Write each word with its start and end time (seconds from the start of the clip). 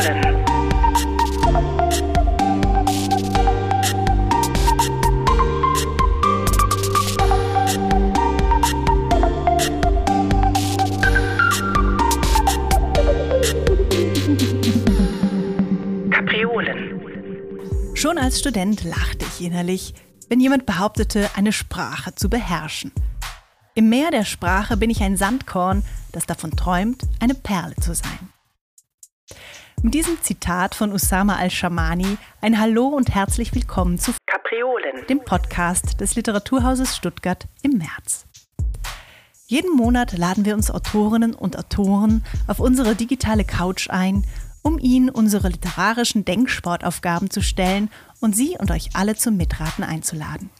Kapriolen. 0.00 0.34
Kapriolen. 16.10 17.00
Schon 17.94 18.16
als 18.16 18.38
Student 18.38 18.84
lachte 18.84 19.26
ich 19.26 19.44
innerlich, 19.44 19.92
wenn 20.30 20.40
jemand 20.40 20.64
behauptete, 20.64 21.28
eine 21.36 21.52
Sprache 21.52 22.14
zu 22.14 22.30
beherrschen. 22.30 22.92
Im 23.74 23.90
Meer 23.90 24.10
der 24.10 24.24
Sprache 24.24 24.78
bin 24.78 24.88
ich 24.88 25.02
ein 25.02 25.18
Sandkorn, 25.18 25.84
das 26.12 26.24
davon 26.24 26.52
träumt, 26.52 27.02
eine 27.20 27.34
Perle 27.34 27.74
zu 27.76 27.94
sein. 27.94 28.29
Mit 29.82 29.94
diesem 29.94 30.20
Zitat 30.20 30.74
von 30.74 30.92
Usama 30.92 31.36
al-Shamani 31.36 32.18
ein 32.42 32.60
Hallo 32.60 32.88
und 32.88 33.14
herzlich 33.14 33.54
willkommen 33.54 33.98
zu 33.98 34.12
Kapriolen. 34.26 35.06
dem 35.08 35.20
Podcast 35.24 36.02
des 36.02 36.16
Literaturhauses 36.16 36.94
Stuttgart 36.94 37.48
im 37.62 37.78
März. 37.78 38.26
Jeden 39.46 39.74
Monat 39.74 40.18
laden 40.18 40.44
wir 40.44 40.54
uns 40.54 40.70
Autorinnen 40.70 41.34
und 41.34 41.58
Autoren 41.58 42.22
auf 42.46 42.60
unsere 42.60 42.94
digitale 42.94 43.44
Couch 43.44 43.88
ein, 43.88 44.26
um 44.60 44.78
ihnen 44.78 45.08
unsere 45.08 45.48
literarischen 45.48 46.26
Denksportaufgaben 46.26 47.30
zu 47.30 47.40
stellen 47.40 47.88
und 48.20 48.36
sie 48.36 48.58
und 48.58 48.70
euch 48.70 48.90
alle 48.92 49.14
zum 49.14 49.38
Mitraten 49.38 49.82
einzuladen. 49.82 50.50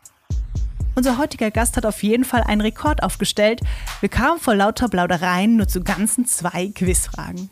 Unser 0.95 1.18
heutiger 1.18 1.51
Gast 1.51 1.77
hat 1.77 1.84
auf 1.84 2.02
jeden 2.02 2.24
Fall 2.24 2.43
einen 2.43 2.62
Rekord 2.62 3.02
aufgestellt. 3.02 3.60
Wir 4.01 4.09
kamen 4.09 4.41
vor 4.41 4.55
lauter 4.55 4.88
Plaudereien 4.88 5.57
nur 5.57 5.68
zu 5.68 5.82
ganzen 5.82 6.24
zwei 6.24 6.68
Quizfragen. 6.74 7.51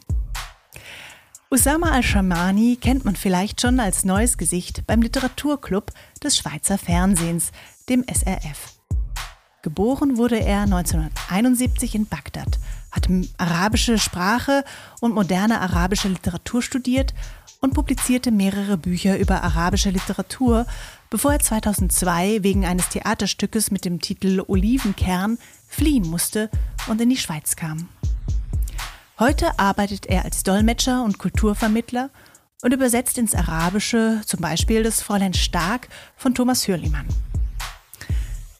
Usama 1.50 1.92
al-Shamani 1.92 2.76
kennt 2.78 3.06
man 3.06 3.16
vielleicht 3.16 3.62
schon 3.62 3.80
als 3.80 4.04
neues 4.04 4.36
Gesicht 4.36 4.86
beim 4.86 5.00
Literaturclub 5.00 5.92
des 6.22 6.36
Schweizer 6.36 6.76
Fernsehens, 6.76 7.52
dem 7.88 8.04
SRF. 8.04 8.74
Geboren 9.62 10.18
wurde 10.18 10.38
er 10.38 10.64
1971 10.64 11.94
in 11.94 12.06
Bagdad, 12.06 12.58
hat 12.90 13.08
arabische 13.38 13.96
Sprache 13.98 14.62
und 15.00 15.14
moderne 15.14 15.62
arabische 15.62 16.08
Literatur 16.08 16.60
studiert 16.60 17.14
und 17.62 17.72
publizierte 17.72 18.30
mehrere 18.30 18.76
Bücher 18.76 19.18
über 19.18 19.42
arabische 19.42 19.88
Literatur, 19.88 20.66
bevor 21.08 21.32
er 21.32 21.40
2002 21.40 22.42
wegen 22.42 22.66
eines 22.66 22.90
Theaterstückes 22.90 23.70
mit 23.70 23.86
dem 23.86 24.02
Titel 24.02 24.44
Olivenkern 24.46 25.38
fliehen 25.66 26.06
musste 26.08 26.50
und 26.88 27.00
in 27.00 27.08
die 27.08 27.16
Schweiz 27.16 27.56
kam. 27.56 27.88
Heute 29.20 29.58
arbeitet 29.58 30.06
er 30.06 30.24
als 30.24 30.44
Dolmetscher 30.44 31.02
und 31.02 31.18
Kulturvermittler 31.18 32.10
und 32.62 32.72
übersetzt 32.72 33.18
ins 33.18 33.34
Arabische 33.34 34.20
zum 34.24 34.38
Beispiel 34.38 34.84
das 34.84 35.02
Fräulein 35.02 35.34
Stark 35.34 35.88
von 36.16 36.36
Thomas 36.36 36.68
Hürlimann. 36.68 37.06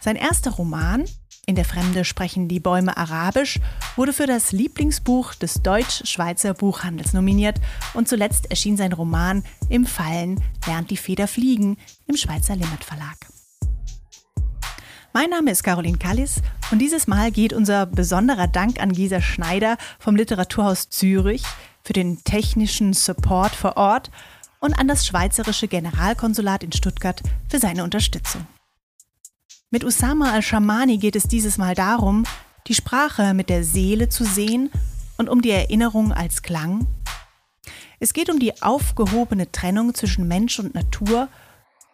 Sein 0.01 0.17
erster 0.17 0.51
Roman, 0.51 1.05
In 1.47 1.55
der 1.55 1.65
Fremde 1.65 2.05
sprechen 2.05 2.49
die 2.49 2.59
Bäume 2.59 2.97
Arabisch, 2.97 3.61
wurde 3.95 4.13
für 4.13 4.27
das 4.27 4.51
Lieblingsbuch 4.51 5.35
des 5.35 5.63
Deutsch-Schweizer 5.63 6.55
Buchhandels 6.55 7.13
nominiert 7.13 7.61
und 7.95 8.09
zuletzt 8.09 8.51
erschien 8.51 8.77
sein 8.77 8.93
Roman 8.93 9.45
Im 9.69 9.87
Fallen 9.87 10.43
lernt 10.67 10.91
die 10.91 10.97
Feder 10.97 11.29
fliegen 11.29 11.77
im 12.09 12.17
Schweizer 12.17 12.57
Limmat 12.57 12.83
Verlag. 12.83 13.17
Mein 15.15 15.31
Name 15.31 15.51
ist 15.51 15.63
Caroline 15.63 15.97
Kallis 15.97 16.43
und 16.71 16.81
dieses 16.81 17.07
Mal 17.07 17.31
geht 17.31 17.55
unser 17.55 17.87
besonderer 17.87 18.47
Dank 18.47 18.79
an 18.79 18.93
Gisa 18.93 19.23
Schneider 19.23 19.79
vom 19.99 20.17
Literaturhaus 20.17 20.91
Zürich 20.91 21.43
für 21.83 21.95
den 21.95 22.23
technischen 22.25 22.93
Support 22.93 23.55
vor 23.55 23.79
Ort 23.79 24.11
und 24.61 24.75
an 24.79 24.87
das 24.87 25.07
Schweizerische 25.07 25.67
Generalkonsulat 25.67 26.63
in 26.63 26.73
Stuttgart 26.73 27.23
für 27.49 27.59
seine 27.59 27.85
Unterstützung. 27.85 28.47
Mit 29.71 29.83
Usama 29.83 30.33
al-Shamani 30.33 30.99
geht 30.99 31.17
es 31.17 31.25
dieses 31.25 31.57
Mal 31.57 31.75
darum, 31.75 32.25
die 32.67 32.75
Sprache 32.75 33.33
mit 33.33 33.49
der 33.49 33.65
Seele 33.65 34.11
zu 34.11 34.25
sehen 34.25 34.71
und 35.17 35.31
um 35.31 35.41
die 35.41 35.51
Erinnerung 35.51 36.13
als 36.13 36.43
Klang. 36.43 36.87
Es 37.99 38.13
geht 38.13 38.29
um 38.29 38.39
die 38.39 38.61
aufgehobene 38.61 39.51
Trennung 39.51 39.95
zwischen 39.95 40.29
Mensch 40.29 40.59
und 40.59 40.75
Natur, 40.75 41.29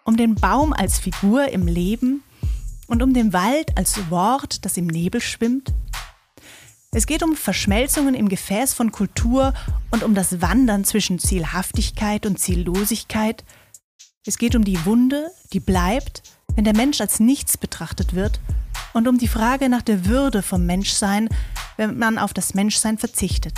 um 0.03 0.17
den 0.17 0.34
Baum 0.34 0.72
als 0.72 0.99
Figur 0.99 1.49
im 1.49 1.69
Leben 1.69 2.25
und 2.87 3.03
um 3.03 3.15
den 3.15 3.33
Wald 3.33 3.77
als 3.77 4.11
Wort, 4.11 4.65
das 4.65 4.77
im 4.77 4.87
Nebel 4.87 5.21
schwimmt. 5.21 5.72
Es 6.93 7.06
geht 7.06 7.22
um 7.25 7.34
Verschmelzungen 7.34 8.15
im 8.15 8.28
Gefäß 8.28 8.75
von 8.75 8.93
Kultur 8.93 9.53
und 9.91 10.05
um 10.05 10.15
das 10.15 10.41
Wandern 10.41 10.84
zwischen 10.84 11.19
Zielhaftigkeit 11.19 12.25
und 12.25 12.39
Ziellosigkeit. 12.39 13.44
Es 14.25 14.39
geht 14.39 14.55
um 14.55 14.65
die 14.65 14.84
Wunde, 14.84 15.31
die 15.53 15.61
bleibt, 15.61 16.23
wenn 16.55 16.65
der 16.65 16.77
Mensch 16.77 17.00
als 17.00 17.19
nichts 17.19 17.59
betrachtet 17.59 18.15
wird 18.15 18.41
und 18.93 19.09
um 19.09 19.19
die 19.19 19.28
Frage 19.28 19.69
nach 19.69 19.83
der 19.83 20.06
Würde 20.06 20.43
vom 20.43 20.67
Menschsein, 20.67 21.28
wenn 21.77 21.99
man 21.99 22.17
auf 22.17 22.33
das 22.33 22.55
Menschsein 22.55 22.97
verzichtet. 22.97 23.55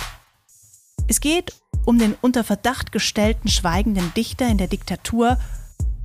Es 1.07 1.21
geht 1.21 1.53
um 1.85 1.99
den 1.99 2.15
unter 2.19 2.43
Verdacht 2.43 2.91
gestellten 2.91 3.47
schweigenden 3.47 4.13
Dichter 4.15 4.47
in 4.47 4.57
der 4.57 4.67
Diktatur 4.67 5.37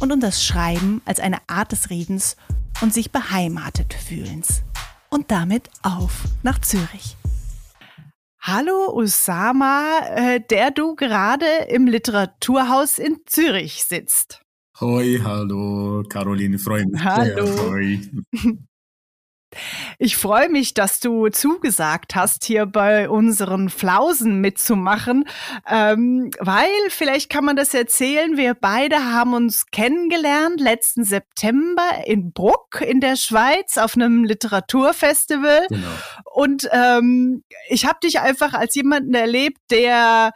und 0.03 0.11
um 0.11 0.19
das 0.19 0.45
Schreiben 0.45 1.01
als 1.05 1.21
eine 1.21 1.39
Art 1.47 1.71
des 1.71 1.89
Redens 1.89 2.37
und 2.81 2.93
sich 2.93 3.13
beheimatet 3.13 3.95
fühlens. 3.95 4.63
Und 5.09 5.31
damit 5.31 5.71
auf 5.83 6.25
nach 6.43 6.61
Zürich. 6.61 7.17
Hallo 8.41 8.93
Usama, 8.97 10.01
äh, 10.17 10.41
der 10.41 10.73
du 10.73 10.97
gerade 10.97 11.47
im 11.69 11.87
Literaturhaus 11.87 12.99
in 12.99 13.21
Zürich 13.27 13.85
sitzt. 13.85 14.43
Hoi, 14.81 15.21
hallo, 15.23 16.03
Caroline, 16.09 16.59
mich. 16.59 17.05
Hallo. 17.05 17.47
Sehr, 17.47 17.71
hoi. 17.71 18.01
Ich 19.99 20.17
freue 20.17 20.49
mich, 20.49 20.75
dass 20.75 21.01
du 21.01 21.29
zugesagt 21.29 22.15
hast, 22.15 22.45
hier 22.45 22.67
bei 22.67 23.09
unseren 23.09 23.69
Flausen 23.69 24.41
mitzumachen, 24.41 25.25
ähm, 25.69 26.31
weil 26.39 26.69
vielleicht 26.89 27.31
kann 27.31 27.45
man 27.45 27.57
das 27.57 27.75
erzählen. 27.75 28.37
Wir 28.37 28.55
beide 28.55 29.13
haben 29.13 29.35
uns 29.35 29.67
kennengelernt 29.67 30.61
letzten 30.61 31.05
September 31.05 31.89
in 32.07 32.33
Bruck 32.33 32.81
in 32.81 33.01
der 33.01 33.17
Schweiz 33.17 33.79
auf 33.79 33.95
einem 33.95 34.25
Literaturfestival. 34.25 35.67
Genau. 35.69 35.87
Und 36.33 36.69
ähm, 36.73 37.45
ich 37.69 37.87
habe 37.87 37.99
dich 38.03 38.21
einfach 38.21 38.55
als 38.55 38.75
jemanden 38.75 39.15
erlebt, 39.15 39.59
der 39.71 40.33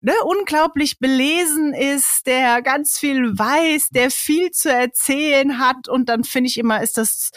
ne, 0.00 0.12
unglaublich 0.24 0.98
belesen 0.98 1.74
ist, 1.74 2.26
der 2.26 2.62
ganz 2.62 2.98
viel 2.98 3.38
weiß, 3.38 3.88
der 3.90 4.10
viel 4.10 4.50
zu 4.50 4.72
erzählen 4.72 5.58
hat. 5.58 5.88
Und 5.88 6.08
dann 6.08 6.24
finde 6.24 6.48
ich 6.48 6.58
immer, 6.58 6.82
ist 6.82 6.96
das 6.96 7.30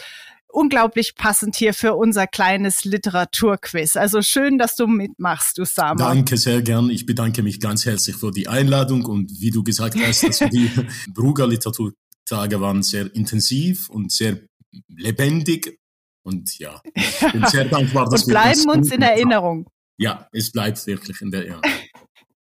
unglaublich 0.54 1.16
passend 1.16 1.56
hier 1.56 1.74
für 1.74 1.94
unser 1.94 2.26
kleines 2.26 2.84
Literaturquiz. 2.84 3.96
Also 3.96 4.22
schön, 4.22 4.58
dass 4.58 4.76
du 4.76 4.86
mitmachst, 4.86 5.58
Usama. 5.58 5.96
Danke 5.96 6.36
sehr 6.36 6.62
gern. 6.62 6.90
Ich 6.90 7.06
bedanke 7.06 7.42
mich 7.42 7.60
ganz 7.60 7.84
herzlich 7.84 8.16
für 8.16 8.30
die 8.30 8.48
Einladung 8.48 9.04
und 9.04 9.40
wie 9.40 9.50
du 9.50 9.62
gesagt 9.64 9.96
hast, 10.00 10.22
dass 10.22 10.38
die 10.38 10.70
Brugger 11.12 11.46
Literaturtage 11.46 12.60
waren 12.60 12.82
sehr 12.82 13.14
intensiv 13.14 13.90
und 13.90 14.12
sehr 14.12 14.40
lebendig. 14.88 15.78
Und 16.22 16.58
ja, 16.58 16.80
ich 16.94 17.32
bin 17.32 17.44
sehr 17.46 17.66
dankbar, 17.66 18.08
dass 18.08 18.22
Und 18.22 18.28
wir 18.28 18.34
das 18.34 18.64
bleiben 18.64 18.70
uns 18.70 18.88
gut 18.88 18.94
in 18.94 19.00
gemacht 19.00 19.10
haben. 19.10 19.18
Erinnerung. 19.18 19.70
Ja, 19.98 20.28
es 20.32 20.50
bleibt 20.50 20.86
wirklich 20.86 21.20
in 21.20 21.30
der 21.30 21.40
Erinnerung. 21.40 21.62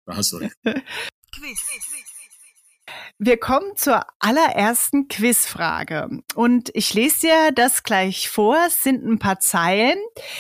Da 0.06 0.16
hast 0.18 0.32
du 0.34 0.38
recht. 0.38 0.56
Wir 3.18 3.38
kommen 3.38 3.76
zur 3.76 4.04
allerersten 4.20 5.08
Quizfrage. 5.08 6.10
Und 6.34 6.72
ich 6.74 6.94
lese 6.94 7.28
dir 7.28 7.52
das 7.54 7.84
gleich 7.84 8.30
vor. 8.30 8.58
Es 8.66 8.82
sind 8.82 9.06
ein 9.06 9.20
paar 9.20 9.40
Zeilen. 9.40 10.00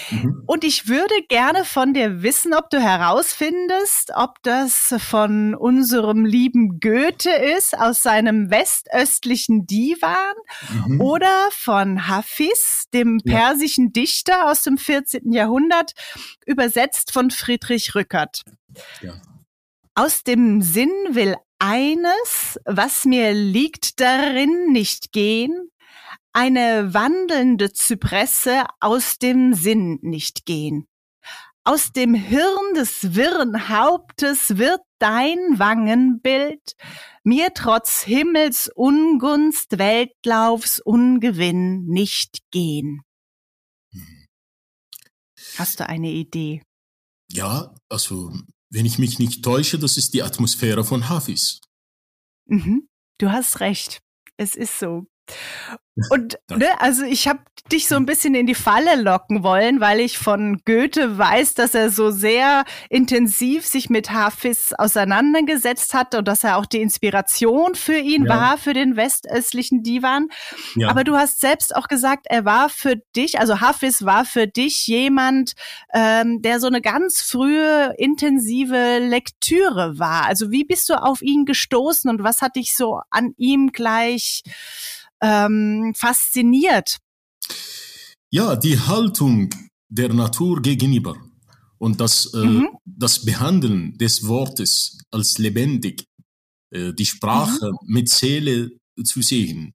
Mhm. 0.10 0.44
Und 0.48 0.64
ich 0.64 0.88
würde 0.88 1.14
gerne 1.30 1.64
von 1.64 1.94
dir 1.94 2.24
wissen, 2.24 2.54
ob 2.56 2.70
du 2.72 2.80
herausfindest, 2.82 4.12
ob 4.16 4.42
das 4.44 4.96
von 4.98 5.54
unserem 5.54 6.26
lieben 6.26 6.80
Goethe 6.80 7.30
ist, 7.32 7.78
aus 7.78 8.02
seinem 8.02 8.50
westöstlichen 8.50 9.68
Divan, 9.68 10.36
Mhm. 10.88 11.02
oder 11.02 11.50
von 11.52 12.08
Hafiz, 12.08 12.86
dem 12.94 13.20
Ja. 13.24 13.38
persischen 13.38 13.94
Dichter 13.94 14.50
aus 14.50 14.64
dem 14.64 14.78
14. 14.78 15.32
Jahrhundert, 15.32 15.94
übersetzt 16.46 17.12
von 17.14 17.30
Friedrich 17.32 17.94
Rückert. 17.96 18.42
Ja. 19.02 19.14
Aus 19.94 20.24
dem 20.24 20.62
Sinn 20.62 20.90
will 21.10 21.36
eines, 21.62 22.60
was 22.66 23.06
mir 23.06 23.34
liegt 23.34 24.00
darin, 24.00 24.72
nicht 24.72 25.12
gehen, 25.12 25.70
eine 26.34 26.94
wandelnde 26.94 27.72
Zypresse 27.72 28.66
aus 28.80 29.20
dem 29.20 29.54
Sinn 29.54 30.00
nicht 30.02 30.46
gehen. 30.46 30.88
Aus 31.64 31.92
dem 31.92 32.16
Hirn 32.16 32.74
des 32.74 33.14
wirren 33.14 33.70
Hauptes 33.70 34.58
wird 34.58 34.82
dein 34.98 35.38
Wangenbild 35.60 36.76
mir 37.24 37.54
trotz 37.54 38.02
Himmels 38.02 38.72
Ungunst, 38.74 39.78
Weltlaufs 39.78 40.80
Ungewinn 40.80 41.86
nicht 41.86 42.40
gehen. 42.50 43.04
Hast 45.58 45.80
du 45.80 45.88
eine 45.88 46.10
Idee? 46.10 46.64
Ja, 47.32 47.76
also 47.88 48.34
wenn 48.72 48.86
ich 48.86 48.98
mich 48.98 49.20
nicht 49.20 49.44
täusche, 49.44 49.78
das 49.78 49.98
ist 49.98 50.14
die 50.14 50.24
Atmosphäre 50.24 50.84
von 50.84 51.10
Hafiz. 51.10 51.60
Mhm. 52.46 52.88
Du 53.20 53.32
hast 53.32 53.60
recht. 53.60 54.02
Es 54.38 54.56
ist 54.56 54.80
so. 54.80 55.06
Und 56.10 56.40
ne, 56.50 56.68
also 56.80 57.04
ich 57.04 57.28
habe 57.28 57.40
dich 57.72 57.88
so 57.88 57.96
ein 57.96 58.06
bisschen 58.06 58.36
in 58.36 58.48
die 58.48 58.56
Falle 58.56 59.02
locken 59.02 59.44
wollen, 59.44 59.80
weil 59.80 60.00
ich 60.00 60.18
von 60.18 60.62
Goethe 60.66 61.18
weiß, 61.18 61.54
dass 61.54 61.74
er 61.74 61.90
so 61.90 62.12
sehr 62.12 62.66
intensiv 62.90 63.66
sich 63.66 63.90
mit 63.90 64.12
Hafiz 64.12 64.74
auseinandergesetzt 64.78 65.94
hat 65.94 66.16
und 66.16 66.28
dass 66.28 66.44
er 66.44 66.58
auch 66.58 66.66
die 66.66 66.82
Inspiration 66.82 67.76
für 67.76 67.98
ihn 67.98 68.26
ja. 68.26 68.30
war, 68.30 68.58
für 68.58 68.74
den 68.74 68.96
westöstlichen 68.96 69.84
Divan. 69.84 70.28
Ja. 70.76 70.90
Aber 70.90 71.04
du 71.04 71.16
hast 71.16 71.40
selbst 71.40 71.76
auch 71.76 71.88
gesagt, 71.88 72.26
er 72.30 72.46
war 72.46 72.70
für 72.70 72.96
dich, 73.16 73.40
also 73.40 73.62
Hafiz 73.62 74.04
war 74.04 74.26
für 74.26 74.48
dich 74.48 74.88
jemand, 74.88 75.54
ähm, 75.94 76.42
der 76.42 76.60
so 76.60 76.68
eine 76.68 76.82
ganz 76.82 77.22
frühe, 77.22 77.94
intensive 77.98 79.00
Lektüre 79.00 80.00
war. 80.00 80.26
Also 80.26 80.52
wie 80.52 80.66
bist 80.66 80.90
du 80.90 80.96
auf 80.96 81.22
ihn 81.22 81.46
gestoßen 81.46 82.10
und 82.10 82.24
was 82.24 82.42
hat 82.42 82.56
dich 82.56 82.76
so 82.76 83.00
an 83.12 83.34
ihm 83.38 83.72
gleich 83.72 84.44
ähm, 85.22 85.94
fasziniert? 85.96 86.98
Ja, 88.32 88.56
die 88.56 88.80
Haltung 88.80 89.50
der 89.90 90.14
Natur 90.14 90.62
gegenüber 90.62 91.16
und 91.78 92.00
das, 92.00 92.34
äh, 92.34 92.46
mhm. 92.46 92.70
das 92.86 93.26
Behandeln 93.26 93.98
des 93.98 94.28
Wortes 94.28 95.00
als 95.12 95.38
lebendig, 95.38 96.06
äh, 96.74 96.94
die 96.94 97.06
Sprache 97.06 97.72
mhm. 97.72 97.78
mit 97.94 98.10
Seele 98.10 98.72
zu 99.04 99.22
sehen, 99.22 99.74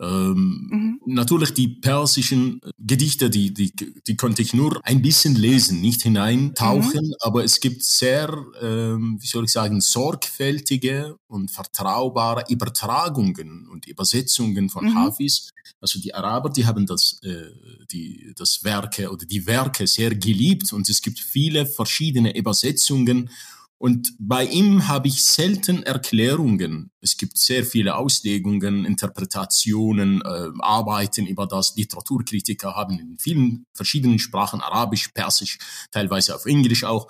ähm, 0.00 0.68
mhm. 0.70 1.00
Natürlich 1.06 1.54
die 1.54 1.68
persischen 1.68 2.60
Gedichte, 2.78 3.30
die, 3.30 3.52
die, 3.52 3.72
die 3.74 4.16
konnte 4.16 4.42
ich 4.42 4.54
nur 4.54 4.80
ein 4.84 5.02
bisschen 5.02 5.34
lesen, 5.34 5.80
nicht 5.80 6.02
hineintauchen, 6.02 7.06
mhm. 7.06 7.14
aber 7.20 7.42
es 7.42 7.58
gibt 7.58 7.82
sehr, 7.82 8.32
ähm, 8.60 9.18
wie 9.20 9.26
soll 9.26 9.44
ich 9.44 9.52
sagen, 9.52 9.80
sorgfältige 9.80 11.18
und 11.26 11.50
vertraubare 11.50 12.44
Übertragungen 12.48 13.66
und 13.68 13.86
Übersetzungen 13.86 14.68
von 14.68 14.84
mhm. 14.86 14.94
Hafiz. 14.94 15.50
Also 15.80 16.00
die 16.00 16.14
Araber, 16.14 16.50
die 16.50 16.66
haben 16.66 16.86
das, 16.86 17.20
äh, 17.24 17.46
die, 17.90 18.32
das 18.36 18.62
Werke 18.62 19.10
oder 19.10 19.26
die 19.26 19.46
Werke 19.46 19.86
sehr 19.88 20.14
geliebt 20.14 20.72
und 20.72 20.88
es 20.88 21.02
gibt 21.02 21.18
viele 21.18 21.66
verschiedene 21.66 22.36
Übersetzungen 22.36 23.30
und 23.80 24.12
bei 24.18 24.44
ihm 24.44 24.88
habe 24.88 25.06
ich 25.06 25.24
selten 25.24 25.84
Erklärungen. 25.84 26.90
Es 27.00 27.16
gibt 27.16 27.38
sehr 27.38 27.64
viele 27.64 27.96
Auslegungen, 27.96 28.84
Interpretationen, 28.84 30.20
äh, 30.20 30.50
Arbeiten 30.58 31.26
über 31.26 31.46
das. 31.46 31.76
Literaturkritiker 31.76 32.74
haben 32.74 32.98
in 32.98 33.16
vielen 33.20 33.64
verschiedenen 33.74 34.18
Sprachen, 34.18 34.60
Arabisch, 34.60 35.08
Persisch, 35.14 35.58
teilweise 35.92 36.34
auf 36.34 36.46
Englisch 36.46 36.82
auch, 36.82 37.06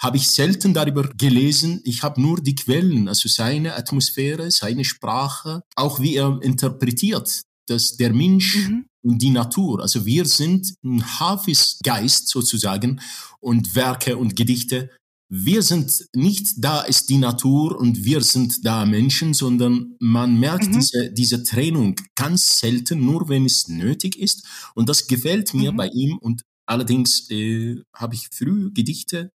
habe 0.00 0.16
ich 0.16 0.28
selten 0.28 0.72
darüber 0.74 1.08
gelesen. 1.08 1.80
Ich 1.84 2.04
habe 2.04 2.20
nur 2.20 2.40
die 2.40 2.54
Quellen, 2.54 3.08
also 3.08 3.28
seine 3.28 3.74
Atmosphäre, 3.74 4.50
seine 4.52 4.84
Sprache, 4.84 5.62
auch 5.74 5.98
wie 5.98 6.16
er 6.16 6.38
interpretiert, 6.40 7.42
dass 7.66 7.96
der 7.96 8.12
Mensch 8.12 8.68
mhm. 8.68 8.86
und 9.02 9.18
die 9.18 9.30
Natur, 9.30 9.80
also 9.80 10.06
wir 10.06 10.24
sind 10.26 10.74
ein 10.84 11.04
Hafiz-Geist 11.04 12.28
sozusagen 12.28 13.00
und 13.40 13.74
Werke 13.74 14.16
und 14.16 14.36
Gedichte 14.36 14.90
wir 15.34 15.62
sind 15.62 16.08
nicht 16.14 16.46
da 16.58 16.82
ist 16.82 17.08
die 17.08 17.16
Natur 17.16 17.78
und 17.80 18.04
wir 18.04 18.20
sind 18.20 18.66
da 18.66 18.84
Menschen, 18.84 19.32
sondern 19.32 19.96
man 19.98 20.38
merkt 20.38 20.68
mhm. 20.68 20.72
diese, 20.74 21.10
diese 21.10 21.42
Trennung 21.42 21.96
ganz 22.14 22.58
selten, 22.58 23.02
nur 23.02 23.30
wenn 23.30 23.46
es 23.46 23.66
nötig 23.66 24.18
ist. 24.18 24.46
Und 24.74 24.90
das 24.90 25.06
gefällt 25.06 25.54
mir 25.54 25.72
mhm. 25.72 25.76
bei 25.78 25.86
ihm. 25.88 26.18
Und 26.18 26.42
allerdings 26.66 27.30
äh, 27.30 27.80
habe 27.96 28.14
ich 28.14 28.28
früh 28.30 28.70
Gedichte 28.74 29.32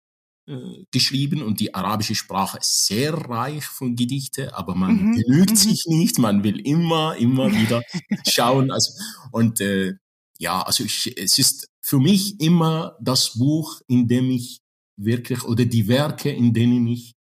äh, 0.48 0.84
geschrieben 0.90 1.44
und 1.44 1.60
die 1.60 1.76
arabische 1.76 2.16
Sprache 2.16 2.58
ist 2.58 2.88
sehr 2.88 3.14
reich 3.14 3.64
von 3.64 3.96
Gedichte, 3.96 4.58
aber 4.58 4.74
man 4.74 4.96
mhm. 4.96 5.22
genügt 5.22 5.52
mhm. 5.52 5.56
sich 5.56 5.86
nicht. 5.86 6.18
Man 6.18 6.44
will 6.44 6.60
immer, 6.60 7.16
immer 7.18 7.52
wieder 7.52 7.84
schauen. 8.28 8.72
Also, 8.72 8.94
und 9.32 9.62
äh, 9.62 9.94
ja, 10.40 10.60
also 10.64 10.84
ich, 10.86 11.16
es 11.16 11.38
ist 11.38 11.68
für 11.82 12.00
mich 12.00 12.42
immer 12.42 12.98
das 13.00 13.38
Buch, 13.38 13.80
in 13.88 14.08
dem 14.08 14.32
ich 14.32 14.63
wirklich 15.06 15.44
oder 15.44 15.66
die 15.66 15.88
Werke, 15.88 16.32
in 16.32 16.54
denen 16.54 16.88
ich 16.88 17.14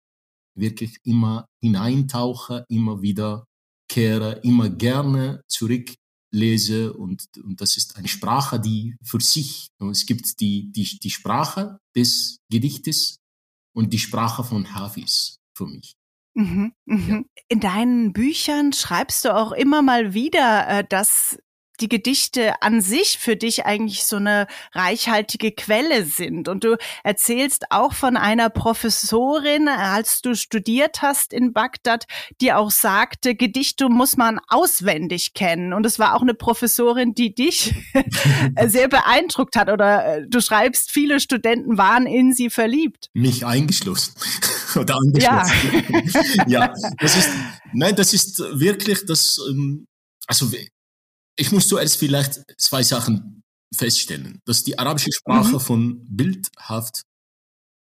wirklich 0.57 0.99
immer 1.05 1.47
hineintauche, 1.63 2.65
immer 2.69 3.03
wieder 3.03 3.45
kehre, 3.89 4.41
immer 4.43 4.69
gerne 4.69 5.43
zurücklese 5.49 6.93
und, 6.93 7.25
und 7.43 7.61
das 7.61 7.77
ist 7.77 7.97
eine 7.97 8.09
Sprache, 8.09 8.61
die 8.61 8.97
für 9.03 9.21
sich, 9.21 9.69
es 9.91 10.07
gibt 10.07 10.41
die, 10.41 10.71
die, 10.73 10.99
die 10.99 11.11
Sprache 11.11 11.79
des 11.97 12.39
Gedichtes 12.51 13.17
und 13.75 13.93
die 13.93 13.99
Sprache 13.99 14.45
von 14.45 14.75
Hafiz 14.75 15.39
für 15.57 15.67
mich. 15.67 15.95
Mhm, 16.35 16.73
mh. 16.87 17.09
ja. 17.09 17.23
In 17.49 17.61
deinen 17.61 18.13
Büchern 18.13 18.73
schreibst 18.73 19.25
du 19.25 19.35
auch 19.35 19.53
immer 19.53 19.83
mal 19.83 20.15
wieder, 20.15 20.69
äh, 20.69 20.85
dass 20.89 21.39
die 21.81 21.89
Gedichte 21.89 22.63
an 22.63 22.81
sich 22.81 23.19
für 23.19 23.37
dich 23.37 23.67
eigentlich 23.67 24.05
so 24.05 24.17
eine 24.17 24.47
reichhaltige 24.73 25.53
Quelle 25.53 26.05
sind. 26.05 26.49
Und 26.49 26.65
du 26.65 26.77
erzählst 27.05 27.71
auch 27.71 27.93
von 27.93 28.17
einer 28.17 28.51
Professorin, 28.51 29.69
als 29.69 30.23
du 30.23 30.35
studiert 30.35 31.03
hast 31.03 31.33
in 31.33 31.53
Bagdad, 31.53 32.05
die 32.41 32.53
auch 32.53 32.71
sagte, 32.71 33.35
Gedichte 33.35 33.89
muss 33.89 34.17
man 34.17 34.41
auswendig 34.49 35.35
kennen. 35.35 35.73
Und 35.73 35.87
es 35.87 35.99
war 35.99 36.15
auch 36.15 36.23
eine 36.23 36.35
Professorin, 36.35 37.15
die 37.15 37.35
dich 37.35 37.75
sehr 38.67 38.89
beeindruckt 38.89 39.57
hat. 39.57 39.71
Oder 39.71 40.17
äh, 40.17 40.27
du 40.29 40.41
schreibst, 40.41 40.91
viele 40.91 41.21
Studenten 41.21 41.79
waren 41.79 42.07
in 42.07 42.33
sie 42.33 42.51
verliebt. 42.51 43.09
Mich 43.15 43.47
eingeschlossen. 43.47 44.15
Oder 44.77 44.97
angeschlossen. 44.97 45.85
Ja. 46.47 46.47
ja, 46.47 46.75
das 46.99 47.17
ist, 47.17 47.31
nein, 47.73 47.97
das 47.97 48.13
ist 48.13 48.39
wirklich 48.39 49.05
das, 49.07 49.39
ähm, 49.49 49.87
also 50.27 50.53
ich 51.37 51.53
muss 51.53 51.69
zuerst 51.69 51.97
vielleicht 51.97 52.45
zwei 52.59 52.83
Sachen 52.83 53.43
feststellen, 53.75 54.41
dass 54.45 54.65
die 54.65 54.79
arabische 54.79 55.13
Sprache 55.13 55.55
mhm. 55.55 55.61
von 55.61 56.05
bildhaft 56.09 57.03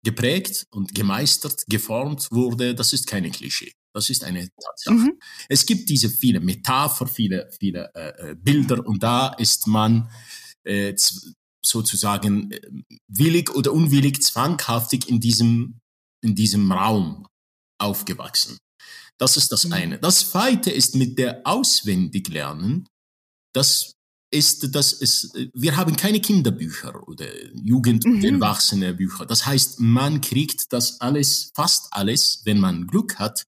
geprägt 0.04 0.66
und 0.70 0.94
gemeistert, 0.94 1.64
geformt 1.68 2.28
wurde, 2.30 2.74
das 2.74 2.92
ist 2.92 3.06
keine 3.06 3.30
Klischee. 3.30 3.72
Das 3.92 4.08
ist 4.08 4.24
eine 4.24 4.48
Tatsache. 4.48 4.94
Mhm. 4.94 5.18
Es 5.48 5.66
gibt 5.66 5.88
diese 5.88 6.08
viele 6.08 6.40
Metapher, 6.40 7.06
viele, 7.06 7.50
viele 7.58 7.90
äh, 7.94 8.30
äh 8.30 8.34
Bilder 8.36 8.86
und 8.86 9.02
da 9.02 9.28
ist 9.34 9.66
man 9.66 10.10
äh, 10.64 10.94
sozusagen 11.64 12.52
äh, 12.52 12.60
willig 13.08 13.50
oder 13.54 13.72
unwillig, 13.72 14.22
zwanghaftig 14.22 15.08
in 15.08 15.20
diesem, 15.20 15.80
in 16.22 16.34
diesem 16.34 16.70
Raum 16.70 17.26
aufgewachsen. 17.78 18.58
Das 19.18 19.36
ist 19.36 19.50
das 19.52 19.66
mhm. 19.66 19.72
eine. 19.72 19.98
Das 19.98 20.30
zweite 20.30 20.70
ist 20.70 20.94
mit 20.94 21.18
der 21.18 21.42
Auswendiglernen 21.44 22.88
das 23.52 23.94
ist, 24.30 24.74
das 24.74 24.92
ist, 24.92 25.36
wir 25.54 25.76
haben 25.76 25.96
keine 25.96 26.20
Kinderbücher 26.20 27.06
oder 27.08 27.26
Jugend- 27.54 28.04
und 28.04 28.18
mhm. 28.18 28.36
Erwachsenenbücher. 28.36 29.26
Das 29.26 29.44
heißt, 29.44 29.80
man 29.80 30.20
kriegt 30.20 30.72
das 30.72 31.00
alles, 31.00 31.50
fast 31.54 31.88
alles, 31.90 32.42
wenn 32.44 32.60
man 32.60 32.86
Glück 32.86 33.18
hat, 33.18 33.44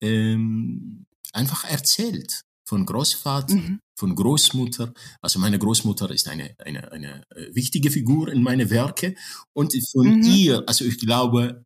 ähm, 0.00 1.06
einfach 1.32 1.64
erzählt. 1.64 2.42
Von 2.64 2.86
Großvater, 2.86 3.56
mhm. 3.56 3.80
von 3.98 4.14
Großmutter. 4.14 4.92
Also 5.20 5.40
meine 5.40 5.58
Großmutter 5.58 6.08
ist 6.12 6.28
eine, 6.28 6.54
eine, 6.58 6.92
eine 6.92 7.24
äh, 7.34 7.52
wichtige 7.52 7.90
Figur 7.90 8.30
in 8.30 8.44
meine 8.44 8.70
Werke. 8.70 9.16
Und 9.52 9.74
von 9.90 10.18
mhm. 10.18 10.22
ihr, 10.22 10.62
also 10.68 10.84
ich 10.84 11.00
glaube, 11.00 11.64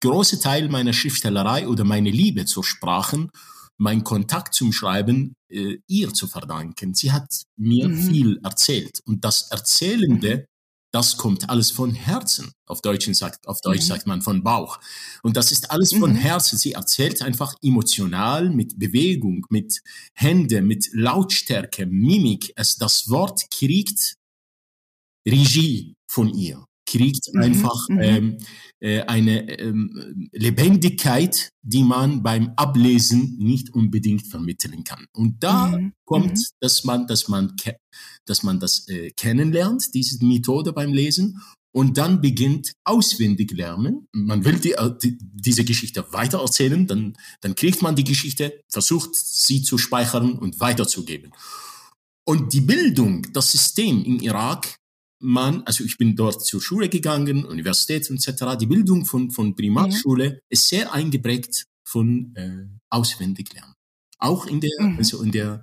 große 0.00 0.40
Teil 0.40 0.70
meiner 0.70 0.94
Schriftstellerei 0.94 1.68
oder 1.68 1.84
meine 1.84 2.10
Liebe 2.10 2.46
zur 2.46 2.64
Sprachen 2.64 3.30
mein 3.78 4.04
Kontakt 4.04 4.54
zum 4.54 4.72
Schreiben 4.72 5.34
äh, 5.48 5.78
ihr 5.86 6.12
zu 6.12 6.26
verdanken. 6.26 6.94
Sie 6.94 7.12
hat 7.12 7.44
mir 7.56 7.88
mhm. 7.88 8.02
viel 8.02 8.40
erzählt 8.42 9.00
und 9.04 9.24
das 9.24 9.50
Erzählende, 9.50 10.36
mhm. 10.36 10.44
das 10.92 11.16
kommt 11.16 11.48
alles 11.50 11.70
von 11.70 11.94
Herzen. 11.94 12.52
Auf 12.66 12.80
Deutsch 12.80 13.08
sagt, 13.12 13.46
auf 13.46 13.60
Deutsch 13.60 13.82
mhm. 13.82 13.86
sagt 13.86 14.06
man 14.06 14.22
von 14.22 14.42
Bauch. 14.42 14.78
Und 15.22 15.36
das 15.36 15.52
ist 15.52 15.70
alles 15.70 15.92
von 15.92 16.12
mhm. 16.12 16.16
Herzen. 16.16 16.58
Sie 16.58 16.72
erzählt 16.72 17.22
einfach 17.22 17.54
emotional 17.62 18.50
mit 18.50 18.78
Bewegung, 18.78 19.46
mit 19.50 19.80
Hände, 20.14 20.62
mit 20.62 20.88
Lautstärke, 20.92 21.86
Mimik. 21.86 22.52
Es, 22.56 22.76
das 22.76 23.08
Wort 23.10 23.50
kriegt 23.50 24.16
Regie 25.26 25.96
von 26.06 26.28
ihr 26.28 26.65
kriegt 26.86 27.28
mhm, 27.32 27.42
einfach 27.42 27.88
mhm. 27.88 28.00
ähm, 28.00 28.38
äh, 28.80 29.02
eine 29.02 29.58
ähm, 29.58 30.28
Lebendigkeit, 30.32 31.50
die 31.62 31.82
man 31.82 32.22
beim 32.22 32.52
Ablesen 32.56 33.36
nicht 33.38 33.74
unbedingt 33.74 34.26
vermitteln 34.26 34.84
kann. 34.84 35.06
Und 35.12 35.42
da 35.42 35.68
mhm. 35.68 35.92
kommt, 36.04 36.38
mhm. 36.38 36.44
dass 36.60 36.84
man, 36.84 37.06
dass 37.06 37.28
man, 37.28 37.54
dass 38.24 38.42
man 38.42 38.60
das 38.60 38.88
äh, 38.88 39.10
kennenlernt, 39.10 39.94
diese 39.94 40.24
Methode 40.24 40.72
beim 40.72 40.92
Lesen. 40.92 41.40
Und 41.72 41.98
dann 41.98 42.22
beginnt 42.22 42.72
auswendig 42.84 43.50
lernen. 43.52 44.08
Man 44.12 44.46
will 44.46 44.58
die, 44.58 44.72
äh, 44.72 44.90
die, 45.02 45.18
diese 45.20 45.64
Geschichte 45.64 46.06
weitererzählen, 46.10 46.86
dann, 46.86 47.16
dann 47.42 47.54
kriegt 47.54 47.82
man 47.82 47.96
die 47.96 48.04
Geschichte, 48.04 48.62
versucht 48.70 49.14
sie 49.14 49.62
zu 49.62 49.76
speichern 49.76 50.38
und 50.38 50.58
weiterzugeben. 50.58 51.32
Und 52.24 52.52
die 52.52 52.62
Bildung, 52.62 53.26
das 53.32 53.52
System 53.52 54.02
im 54.04 54.20
Irak 54.20 54.76
man, 55.20 55.62
also 55.62 55.84
ich 55.84 55.96
bin 55.96 56.14
dort 56.14 56.44
zur 56.44 56.60
Schule 56.60 56.88
gegangen, 56.88 57.44
Universität 57.44 58.10
etc. 58.10 58.56
Die 58.60 58.66
Bildung 58.66 59.04
von, 59.04 59.30
von 59.30 59.54
Primarschule 59.54 60.30
mhm. 60.30 60.38
ist 60.48 60.68
sehr 60.68 60.92
eingeprägt 60.92 61.64
von 61.86 62.34
äh, 62.36 62.66
Auswendiglernen. 62.90 63.74
Auch 64.18 64.46
in 64.46 64.60
der, 64.60 64.70
mhm. 64.78 64.98
also 64.98 65.22
in 65.22 65.32
der, 65.32 65.62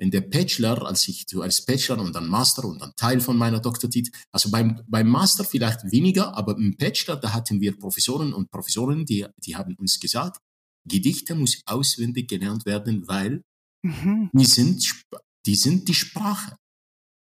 in 0.00 0.10
der 0.10 0.20
Bachelor, 0.20 0.86
als 0.86 1.08
ich 1.08 1.24
so 1.28 1.42
als 1.42 1.64
Bachelor 1.64 2.00
und 2.00 2.14
dann 2.14 2.28
Master 2.28 2.64
und 2.64 2.80
dann 2.80 2.92
Teil 2.96 3.20
von 3.20 3.36
meiner 3.36 3.60
Doktortitel, 3.60 4.10
also 4.32 4.50
beim, 4.50 4.82
beim 4.86 5.08
Master 5.08 5.44
vielleicht 5.44 5.90
weniger, 5.90 6.36
aber 6.36 6.56
im 6.56 6.76
Bachelor, 6.76 7.16
da 7.16 7.32
hatten 7.32 7.60
wir 7.60 7.76
Professoren 7.76 8.32
und 8.32 8.50
Professorinnen, 8.50 9.04
die, 9.04 9.26
die 9.44 9.56
haben 9.56 9.74
uns 9.76 9.98
gesagt, 9.98 10.38
Gedichte 10.86 11.34
muss 11.34 11.60
auswendig 11.66 12.28
gelernt 12.28 12.64
werden, 12.64 13.06
weil 13.08 13.42
mhm. 13.82 14.30
die, 14.32 14.44
sind, 14.44 15.04
die 15.46 15.56
sind 15.56 15.88
die 15.88 15.94
Sprache. 15.94 16.56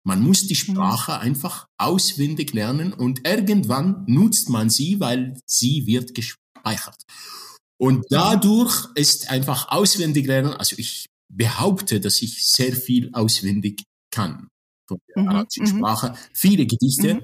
Man 0.03 0.22
muss 0.22 0.48
die 0.48 0.53
mhm. 0.53 0.74
Sprache 0.74 1.20
einfach 1.20 1.67
auswendig 1.77 2.53
lernen 2.53 2.93
und 2.93 3.27
irgendwann 3.27 4.03
nutzt 4.08 4.50
man 4.50 4.70
sie, 4.70 5.00
weil 5.00 5.39
sie 5.46 5.86
wird 5.86 6.15
gespeichert. 6.15 7.03
Und 7.77 8.05
dadurch 8.10 8.88
ist 8.96 9.29
einfach 9.29 9.70
auswendig 9.70 10.27
lernen, 10.27 10.53
also 10.53 10.75
ich 10.77 11.08
behaupte, 11.31 12.00
dass 12.00 12.22
ich 12.22 12.46
sehr 12.46 12.75
viel 12.75 13.10
auswendig 13.13 13.84
kann 14.12 14.48
von 14.88 15.00
der 15.15 15.24
mhm, 15.24 15.29
arabischen 15.29 15.63
mhm. 15.63 15.77
Sprache. 15.77 16.15
Viele 16.34 16.65
Gedichte, 16.65 17.15
mhm. 17.15 17.22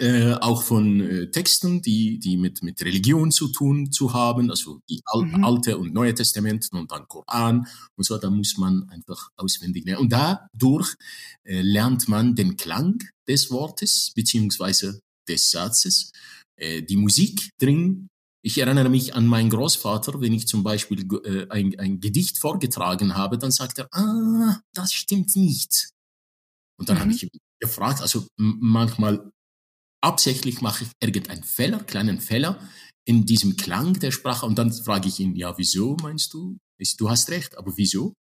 Äh, 0.00 0.34
auch 0.34 0.62
von 0.62 1.00
äh, 1.00 1.30
Texten, 1.30 1.82
die, 1.82 2.18
die 2.18 2.36
mit, 2.36 2.62
mit 2.62 2.80
Religion 2.82 3.30
zu 3.30 3.48
tun 3.48 3.90
zu 3.92 4.12
haben, 4.12 4.50
also 4.50 4.80
die 4.88 5.00
Al 5.06 5.22
mhm. 5.22 5.44
Alte 5.44 5.78
und 5.78 5.94
Neue 5.94 6.14
Testament 6.14 6.68
und 6.72 6.90
dann 6.90 7.06
Koran 7.08 7.66
und 7.96 8.04
so, 8.04 8.18
da 8.18 8.30
muss 8.30 8.56
man 8.56 8.88
einfach 8.90 9.30
auswendig 9.36 9.84
lernen. 9.84 10.02
Und 10.02 10.12
dadurch 10.12 10.94
äh, 11.44 11.60
lernt 11.60 12.08
man 12.08 12.34
den 12.34 12.56
Klang 12.56 13.02
des 13.26 13.50
Wortes 13.50 14.12
beziehungsweise 14.14 15.00
des 15.28 15.50
Satzes, 15.50 16.12
äh, 16.56 16.82
die 16.82 16.96
Musik 16.96 17.50
drin 17.58 18.08
ich 18.40 18.58
erinnere 18.58 18.88
mich 18.88 19.14
an 19.14 19.26
meinen 19.26 19.50
Großvater, 19.50 20.20
wenn 20.20 20.32
ich 20.32 20.46
zum 20.46 20.62
Beispiel 20.62 21.06
äh, 21.24 21.48
ein, 21.50 21.78
ein 21.78 22.00
Gedicht 22.00 22.38
vorgetragen 22.38 23.16
habe, 23.16 23.36
dann 23.36 23.50
sagt 23.50 23.78
er, 23.78 23.88
ah, 23.92 24.60
das 24.72 24.92
stimmt 24.92 25.34
nicht. 25.36 25.90
Und 26.78 26.88
dann 26.88 26.96
mhm. 26.96 27.00
habe 27.00 27.12
ich 27.12 27.28
gefragt, 27.60 28.00
also 28.00 28.26
manchmal 28.36 29.30
absichtlich 30.00 30.60
mache 30.60 30.84
ich 30.84 30.90
irgendeinen 31.00 31.44
Fehler, 31.44 31.80
kleinen 31.80 32.20
Fehler 32.20 32.60
in 33.04 33.24
diesem 33.24 33.56
Klang 33.56 33.94
der 33.94 34.10
Sprache 34.10 34.44
und 34.44 34.58
dann 34.58 34.72
frage 34.72 35.08
ich 35.08 35.18
ihn, 35.20 35.34
ja, 35.34 35.56
wieso 35.56 35.96
meinst 36.02 36.34
du? 36.34 36.58
Du 36.98 37.08
hast 37.08 37.30
recht, 37.30 37.56
aber 37.56 37.76
wieso? 37.76 38.14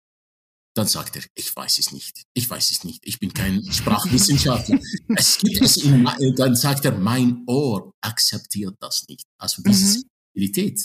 Dann 0.76 0.87
sagt 0.87 1.16
er, 1.16 1.23
ich 1.35 1.54
weiß 1.56 1.78
es 1.78 1.90
nicht. 1.90 2.23
Ich 2.35 2.49
weiß 2.49 2.71
es 2.71 2.85
nicht. 2.85 3.00
Ich 3.06 3.18
bin 3.18 3.33
kein 3.33 3.64
Sprachwissenschaftler. 3.73 4.78
es 5.16 5.38
gibt 5.38 5.62
es 5.62 5.78
in, 5.78 6.06
dann 6.37 6.54
sagt 6.54 6.85
er, 6.85 6.97
mein 6.97 7.42
Ohr 7.47 7.92
akzeptiert 8.02 8.76
das 8.80 9.04
nicht. 9.09 9.25
Also 9.38 9.62
diese 9.62 10.04
mhm. 10.35 10.76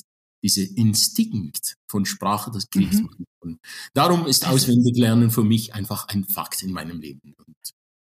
diese 0.43 0.63
Instinkt 0.63 1.75
von 1.89 2.05
Sprache, 2.05 2.51
das 2.51 2.69
kriegt 2.69 2.93
mhm. 2.93 3.03
man. 3.03 3.25
Und 3.43 3.59
darum 3.93 4.27
ist 4.27 4.47
Auswendiglernen 4.47 5.29
für 5.29 5.43
mich 5.43 5.73
einfach 5.73 6.07
ein 6.07 6.23
Fakt 6.23 6.63
in 6.63 6.71
meinem 6.71 7.01
Leben. 7.01 7.33
Und 7.37 7.55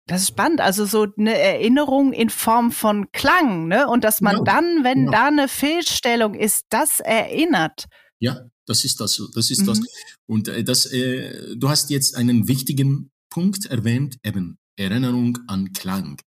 das 0.09 0.23
ist 0.23 0.29
spannend, 0.29 0.61
also 0.62 0.87
so 0.87 1.07
eine 1.19 1.38
Erinnerung 1.38 2.15
in 2.15 2.31
Form 2.31 2.73
von 2.73 3.12
Klang, 3.12 3.69
ne? 3.69 3.87
Und 3.87 4.05
dass 4.05 4.23
man 4.23 4.38
ja, 4.38 4.43
dann, 4.43 4.83
wenn 4.83 5.05
ja. 5.05 5.11
da 5.11 5.27
eine 5.27 5.49
Fehlstellung 5.49 6.35
ist, 6.35 6.65
das 6.71 7.00
erinnert. 7.00 7.85
Ja, 8.19 8.41
das 8.67 8.85
ist 8.85 9.00
das. 9.00 9.23
Das 9.35 9.50
ist 9.50 9.61
mhm. 9.61 9.67
das. 9.67 9.81
Und 10.27 10.49
äh, 10.49 10.65
das, 10.65 10.87
äh, 10.87 11.55
du 11.57 11.69
hast 11.69 11.91
jetzt 11.91 12.17
einen 12.17 12.49
wichtigen 12.49 13.11
Punkt 13.31 13.67
erwähnt, 13.67 14.19
eben 14.25 14.59
Erinnerung 14.77 15.38
an 15.47 15.73
Klang. 15.75 16.21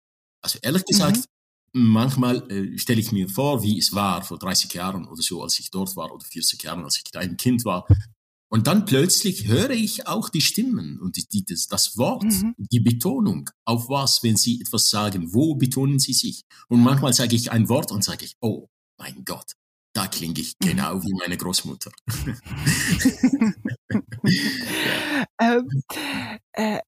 Also 0.44 0.60
ehrlich 0.62 0.86
gesagt, 0.86 1.26
mhm. 1.74 1.88
manchmal 1.88 2.52
äh, 2.52 2.78
stelle 2.78 3.00
ich 3.00 3.12
mir 3.12 3.30
vor, 3.30 3.64
wie 3.64 3.80
es 3.80 3.94
war 3.94 4.22
vor 4.22 4.38
30 4.38 4.72
Jahren 4.76 5.08
oder 5.08 5.24
so, 5.24 5.42
als 5.42 5.60
ich 5.60 5.72
dort 5.72 5.96
war, 5.96 6.14
oder 6.14 6.24
40 6.24 6.62
Jahren, 6.64 6.84
als 6.84 6.98
ich 6.98 7.18
ein 7.18 7.36
Kind 7.36 7.66
war. 7.66 7.88
Und 8.52 8.68
dann 8.68 8.86
plötzlich 8.86 9.48
höre 9.48 9.70
ich 9.70 10.08
auch 10.08 10.28
die 10.28 10.42
Stimmen 10.42 11.00
und 11.00 11.16
die, 11.16 11.26
die, 11.26 11.46
das, 11.46 11.68
das 11.68 11.98
Wort, 11.98 12.24
mhm. 12.26 12.54
die 12.58 12.82
Betonung. 12.82 13.50
Auf 13.64 13.88
was, 13.88 14.24
wenn 14.24 14.36
Sie 14.36 14.60
etwas 14.60 14.90
sagen? 14.90 15.34
Wo 15.34 15.56
betonen 15.56 16.00
Sie 16.00 16.12
sich? 16.12 16.44
Und 16.68 16.82
manchmal 16.82 17.14
sage 17.14 17.34
ich 17.34 17.50
ein 17.50 17.70
Wort 17.70 17.94
und 17.94 18.04
sage 18.04 18.26
ich, 18.26 18.36
oh 18.42 18.68
mein 18.98 19.24
Gott, 19.24 19.54
da 19.94 20.06
klinge 20.08 20.42
ich 20.42 20.58
mhm. 20.62 20.68
genau 20.68 21.02
wie 21.02 21.14
meine 21.14 21.38
Großmutter. 21.38 21.92
ähm, 25.40 25.70
äh, 26.52 26.80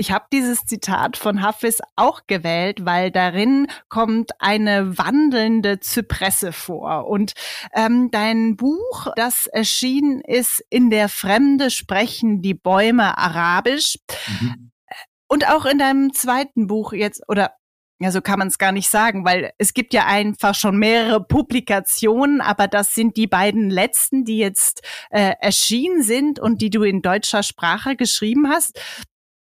ich 0.00 0.12
habe 0.12 0.24
dieses 0.32 0.64
Zitat 0.64 1.18
von 1.18 1.42
Hafiz 1.42 1.80
auch 1.94 2.22
gewählt, 2.26 2.86
weil 2.86 3.10
darin 3.10 3.66
kommt 3.90 4.30
eine 4.38 4.96
wandelnde 4.96 5.78
Zypresse 5.78 6.52
vor. 6.52 7.06
Und 7.06 7.34
ähm, 7.74 8.10
dein 8.10 8.56
Buch, 8.56 9.08
das 9.14 9.46
erschienen 9.46 10.22
ist, 10.22 10.64
in 10.70 10.88
der 10.88 11.10
Fremde 11.10 11.70
sprechen 11.70 12.40
die 12.40 12.54
Bäume 12.54 13.18
Arabisch. 13.18 13.98
Mhm. 14.40 14.70
Und 15.28 15.46
auch 15.46 15.66
in 15.66 15.76
deinem 15.76 16.14
zweiten 16.14 16.66
Buch 16.66 16.94
jetzt, 16.94 17.22
oder 17.28 17.52
ja, 17.98 18.10
so 18.10 18.22
kann 18.22 18.38
man 18.38 18.48
es 18.48 18.56
gar 18.56 18.72
nicht 18.72 18.88
sagen, 18.88 19.26
weil 19.26 19.52
es 19.58 19.74
gibt 19.74 19.92
ja 19.92 20.06
einfach 20.06 20.54
schon 20.54 20.78
mehrere 20.78 21.22
Publikationen, 21.22 22.40
aber 22.40 22.68
das 22.68 22.94
sind 22.94 23.18
die 23.18 23.26
beiden 23.26 23.68
letzten, 23.68 24.24
die 24.24 24.38
jetzt 24.38 24.80
äh, 25.10 25.34
erschienen 25.40 26.02
sind 26.02 26.40
und 26.40 26.62
die 26.62 26.70
du 26.70 26.84
in 26.84 27.02
deutscher 27.02 27.42
Sprache 27.42 27.96
geschrieben 27.96 28.48
hast. 28.48 28.80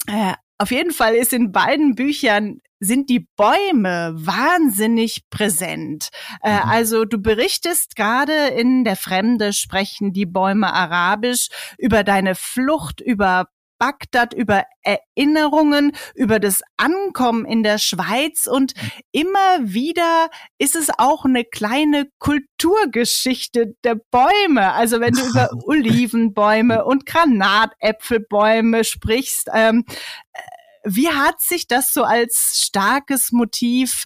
Äh, 0.07 0.35
auf 0.59 0.71
jeden 0.71 0.93
Fall 0.93 1.15
ist 1.15 1.33
in 1.33 1.53
beiden 1.53 1.95
Büchern 1.95 2.61
sind 2.79 3.11
die 3.11 3.29
Bäume 3.37 4.13
wahnsinnig 4.15 5.23
präsent. 5.31 6.09
Äh, 6.43 6.55
mhm. 6.55 6.69
also 6.69 7.05
du 7.05 7.19
berichtest 7.19 7.95
gerade 7.95 8.49
in 8.49 8.85
der 8.85 8.97
Fremde 8.97 9.53
sprechen 9.53 10.13
die 10.13 10.27
Bäume 10.27 10.73
Arabisch 10.73 11.49
über 11.79 12.03
deine 12.03 12.35
Flucht, 12.35 13.01
über 13.01 13.47
Bagdad, 13.83 14.33
über 14.33 14.63
Erinnerungen, 14.85 15.91
über 16.15 16.39
das 16.39 16.63
Ankommen 16.77 17.45
in 17.45 17.65
der 17.65 17.79
Schweiz 17.79 18.47
und 18.47 18.75
immer 19.11 19.59
wieder 19.59 20.31
ist 20.57 20.77
es 20.77 20.89
auch 20.99 21.25
eine 21.25 21.45
kleine 21.45 22.07
Kulturgeschichte 22.21 23.75
der 23.83 23.97
Bäume. 23.97 24.73
Also 24.73 25.01
wenn 25.01 25.15
du 25.15 25.27
über 25.27 25.51
Olivenbäume 25.67 26.85
und 26.85 27.07
Granatäpfelbäume 27.07 28.85
sprichst, 28.85 29.49
ähm, 29.53 29.85
äh, 30.33 30.39
wie 30.85 31.09
hat 31.09 31.41
sich 31.41 31.67
das 31.67 31.93
so 31.93 32.05
als 32.05 32.63
starkes 32.65 33.33
Motiv 33.33 34.05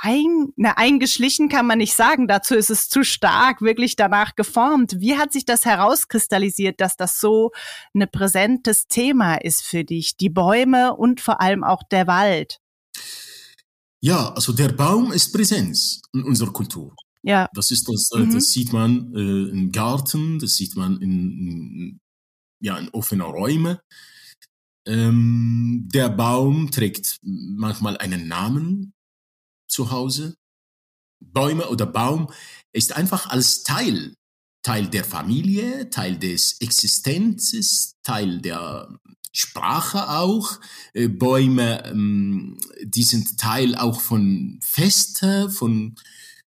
ein, 0.00 0.52
na, 0.56 0.72
eingeschlichen 0.76 1.48
kann 1.48 1.66
man 1.66 1.78
nicht 1.78 1.94
sagen. 1.94 2.28
Dazu 2.28 2.54
ist 2.54 2.70
es 2.70 2.88
zu 2.88 3.04
stark, 3.04 3.60
wirklich 3.60 3.96
danach 3.96 4.36
geformt. 4.36 5.00
Wie 5.00 5.16
hat 5.16 5.32
sich 5.32 5.44
das 5.44 5.64
herauskristallisiert, 5.64 6.80
dass 6.80 6.96
das 6.96 7.20
so 7.20 7.50
ein 7.94 8.06
präsentes 8.10 8.86
Thema 8.88 9.36
ist 9.36 9.62
für 9.62 9.84
dich? 9.84 10.16
Die 10.16 10.30
Bäume 10.30 10.94
und 10.94 11.20
vor 11.20 11.40
allem 11.40 11.64
auch 11.64 11.82
der 11.82 12.06
Wald. 12.06 12.60
Ja, 14.00 14.32
also 14.32 14.52
der 14.52 14.68
Baum 14.68 15.12
ist 15.12 15.32
Präsenz 15.32 16.00
in 16.12 16.22
unserer 16.22 16.52
Kultur. 16.52 16.94
Ja. 17.22 17.48
Das 17.52 17.70
ist 17.70 17.88
das, 17.88 18.10
äh, 18.14 18.20
mhm. 18.20 18.34
das 18.34 18.50
sieht 18.52 18.72
man 18.72 19.12
äh, 19.14 19.50
im 19.50 19.72
Garten, 19.72 20.38
das 20.38 20.54
sieht 20.54 20.76
man 20.76 21.00
in, 21.02 21.32
in 21.32 22.00
ja, 22.60 22.76
in 22.78 22.88
offenen 22.90 23.26
Räumen. 23.26 23.78
Ähm, 24.86 25.88
der 25.92 26.08
Baum 26.08 26.70
trägt 26.70 27.18
manchmal 27.22 27.98
einen 27.98 28.26
Namen, 28.26 28.94
zu 29.68 29.90
Hause. 29.90 30.34
Bäume 31.20 31.68
oder 31.68 31.86
Baum 31.86 32.30
ist 32.72 32.96
einfach 32.96 33.28
als 33.28 33.62
Teil, 33.62 34.14
Teil 34.62 34.88
der 34.88 35.04
Familie, 35.04 35.90
Teil 35.90 36.18
des 36.18 36.60
Existenzes, 36.60 37.94
Teil 38.02 38.40
der 38.40 38.88
Sprache 39.32 40.10
auch. 40.10 40.58
Äh, 40.94 41.08
Bäume, 41.08 41.84
ähm, 41.84 42.58
die 42.82 43.02
sind 43.02 43.38
Teil 43.38 43.74
auch 43.76 44.00
von 44.00 44.58
Feste, 44.62 45.50
von 45.50 45.94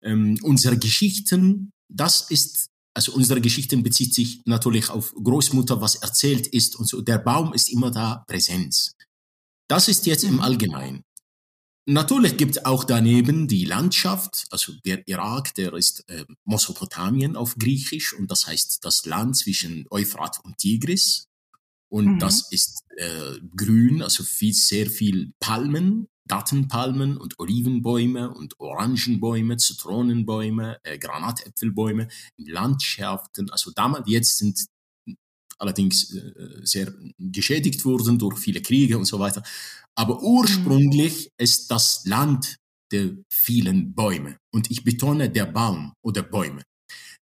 ähm, 0.03 0.39
unserer 0.43 0.77
Geschichten. 0.77 1.73
Das 1.89 2.31
ist, 2.31 2.69
also 2.95 3.13
unsere 3.13 3.41
Geschichten 3.41 3.83
bezieht 3.83 4.15
sich 4.15 4.43
natürlich 4.45 4.91
auf 4.91 5.13
Großmutter, 5.13 5.81
was 5.81 5.97
erzählt 5.97 6.47
ist 6.47 6.77
und 6.77 6.89
so. 6.89 7.03
Der 7.03 7.19
Baum 7.19 7.53
ist 7.53 7.71
immer 7.71 7.91
da 7.91 8.25
Präsenz. 8.27 8.93
Das 9.69 9.89
ist 9.89 10.07
jetzt 10.07 10.25
im 10.25 10.35
mhm. 10.35 10.41
Allgemeinen. 10.41 11.03
Natürlich 11.87 12.37
gibt 12.37 12.57
es 12.57 12.65
auch 12.65 12.85
daneben 12.85 13.49
die 13.49 13.65
Landschaft, 13.65 14.47
also 14.51 14.73
der 14.85 15.07
Irak, 15.09 15.55
der 15.55 15.73
ist 15.75 16.09
äh, 16.09 16.25
Mesopotamien 16.45 17.37
auf 17.37 17.57
Griechisch 17.57 18.13
und 18.13 18.31
das 18.31 18.47
heißt 18.47 18.85
das 18.85 19.07
Land 19.07 19.37
zwischen 19.37 19.87
Euphrat 19.91 20.41
und 20.45 20.59
Tigris. 20.59 21.27
Und 21.89 22.07
mhm. 22.07 22.19
das 22.21 22.53
ist 22.53 22.85
äh, 22.97 23.41
grün, 23.57 24.03
also 24.03 24.23
viel, 24.23 24.55
sehr 24.55 24.89
viel 24.89 25.33
Palmen, 25.41 26.07
Dattenpalmen 26.27 27.17
und 27.17 27.41
Olivenbäume 27.41 28.31
und 28.31 28.61
Orangenbäume, 28.61 29.57
Zitronenbäume, 29.57 30.79
äh, 30.85 30.97
Granatäpfelbäume, 30.99 32.07
Landschaften. 32.37 33.51
Also 33.51 33.73
damals, 33.73 34.09
jetzt 34.09 34.39
sind 34.39 34.67
allerdings 35.61 36.15
äh, 36.15 36.33
sehr 36.63 36.93
geschädigt 37.19 37.85
wurden 37.85 38.19
durch 38.19 38.39
viele 38.39 38.63
Kriege 38.63 38.99
und 38.99 39.05
so 39.05 39.19
weiter. 39.19 39.43
Aber 39.97 40.23
ursprünglich 40.23 41.27
mhm. 41.27 41.45
ist 41.45 41.71
das 41.71 42.05
Land 42.07 42.57
der 42.93 43.17
vielen 43.33 43.95
Bäume. 43.95 44.37
Und 44.53 44.71
ich 44.71 44.83
betone 44.83 45.31
der 45.31 45.47
Baum 45.47 45.93
oder 46.05 46.23
Bäume. 46.23 46.63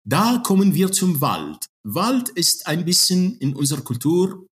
Da 0.06 0.38
kommen 0.38 0.74
wir 0.74 0.92
zum 0.92 1.20
Wald. 1.20 1.66
Wald 1.86 2.28
ist 2.30 2.66
ein 2.66 2.84
bisschen 2.84 3.36
in 3.38 3.54
unserer 3.54 3.82
Kultur, 3.82 4.46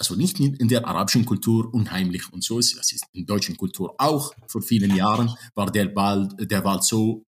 also 0.00 0.14
nicht 0.14 0.40
in 0.40 0.68
der 0.68 0.86
arabischen 0.86 1.24
Kultur 1.24 1.72
unheimlich 1.72 2.32
und 2.32 2.42
so 2.44 2.58
ist, 2.58 2.76
das 2.76 2.92
ist 2.92 3.04
in 3.12 3.26
der 3.26 3.34
deutschen 3.34 3.56
Kultur 3.56 3.94
auch. 3.98 4.34
Vor 4.48 4.62
vielen 4.62 4.94
Jahren 4.94 5.34
war 5.54 5.70
der 5.70 5.94
Wald, 5.94 6.50
der 6.50 6.64
Wald 6.64 6.84
so 6.84 7.22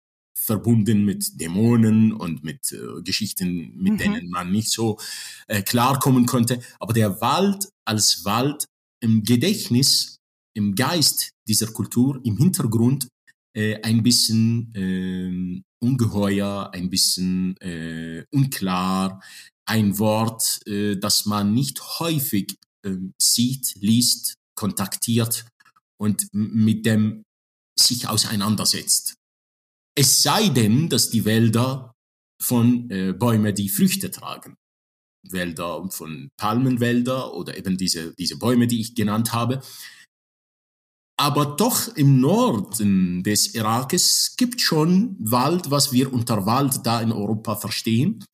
verbunden 0.49 1.05
mit 1.05 1.41
Dämonen 1.41 2.13
und 2.13 2.43
mit 2.43 2.73
äh, 2.73 3.03
Geschichten, 3.03 3.77
mit 3.77 3.93
mhm. 3.95 3.99
denen 3.99 4.31
man 4.31 4.51
nicht 4.51 4.71
so 4.71 4.99
äh, 5.47 5.63
klarkommen 5.63 6.27
konnte. 6.27 6.61
Aber 6.81 6.93
der 6.93 7.21
Wald 7.21 7.69
als 7.85 8.25
Wald 8.25 8.65
im 9.01 9.23
Gedächtnis, 9.23 10.17
im 10.57 10.75
Geist 10.75 11.31
dieser 11.47 11.69
Kultur, 11.69 12.21
im 12.25 12.39
Hintergrund 12.39 13.09
äh, 13.55 13.81
ein 13.83 14.03
bisschen 14.03 14.75
äh, 14.75 15.63
ungeheuer, 15.85 16.71
ein 16.73 16.89
bisschen 16.89 17.57
äh, 17.59 18.25
unklar, 18.33 19.23
ein 19.67 19.99
Wort, 19.99 20.61
äh, 20.67 20.97
das 20.97 21.27
man 21.27 21.53
nicht 21.53 22.01
häufig 22.01 22.57
äh, 22.87 22.97
sieht, 23.21 23.75
liest, 23.81 24.35
kontaktiert 24.57 25.45
und 26.01 26.27
mit 26.33 26.87
dem 26.87 27.23
sich 27.79 28.09
auseinandersetzt. 28.09 29.15
Es 29.99 30.23
sei 30.23 30.49
denn, 30.49 30.89
dass 30.89 31.11
die 31.11 31.25
Wälder 31.25 31.93
von 32.41 32.89
äh, 32.89 33.13
Bäumen, 33.13 33.53
die 33.53 33.69
Früchte 33.69 34.13
tragen. 34.13 34.55
Wälder 35.29 35.91
von 35.91 36.29
Palmenwälder 36.37 37.35
oder 37.35 37.59
eben 37.59 37.77
diese, 37.77 38.15
diese 38.15 38.39
Bäume, 38.39 38.69
die 38.69 38.81
ich 38.81 38.95
genannt 38.95 39.33
habe. 39.33 39.61
Aber 41.19 41.57
doch 41.57 41.97
im 41.97 42.21
Norden 42.21 43.25
des 43.25 43.57
Irakes 43.57 44.37
gibt 44.37 44.61
schon 44.61 45.17
Wald, 45.19 45.73
was 45.73 45.91
wir 45.91 46.13
unter 46.13 46.47
Wald 46.47 46.87
da 46.87 47.01
in 47.01 47.11
Europa 47.11 47.57
verstehen. 47.57 48.25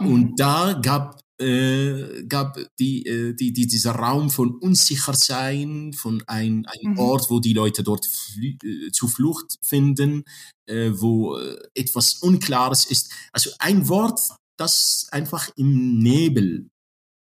Mhm. 0.00 0.06
Und 0.06 0.40
da 0.40 0.72
gab 0.72 1.20
äh, 1.42 2.24
gab 2.28 2.58
die, 2.78 3.04
äh, 3.06 3.34
die, 3.34 3.52
die, 3.52 3.66
dieser 3.66 3.92
Raum 3.92 4.30
von 4.30 4.54
Unsichersein, 4.54 5.92
von 5.92 6.22
ein, 6.26 6.66
ein 6.66 6.92
mhm. 6.92 6.98
Ort, 6.98 7.30
wo 7.30 7.40
die 7.40 7.52
Leute 7.52 7.82
dort 7.82 8.06
fl 8.06 8.56
äh, 8.64 8.90
Zuflucht 8.92 9.58
finden, 9.62 10.24
äh, 10.66 10.90
wo 10.94 11.36
äh, 11.36 11.56
etwas 11.74 12.14
Unklares 12.14 12.84
ist. 12.84 13.12
Also 13.32 13.50
ein 13.58 13.88
Wort, 13.88 14.20
das 14.56 15.06
einfach 15.10 15.50
im 15.56 15.98
Nebel 15.98 16.70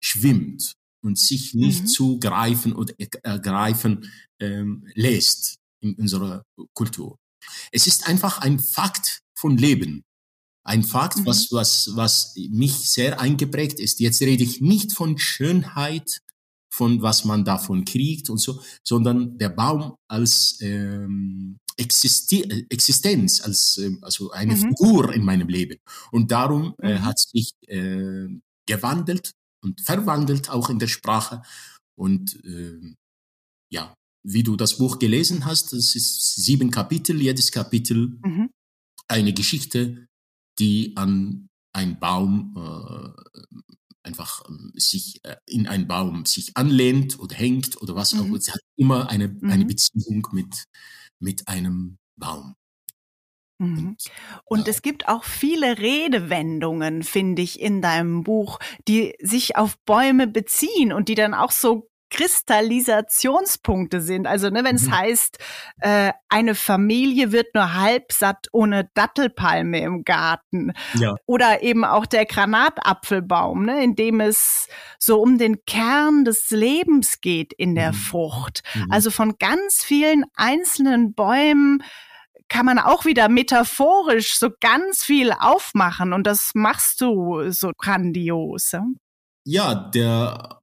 schwimmt 0.03 0.75
und 1.03 1.17
sich 1.17 1.53
nicht 1.53 1.83
mhm. 1.83 1.87
zu 1.87 2.19
greifen 2.19 2.73
oder 2.73 2.93
ergreifen 3.23 4.11
ähm, 4.39 4.87
lässt 4.93 5.57
in 5.79 5.95
unserer 5.95 6.43
Kultur. 6.73 7.17
Es 7.71 7.87
ist 7.87 8.07
einfach 8.07 8.39
ein 8.39 8.59
Fakt 8.59 9.21
von 9.35 9.57
Leben. 9.57 10.03
Ein 10.63 10.83
Fakt, 10.83 11.17
mhm. 11.17 11.25
was, 11.25 11.51
was, 11.51 11.91
was 11.95 12.35
mich 12.35 12.91
sehr 12.91 13.19
eingeprägt 13.19 13.79
ist. 13.79 13.99
Jetzt 13.99 14.21
rede 14.21 14.43
ich 14.43 14.61
nicht 14.61 14.91
von 14.91 15.17
Schönheit, 15.17 16.21
von 16.71 17.01
was 17.01 17.25
man 17.25 17.43
davon 17.43 17.85
kriegt 17.85 18.29
und 18.29 18.39
so, 18.39 18.61
sondern 18.83 19.37
der 19.37 19.49
Baum 19.49 19.95
als 20.07 20.57
ähm, 20.61 21.57
Existi 21.77 22.65
Existenz, 22.69 23.41
als 23.41 23.77
äh, 23.77 23.97
also 24.01 24.31
eine 24.31 24.55
mhm. 24.55 24.59
Figur 24.59 25.13
in 25.13 25.23
meinem 25.23 25.47
Leben. 25.47 25.77
Und 26.11 26.31
darum 26.31 26.75
äh, 26.81 26.95
mhm. 26.95 27.05
hat 27.05 27.19
sich 27.19 27.53
äh, 27.67 28.27
gewandelt 28.65 29.31
und 29.63 29.81
verwandelt 29.81 30.49
auch 30.49 30.69
in 30.69 30.79
der 30.79 30.87
Sprache. 30.87 31.41
Und 31.95 32.43
äh, 32.45 32.95
ja, 33.71 33.93
wie 34.23 34.43
du 34.43 34.55
das 34.55 34.77
Buch 34.77 34.99
gelesen 34.99 35.45
hast, 35.45 35.73
das 35.73 35.95
ist 35.95 36.35
sieben 36.35 36.71
Kapitel, 36.71 37.21
jedes 37.21 37.51
Kapitel 37.51 38.19
mhm. 38.23 38.49
eine 39.07 39.33
Geschichte 39.33 40.07
die 40.59 40.93
an 40.95 41.49
einen 41.73 41.99
Baum 41.99 42.53
äh, 42.55 43.41
einfach 44.03 44.41
äh, 44.49 44.79
sich 44.79 45.23
äh, 45.23 45.35
in 45.45 45.67
einen 45.67 45.87
Baum 45.87 46.25
sich 46.25 46.55
anlehnt 46.55 47.19
oder 47.19 47.35
hängt 47.35 47.81
oder 47.81 47.95
was 47.95 48.13
auch. 48.13 48.25
Mhm. 48.25 48.35
Es 48.35 48.51
hat 48.51 48.61
immer 48.75 49.09
eine, 49.09 49.27
mhm. 49.27 49.49
eine 49.49 49.65
Beziehung 49.65 50.27
mit, 50.31 50.65
mit 51.19 51.47
einem 51.47 51.97
Baum. 52.15 52.55
Mhm. 53.59 53.95
Und 54.45 54.67
es 54.67 54.81
gibt 54.81 55.07
auch 55.07 55.23
viele 55.23 55.77
Redewendungen, 55.77 57.03
finde 57.03 57.43
ich, 57.43 57.59
in 57.59 57.81
deinem 57.81 58.23
Buch, 58.23 58.57
die 58.87 59.13
sich 59.19 59.55
auf 59.55 59.77
Bäume 59.85 60.25
beziehen 60.25 60.91
und 60.91 61.09
die 61.09 61.15
dann 61.15 61.35
auch 61.35 61.51
so 61.51 61.90
Kristallisationspunkte 62.11 64.01
sind. 64.01 64.27
Also 64.27 64.49
ne, 64.49 64.63
wenn 64.63 64.75
es 64.75 64.87
mhm. 64.87 64.97
heißt, 64.97 65.37
äh, 65.79 66.11
eine 66.29 66.53
Familie 66.53 67.31
wird 67.31 67.55
nur 67.55 67.73
halb 67.73 68.11
satt 68.11 68.47
ohne 68.51 68.89
Dattelpalme 68.93 69.81
im 69.81 70.03
Garten. 70.03 70.73
Ja. 70.93 71.15
Oder 71.25 71.63
eben 71.63 71.83
auch 71.83 72.05
der 72.05 72.25
Granatapfelbaum, 72.25 73.65
ne, 73.65 73.83
in 73.83 73.95
dem 73.95 74.19
es 74.19 74.67
so 74.99 75.21
um 75.21 75.37
den 75.37 75.65
Kern 75.65 76.25
des 76.25 76.51
Lebens 76.51 77.21
geht 77.21 77.53
in 77.53 77.73
der 77.75 77.93
mhm. 77.93 77.97
Frucht. 77.97 78.61
Mhm. 78.75 78.91
Also 78.91 79.09
von 79.09 79.37
ganz 79.39 79.81
vielen 79.83 80.25
einzelnen 80.35 81.13
Bäumen 81.13 81.81
kann 82.49 82.65
man 82.65 82.79
auch 82.79 83.05
wieder 83.05 83.29
metaphorisch 83.29 84.37
so 84.37 84.49
ganz 84.59 85.05
viel 85.05 85.31
aufmachen 85.31 86.11
und 86.11 86.27
das 86.27 86.51
machst 86.53 86.99
du 86.99 87.49
so 87.49 87.71
grandios. 87.77 88.75
Ja, 89.45 89.73
der 89.73 90.60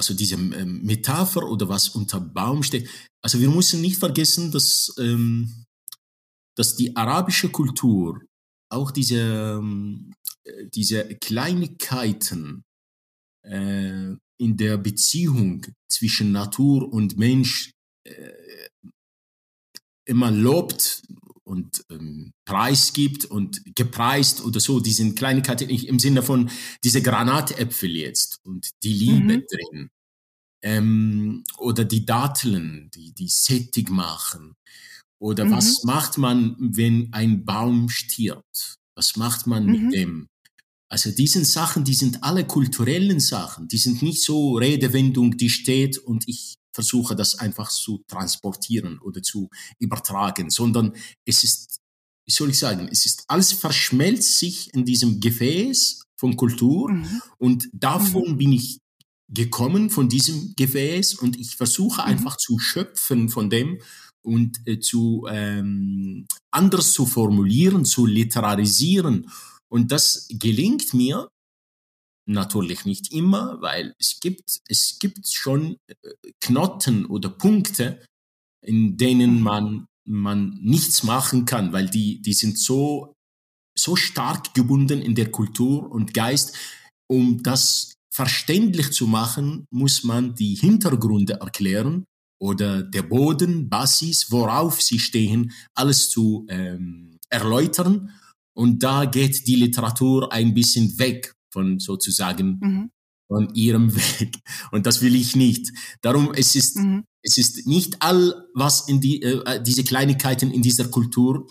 also 0.00 0.14
diese 0.14 0.36
ähm, 0.36 0.80
Metapher 0.82 1.46
oder 1.46 1.68
was 1.68 1.90
unter 1.90 2.20
Baum 2.20 2.62
steht. 2.62 2.88
Also 3.22 3.38
wir 3.38 3.50
müssen 3.50 3.82
nicht 3.82 3.98
vergessen, 3.98 4.50
dass, 4.50 4.94
ähm, 4.98 5.66
dass 6.56 6.74
die 6.74 6.96
arabische 6.96 7.50
Kultur 7.50 8.22
auch 8.70 8.92
diese, 8.92 9.58
ähm, 9.58 10.14
diese 10.72 11.04
Kleinigkeiten 11.16 12.62
äh, 13.44 14.14
in 14.38 14.56
der 14.56 14.78
Beziehung 14.78 15.66
zwischen 15.86 16.32
Natur 16.32 16.90
und 16.90 17.18
Mensch 17.18 17.72
äh, 18.06 18.68
immer 20.06 20.30
lobt 20.30 21.02
und 21.50 21.84
ähm, 21.90 22.32
Preis 22.44 22.92
gibt 22.92 23.24
und 23.24 23.60
gepreist 23.74 24.40
oder 24.44 24.60
so, 24.60 24.78
diesen 24.78 25.16
Kleinigkeiten 25.16 25.68
im 25.68 25.98
Sinne 25.98 26.22
von 26.22 26.48
diese 26.84 27.02
Granatäpfel 27.02 27.90
jetzt 27.96 28.38
und 28.44 28.70
die 28.84 28.92
Liebe 28.92 29.38
mhm. 29.38 29.44
drin. 29.50 29.90
Ähm, 30.62 31.44
oder 31.58 31.84
die 31.84 32.06
Datteln, 32.06 32.88
die, 32.94 33.12
die 33.12 33.28
sättig 33.28 33.90
machen. 33.90 34.54
Oder 35.18 35.46
mhm. 35.46 35.50
was 35.50 35.82
macht 35.82 36.18
man, 36.18 36.56
wenn 36.60 37.12
ein 37.12 37.44
Baum 37.44 37.88
stirbt? 37.88 38.76
Was 38.94 39.16
macht 39.16 39.48
man 39.48 39.66
mhm. 39.66 39.72
mit 39.72 39.94
dem? 39.94 40.28
Also 40.88 41.10
diesen 41.10 41.44
Sachen, 41.44 41.82
die 41.82 41.94
sind 41.94 42.22
alle 42.22 42.46
kulturellen 42.46 43.18
Sachen, 43.18 43.66
die 43.66 43.78
sind 43.78 44.02
nicht 44.02 44.22
so 44.22 44.56
Redewendung, 44.56 45.36
die 45.36 45.50
steht 45.50 45.98
und 45.98 46.28
ich 46.28 46.59
versuche 46.72 47.16
das 47.16 47.38
einfach 47.38 47.70
zu 47.70 48.02
transportieren 48.06 48.98
oder 49.00 49.22
zu 49.22 49.48
übertragen, 49.78 50.50
sondern 50.50 50.94
es 51.24 51.44
ist, 51.44 51.80
wie 52.26 52.32
soll 52.32 52.50
ich 52.50 52.58
sagen, 52.58 52.88
es 52.90 53.06
ist 53.06 53.24
alles 53.28 53.52
verschmelzt 53.52 54.38
sich 54.38 54.72
in 54.74 54.84
diesem 54.84 55.20
Gefäß 55.20 56.04
von 56.18 56.36
Kultur 56.36 56.90
mhm. 56.90 57.22
und 57.38 57.68
davon 57.72 58.32
mhm. 58.32 58.38
bin 58.38 58.52
ich 58.52 58.78
gekommen 59.32 59.90
von 59.90 60.08
diesem 60.08 60.54
Gefäß 60.56 61.14
und 61.14 61.38
ich 61.38 61.56
versuche 61.56 62.02
mhm. 62.02 62.08
einfach 62.08 62.36
zu 62.36 62.58
schöpfen 62.58 63.28
von 63.28 63.48
dem 63.50 63.80
und 64.22 64.60
äh, 64.66 64.80
zu 64.80 65.26
ähm, 65.30 66.26
anders 66.50 66.92
zu 66.92 67.06
formulieren, 67.06 67.84
zu 67.84 68.06
literarisieren. 68.06 69.30
Und 69.68 69.92
das 69.92 70.26
gelingt 70.30 70.92
mir 70.94 71.28
Natürlich 72.30 72.84
nicht 72.84 73.12
immer, 73.12 73.60
weil 73.60 73.92
es 73.98 74.20
gibt, 74.20 74.60
es 74.68 75.00
gibt 75.00 75.26
schon 75.26 75.78
äh, 75.88 76.30
Knoten 76.40 77.04
oder 77.06 77.28
Punkte, 77.28 78.04
in 78.64 78.96
denen 78.96 79.38
mhm. 79.38 79.42
man, 79.42 79.86
man 80.06 80.50
nichts 80.62 81.02
machen 81.02 81.44
kann, 81.44 81.72
weil 81.72 81.90
die, 81.90 82.22
die 82.22 82.32
sind 82.32 82.56
so, 82.56 83.14
so 83.76 83.96
stark 83.96 84.54
gebunden 84.54 85.02
in 85.02 85.16
der 85.16 85.32
Kultur 85.32 85.90
und 85.90 86.14
Geist. 86.14 86.56
Um 87.10 87.42
das 87.42 87.94
verständlich 88.14 88.92
zu 88.92 89.08
machen, 89.08 89.64
muss 89.72 90.04
man 90.04 90.36
die 90.36 90.54
Hintergründe 90.54 91.40
erklären 91.40 92.04
oder 92.40 92.84
der 92.84 93.02
Boden, 93.02 93.68
Basis, 93.68 94.30
worauf 94.30 94.80
sie 94.80 95.00
stehen, 95.00 95.50
alles 95.74 96.10
zu 96.10 96.46
ähm, 96.48 97.18
erläutern. 97.28 98.12
Und 98.56 98.84
da 98.84 99.04
geht 99.06 99.48
die 99.48 99.56
Literatur 99.56 100.32
ein 100.32 100.54
bisschen 100.54 100.96
weg 101.00 101.34
von 101.52 101.78
sozusagen 101.80 102.58
mhm. 102.60 102.90
von 103.28 103.54
ihrem 103.54 103.94
Weg. 104.20 104.36
Und 104.72 104.86
das 104.86 105.02
will 105.02 105.14
ich 105.14 105.36
nicht. 105.36 105.70
Darum, 106.02 106.32
es 106.34 106.54
ist, 106.56 106.76
mhm. 106.76 107.04
es 107.22 107.38
ist 107.38 107.66
nicht 107.66 108.00
all, 108.02 108.48
was 108.54 108.88
in 108.88 109.00
die, 109.00 109.22
äh, 109.22 109.62
diese 109.62 109.84
Kleinigkeiten 109.84 110.50
in 110.50 110.62
dieser 110.62 110.88
Kultur, 110.88 111.48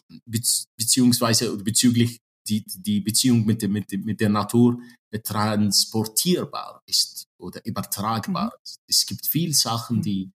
beziehungsweise 0.77 1.57
bezüglich 1.57 2.19
die, 2.47 2.63
die 2.67 3.01
Beziehung 3.01 3.45
mit, 3.45 3.61
der- 3.61 3.69
mit, 3.69 3.91
mit 4.05 4.19
der 4.19 4.29
Natur 4.29 4.79
transportierbar 5.23 6.81
ist 6.85 7.25
oder 7.39 7.63
übertragbar 7.65 8.45
Mhm. 8.45 8.51
ist. 8.63 8.79
Es 8.87 9.05
gibt 9.05 9.25
viel 9.27 9.53
Sachen, 9.55 10.01
die, 10.01 10.31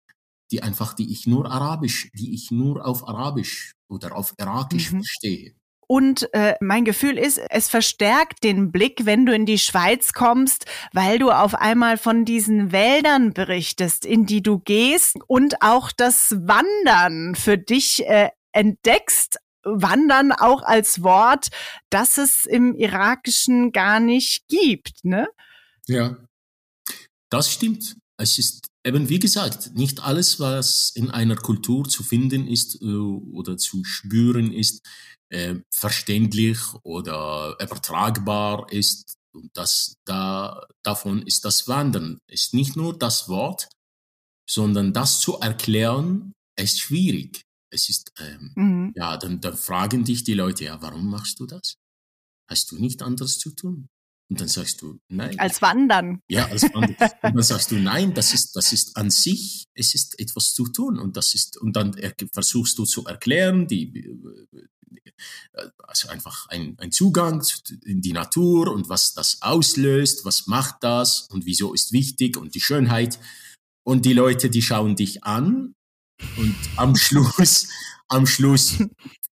die 0.50 0.62
einfach, 0.62 0.94
die 0.94 1.10
ich 1.12 1.26
nur 1.26 1.50
arabisch, 1.50 2.10
die 2.14 2.34
ich 2.34 2.50
nur 2.50 2.84
auf 2.86 3.06
Arabisch 3.08 3.72
oder 3.90 4.14
auf 4.16 4.34
Irakisch 4.38 4.92
Mhm. 4.92 5.02
verstehe. 5.02 5.54
Und 5.86 6.32
äh, 6.32 6.54
mein 6.60 6.84
Gefühl 6.84 7.18
ist, 7.18 7.40
es 7.50 7.68
verstärkt 7.68 8.44
den 8.44 8.72
Blick, 8.72 9.04
wenn 9.04 9.26
du 9.26 9.34
in 9.34 9.46
die 9.46 9.58
Schweiz 9.58 10.12
kommst, 10.12 10.66
weil 10.92 11.18
du 11.18 11.30
auf 11.30 11.54
einmal 11.54 11.98
von 11.98 12.24
diesen 12.24 12.72
Wäldern 12.72 13.32
berichtest, 13.32 14.04
in 14.04 14.26
die 14.26 14.42
du 14.42 14.58
gehst 14.58 15.16
und 15.26 15.62
auch 15.62 15.92
das 15.92 16.32
Wandern 16.38 17.34
für 17.34 17.58
dich 17.58 18.06
äh, 18.06 18.30
entdeckst. 18.52 19.38
Wandern 19.66 20.32
auch 20.32 20.62
als 20.62 21.02
Wort, 21.02 21.48
das 21.88 22.18
es 22.18 22.44
im 22.44 22.74
Irakischen 22.74 23.72
gar 23.72 23.98
nicht 23.98 24.46
gibt, 24.48 25.04
ne? 25.04 25.26
Ja. 25.86 26.16
Das 27.30 27.50
stimmt. 27.50 27.96
Es 28.16 28.38
ist 28.38 28.68
eben, 28.84 29.08
wie 29.08 29.18
gesagt, 29.18 29.74
nicht 29.74 30.00
alles, 30.00 30.38
was 30.38 30.92
in 30.94 31.10
einer 31.10 31.36
Kultur 31.36 31.88
zu 31.88 32.02
finden 32.04 32.46
ist 32.46 32.80
äh, 32.80 32.84
oder 32.84 33.56
zu 33.56 33.82
spüren 33.84 34.52
ist, 34.52 34.86
verständlich 35.70 36.58
oder 36.82 37.56
übertragbar 37.60 38.70
ist. 38.72 39.16
Und 39.32 39.50
das, 39.56 39.96
da, 40.04 40.64
davon 40.84 41.22
ist 41.22 41.44
das 41.44 41.66
Wandern. 41.66 42.18
Ist 42.30 42.54
nicht 42.54 42.76
nur 42.76 42.96
das 42.96 43.28
Wort, 43.28 43.68
sondern 44.48 44.92
das 44.92 45.20
zu 45.20 45.38
erklären, 45.40 46.32
ist 46.56 46.78
schwierig. 46.80 47.42
Es 47.72 47.88
ist, 47.88 48.12
ähm, 48.20 48.52
Mhm. 48.54 48.92
ja, 48.94 49.16
dann, 49.16 49.40
dann 49.40 49.56
fragen 49.56 50.04
dich 50.04 50.22
die 50.22 50.34
Leute, 50.34 50.64
ja, 50.64 50.80
warum 50.80 51.10
machst 51.10 51.40
du 51.40 51.46
das? 51.46 51.74
Hast 52.48 52.70
du 52.70 52.78
nicht 52.78 53.02
anderes 53.02 53.38
zu 53.38 53.50
tun? 53.50 53.88
Und 54.30 54.40
dann 54.40 54.48
sagst 54.48 54.80
du, 54.80 54.98
nein. 55.08 55.38
Als 55.38 55.60
Wandern. 55.60 56.20
Ja, 56.28 56.46
als 56.46 56.62
Wandel. 56.74 56.96
Und 57.22 57.34
dann 57.34 57.42
sagst 57.42 57.70
du, 57.70 57.76
nein, 57.76 58.14
das 58.14 58.32
ist, 58.32 58.56
das 58.56 58.72
ist 58.72 58.96
an 58.96 59.10
sich, 59.10 59.66
es 59.74 59.94
ist 59.94 60.18
etwas 60.18 60.54
zu 60.54 60.66
tun. 60.68 60.98
Und 60.98 61.16
das 61.16 61.34
ist, 61.34 61.58
und 61.58 61.76
dann 61.76 61.94
er, 61.94 62.14
versuchst 62.32 62.78
du 62.78 62.84
zu 62.84 63.04
erklären, 63.04 63.66
die, 63.66 64.08
äh, 65.52 65.68
also 65.78 66.08
einfach 66.08 66.48
ein, 66.48 66.76
ein 66.78 66.90
Zugang 66.90 67.42
zu- 67.42 67.60
in 67.84 68.00
die 68.00 68.12
Natur 68.12 68.72
und 68.72 68.88
was 68.88 69.14
das 69.14 69.42
auslöst, 69.42 70.24
was 70.24 70.46
macht 70.46 70.76
das 70.82 71.28
und 71.30 71.44
wieso 71.46 71.74
ist 71.74 71.92
wichtig 71.92 72.36
und 72.36 72.54
die 72.54 72.60
Schönheit. 72.60 73.18
Und 73.86 74.06
die 74.06 74.14
Leute, 74.14 74.48
die 74.48 74.62
schauen 74.62 74.96
dich 74.96 75.24
an 75.24 75.74
und 76.36 76.56
am 76.76 76.96
Schluss, 76.96 77.68
am 78.08 78.26
Schluss 78.26 78.78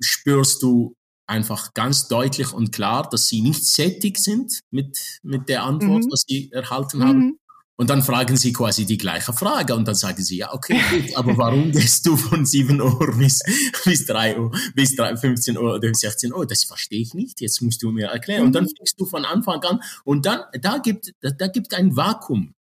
spürst 0.01 0.63
du 0.63 0.96
einfach 1.27 1.75
ganz 1.75 2.09
deutlich 2.09 2.53
und 2.53 2.73
klar, 2.73 3.09
dass 3.11 3.29
sie 3.29 3.41
nicht 3.41 3.65
sättig 3.67 4.19
sind 4.19 4.61
mit, 4.71 4.97
mit 5.23 5.49
der 5.49 5.65
Antwort, 5.65 6.05
Mhm. 6.05 6.11
was 6.13 6.25
sie 6.27 6.51
erhalten 6.53 7.03
haben. 7.05 7.19
Mhm. 7.19 7.39
Und 7.79 7.91
dann 7.91 8.03
fragen 8.03 8.39
sie 8.39 8.55
quasi 8.55 8.87
die 8.87 8.97
gleiche 8.97 9.35
Frage 9.35 9.75
und 9.75 9.87
dann 9.87 9.95
sagen 9.95 10.23
sie, 10.23 10.39
ja, 10.39 10.55
okay, 10.55 10.81
gut, 10.91 11.15
aber 11.15 11.37
warum 11.37 11.73
gehst 11.73 12.07
du 12.07 12.17
von 12.17 12.47
7 12.47 12.81
Uhr 12.81 13.15
bis, 13.19 13.41
bis 13.85 14.07
3 14.07 14.39
Uhr, 14.41 14.51
bis 14.75 14.97
3, 14.97 15.15
15 15.17 15.59
Uhr 15.59 15.75
oder 15.75 15.93
16 15.93 16.33
Uhr? 16.33 16.47
Das 16.47 16.65
verstehe 16.65 17.03
ich 17.03 17.13
nicht, 17.13 17.41
jetzt 17.43 17.61
musst 17.61 17.83
du 17.83 17.91
mir 17.91 18.07
erklären. 18.07 18.45
Und 18.47 18.53
dann 18.55 18.65
Mhm. 18.65 18.71
fängst 18.79 18.99
du 18.99 19.05
von 19.05 19.27
Anfang 19.27 19.63
an 19.65 19.81
und 20.05 20.25
dann, 20.25 20.41
da 20.63 20.79
gibt, 20.79 21.13
da, 21.21 21.31
da 21.31 21.49
gibt 21.49 21.75
ein 21.75 21.95
Vakuum. 21.97 22.55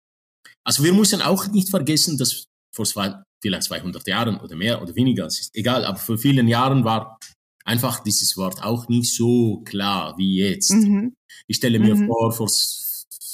Also 0.63 0.83
wir 0.83 0.93
müssen 0.93 1.21
auch 1.21 1.45
nicht 1.47 1.69
vergessen, 1.69 2.17
dass 2.17 2.45
vor 2.73 2.85
zwei, 2.85 3.13
vielleicht 3.39 3.63
200 3.63 4.07
Jahren 4.07 4.39
oder 4.39 4.55
mehr 4.55 4.81
oder 4.81 4.95
weniger, 4.95 5.27
es 5.27 5.39
ist 5.41 5.55
egal, 5.55 5.85
aber 5.85 5.97
vor 5.99 6.17
vielen 6.17 6.47
Jahren 6.47 6.85
war 6.85 7.19
einfach 7.65 8.03
dieses 8.03 8.35
Wort 8.37 8.61
auch 8.63 8.87
nicht 8.89 9.13
so 9.13 9.61
klar 9.65 10.17
wie 10.17 10.37
jetzt. 10.39 10.71
Mhm. 10.71 11.15
Ich 11.47 11.57
stelle 11.57 11.79
mir 11.79 11.95
Mhm. 11.95 12.07
vor, 12.07 12.31
vor, 12.33 12.49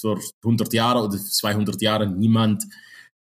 vor 0.02 0.20
100 0.44 0.74
Jahren 0.74 1.06
oder 1.06 1.18
200 1.18 1.82
Jahren 1.82 2.18
niemand 2.20 2.64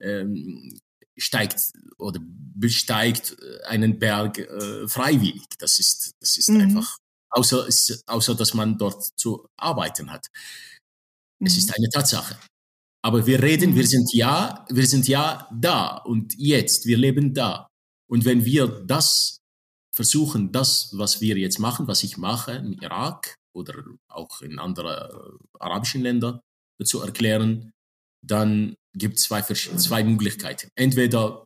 ähm, 0.00 0.78
steigt 1.16 1.60
oder 1.98 2.20
besteigt 2.22 3.36
einen 3.66 3.98
Berg 3.98 4.38
äh, 4.38 4.86
freiwillig. 4.88 5.42
Das 5.58 5.78
ist, 5.80 6.12
das 6.20 6.36
ist 6.38 6.48
Mhm. 6.50 6.60
einfach, 6.60 6.98
außer, 7.30 7.66
außer 8.06 8.34
dass 8.36 8.54
man 8.54 8.78
dort 8.78 9.02
zu 9.18 9.46
arbeiten 9.56 10.10
hat. 10.10 10.26
Es 11.40 11.54
Mhm. 11.54 11.58
ist 11.58 11.74
eine 11.76 11.88
Tatsache. 11.88 12.36
Aber 13.02 13.26
wir 13.26 13.42
reden, 13.42 13.70
Mhm. 13.72 13.76
wir 13.76 13.86
sind 13.86 14.12
ja, 14.12 14.66
wir 14.70 14.86
sind 14.86 15.08
ja 15.08 15.48
da 15.52 15.96
und 15.98 16.34
jetzt, 16.36 16.86
wir 16.86 16.96
leben 16.98 17.34
da. 17.34 17.68
Und 18.10 18.24
wenn 18.24 18.44
wir 18.44 18.66
das 18.86 19.38
versuchen, 19.98 20.52
das, 20.52 20.96
was 20.96 21.20
wir 21.20 21.37
jetzt 21.37 21.58
machen, 21.58 21.88
was 21.88 22.04
ich 22.04 22.16
mache 22.16 22.52
im 22.52 22.74
Irak 22.74 23.34
oder 23.52 23.82
auch 24.06 24.42
in 24.42 24.61
anderen 24.61 25.11
äh, 25.11 25.44
arabischen 25.58 26.02
Ländern 26.02 26.38
zu 26.84 27.00
erklären, 27.00 27.72
dann 28.24 28.76
gibt 28.94 29.16
es 29.16 29.24
zwei, 29.24 29.42
zwei 29.42 30.04
Möglichkeiten. 30.04 30.68
Entweder 30.76 31.44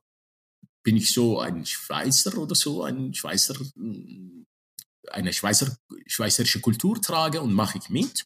bin 0.84 0.98
ich 0.98 1.14
so 1.14 1.40
ein 1.40 1.64
Schweizer 1.64 2.36
oder 2.36 2.54
so, 2.54 2.82
ein 2.82 3.14
Schweizer, 3.14 3.54
mm, 3.74 4.42
eine 5.10 5.32
Schweizer, 5.32 5.74
schweizerische 6.06 6.60
Kultur 6.60 7.00
trage 7.00 7.40
und 7.40 7.54
mache 7.54 7.78
ich 7.78 7.88
mit. 7.88 8.22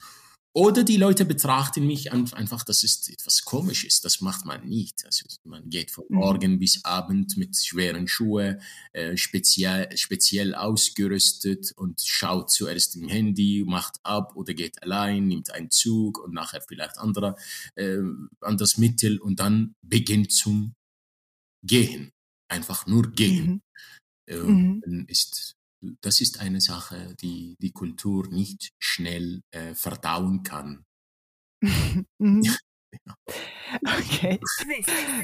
Oder 0.56 0.84
die 0.84 0.96
Leute 0.96 1.26
betrachten 1.26 1.86
mich 1.86 2.12
einfach, 2.14 2.64
das 2.64 2.82
ist 2.82 3.10
etwas 3.10 3.44
Komisches, 3.44 4.00
das 4.00 4.22
macht 4.22 4.46
man 4.46 4.66
nicht. 4.66 5.04
Also 5.04 5.26
man 5.44 5.68
geht 5.68 5.90
von 5.90 6.06
Mhm. 6.08 6.16
Morgen 6.16 6.58
bis 6.58 6.82
Abend 6.82 7.36
mit 7.36 7.54
schweren 7.62 8.08
Schuhen, 8.08 8.62
äh, 8.94 9.18
speziell, 9.18 9.94
speziell 9.98 10.54
ausgerüstet 10.54 11.72
und 11.76 12.00
schaut 12.02 12.50
zuerst 12.50 12.96
im 12.96 13.06
Handy, 13.06 13.64
macht 13.66 13.96
ab 14.02 14.34
oder 14.34 14.54
geht 14.54 14.82
allein, 14.82 15.26
nimmt 15.26 15.50
einen 15.50 15.70
Zug 15.70 16.18
und 16.24 16.32
nachher 16.32 16.62
vielleicht 16.66 16.96
andere, 16.96 17.36
äh, 17.74 17.98
anderes 18.40 18.78
Mittel 18.78 19.18
und 19.20 19.38
dann 19.40 19.74
beginnt 19.82 20.32
zum 20.32 20.74
Gehen. 21.66 22.12
Einfach 22.48 22.86
nur 22.86 23.10
gehen. 23.12 23.60
Mhm. 24.26 24.34
Äh, 24.34 24.36
Mhm. 24.38 25.04
ist, 25.08 25.55
das 26.00 26.20
ist 26.20 26.40
eine 26.40 26.60
Sache, 26.60 27.14
die 27.20 27.56
die 27.60 27.72
Kultur 27.72 28.26
nicht 28.28 28.72
schnell 28.78 29.42
äh, 29.50 29.74
verdauen 29.74 30.42
kann. 30.42 30.84
Mhm. 32.18 32.42
Okay. 33.84 34.38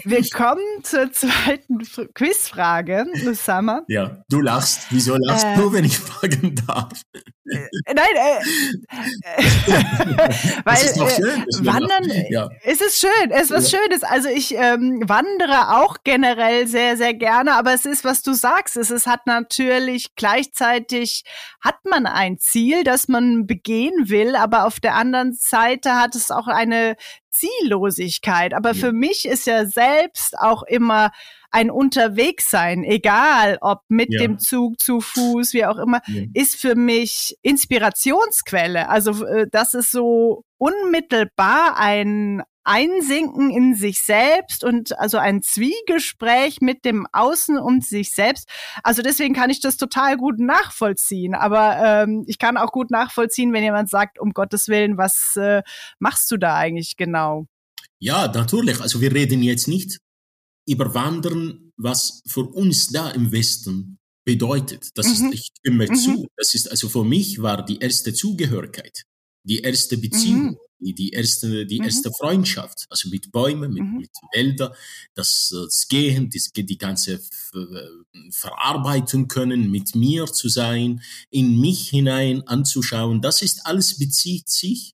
Wir 0.05 0.29
kommen 0.31 0.61
zur 0.83 1.13
zweiten 1.13 1.79
Quizfrage, 2.15 3.07
Usama. 3.27 3.83
Ja, 3.89 4.23
du 4.29 4.41
lachst. 4.41 4.87
Wieso 4.91 5.17
lachst 5.17 5.45
Äh. 5.47 5.57
du, 5.57 5.73
wenn 5.73 5.85
ich 5.85 5.97
fragen 5.99 6.55
darf? 6.67 6.91
Äh, 7.45 7.69
Nein, 7.95 8.07
äh, 8.15 8.39
äh, 9.37 9.43
weil 10.65 10.75
ist 10.77 10.97
doch 10.99 11.09
äh, 11.09 11.15
schön, 11.15 11.67
Wandern. 11.67 12.11
Ja. 12.31 12.49
es 12.63 12.81
ist 12.81 12.99
schön, 13.01 13.31
es 13.31 13.43
ist 13.45 13.51
was 13.51 13.71
Ja. 13.71 13.79
Schönes. 13.79 14.03
Also 14.03 14.29
ich 14.29 14.55
ähm, 14.57 15.03
wandere 15.07 15.77
auch 15.83 15.99
generell 16.05 16.67
sehr, 16.67 16.97
sehr 16.97 17.15
gerne, 17.15 17.55
aber 17.55 17.75
es 17.75 17.85
ist, 17.85 18.05
was 18.05 18.23
du 18.23 18.33
sagst, 18.35 18.77
es 18.77 18.91
ist, 18.91 19.07
hat 19.07 19.27
natürlich 19.27 20.15
gleichzeitig, 20.17 21.25
hat 21.61 21.85
man 21.89 22.07
ein 22.07 22.39
Ziel, 22.39 22.85
das 22.85 23.09
man 23.09 23.47
begehen 23.47 24.09
will, 24.09 24.37
aber 24.37 24.67
auf 24.67 24.81
der 24.81 24.95
anderen 24.95 25.33
Seite 25.33 25.95
hat 25.97 26.15
es 26.15 26.31
auch 26.31 26.49
eine 26.49 26.97
Ziellosigkeit. 27.33 28.55
Aber 28.55 28.71
Ja. 28.73 28.75
für 28.87 28.93
mich 28.93 29.25
ist 29.27 29.47
ja 29.47 29.67
selbst 29.67 30.39
auch 30.39 30.63
immer 30.63 31.11
ein 31.51 31.71
Unterwegssein, 31.71 32.85
egal 32.85 33.59
ob 33.61 33.81
mit 33.89 34.09
Ja. 34.13 34.21
dem 34.21 34.39
Zug, 34.39 34.81
zu 34.81 35.01
Fuß, 35.01 35.53
wie 35.53 35.67
auch 35.67 35.79
immer, 35.79 36.01
Ja. 36.07 36.23
ist 36.35 36.57
für 36.57 36.75
mich 36.77 37.37
Inspirationsquelle. 37.43 38.89
Also 38.89 39.25
äh, 39.27 39.47
das 39.51 39.75
ist 39.75 39.91
so 39.91 40.45
unmittelbar 40.59 41.77
ein 41.77 42.43
Einsinken 42.65 43.51
in 43.51 43.75
sich 43.75 44.01
selbst 44.01 44.65
und 44.65 44.99
also 44.99 45.19
ein 45.19 45.43
Zwiegespräch 45.43 46.61
mit 46.61 46.85
dem 46.85 47.07
Außen 47.13 47.59
und 47.59 47.85
sich 47.85 48.13
selbst. 48.13 48.49
Also 48.83 49.03
deswegen 49.03 49.35
kann 49.35 49.51
ich 49.51 49.61
das 49.61 49.77
total 49.77 50.17
gut 50.17 50.39
nachvollziehen. 50.39 51.35
Aber 51.35 51.77
ähm, 51.83 52.25
ich 52.27 52.39
kann 52.39 52.57
auch 52.57 52.73
gut 52.73 52.91
nachvollziehen, 52.91 53.53
wenn 53.53 53.63
jemand 53.65 53.91
sagt, 53.91 54.19
um 54.21 54.31
Gottes 54.33 54.69
Willen, 54.69 54.97
was 54.97 55.35
äh, 55.37 55.63
machst 55.99 56.31
du 56.31 56.37
da 56.37 56.57
eigentlich 56.57 56.97
genau? 56.97 57.47
Ja, 57.99 58.29
natürlich. 58.29 58.81
Also 58.81 59.01
wir 59.01 59.13
reden 59.13 59.43
jetzt 59.43 59.69
nicht 59.69 59.99
über 60.69 60.95
Wandern, 60.95 61.73
was 61.77 62.23
für 62.27 62.43
uns 62.45 62.89
da 62.89 63.11
im 63.11 63.33
Westen 63.33 63.99
bedeutet. 64.25 64.91
Das 64.97 65.07
Mhm. 65.07 65.13
ist, 65.27 65.35
ich 65.35 65.51
stimme 65.59 65.87
Mhm. 65.89 65.95
zu. 65.97 66.27
Das 66.37 66.55
ist, 66.55 66.71
also 66.71 66.89
für 66.89 67.05
mich 67.05 67.43
war 67.43 67.65
die 67.65 67.79
erste 67.79 68.15
Zugehörigkeit, 68.15 69.03
die 69.45 69.59
erste 69.61 69.97
Beziehung, 69.97 70.43
Mhm. 70.51 70.57
Die, 70.83 70.95
die 70.95 71.11
erste, 71.11 71.67
die 71.67 71.79
Mhm. 71.79 71.85
erste 71.85 72.11
Freundschaft, 72.13 72.87
also 72.91 73.09
mit 73.09 73.31
Bäumen, 73.33 73.73
mit, 73.73 73.83
Mhm. 73.83 73.97
mit 73.99 74.11
Wäldern, 74.35 74.73
das, 75.15 75.49
das 75.53 75.87
Gehen, 75.89 76.31
das, 76.31 76.51
die 76.53 76.79
ganze 76.79 77.15
äh, 77.55 78.31
verarbeiten 78.31 79.29
können, 79.29 79.71
mit 79.71 79.95
mir 79.95 80.27
zu 80.27 80.49
sein, 80.49 81.03
in 81.31 81.61
mich 81.61 81.89
hinein 81.91 82.43
anzuschauen. 82.47 83.21
Das 83.23 83.43
ist 83.43 83.67
alles 83.67 83.99
bezieht 83.99 84.49
sich 84.49 84.93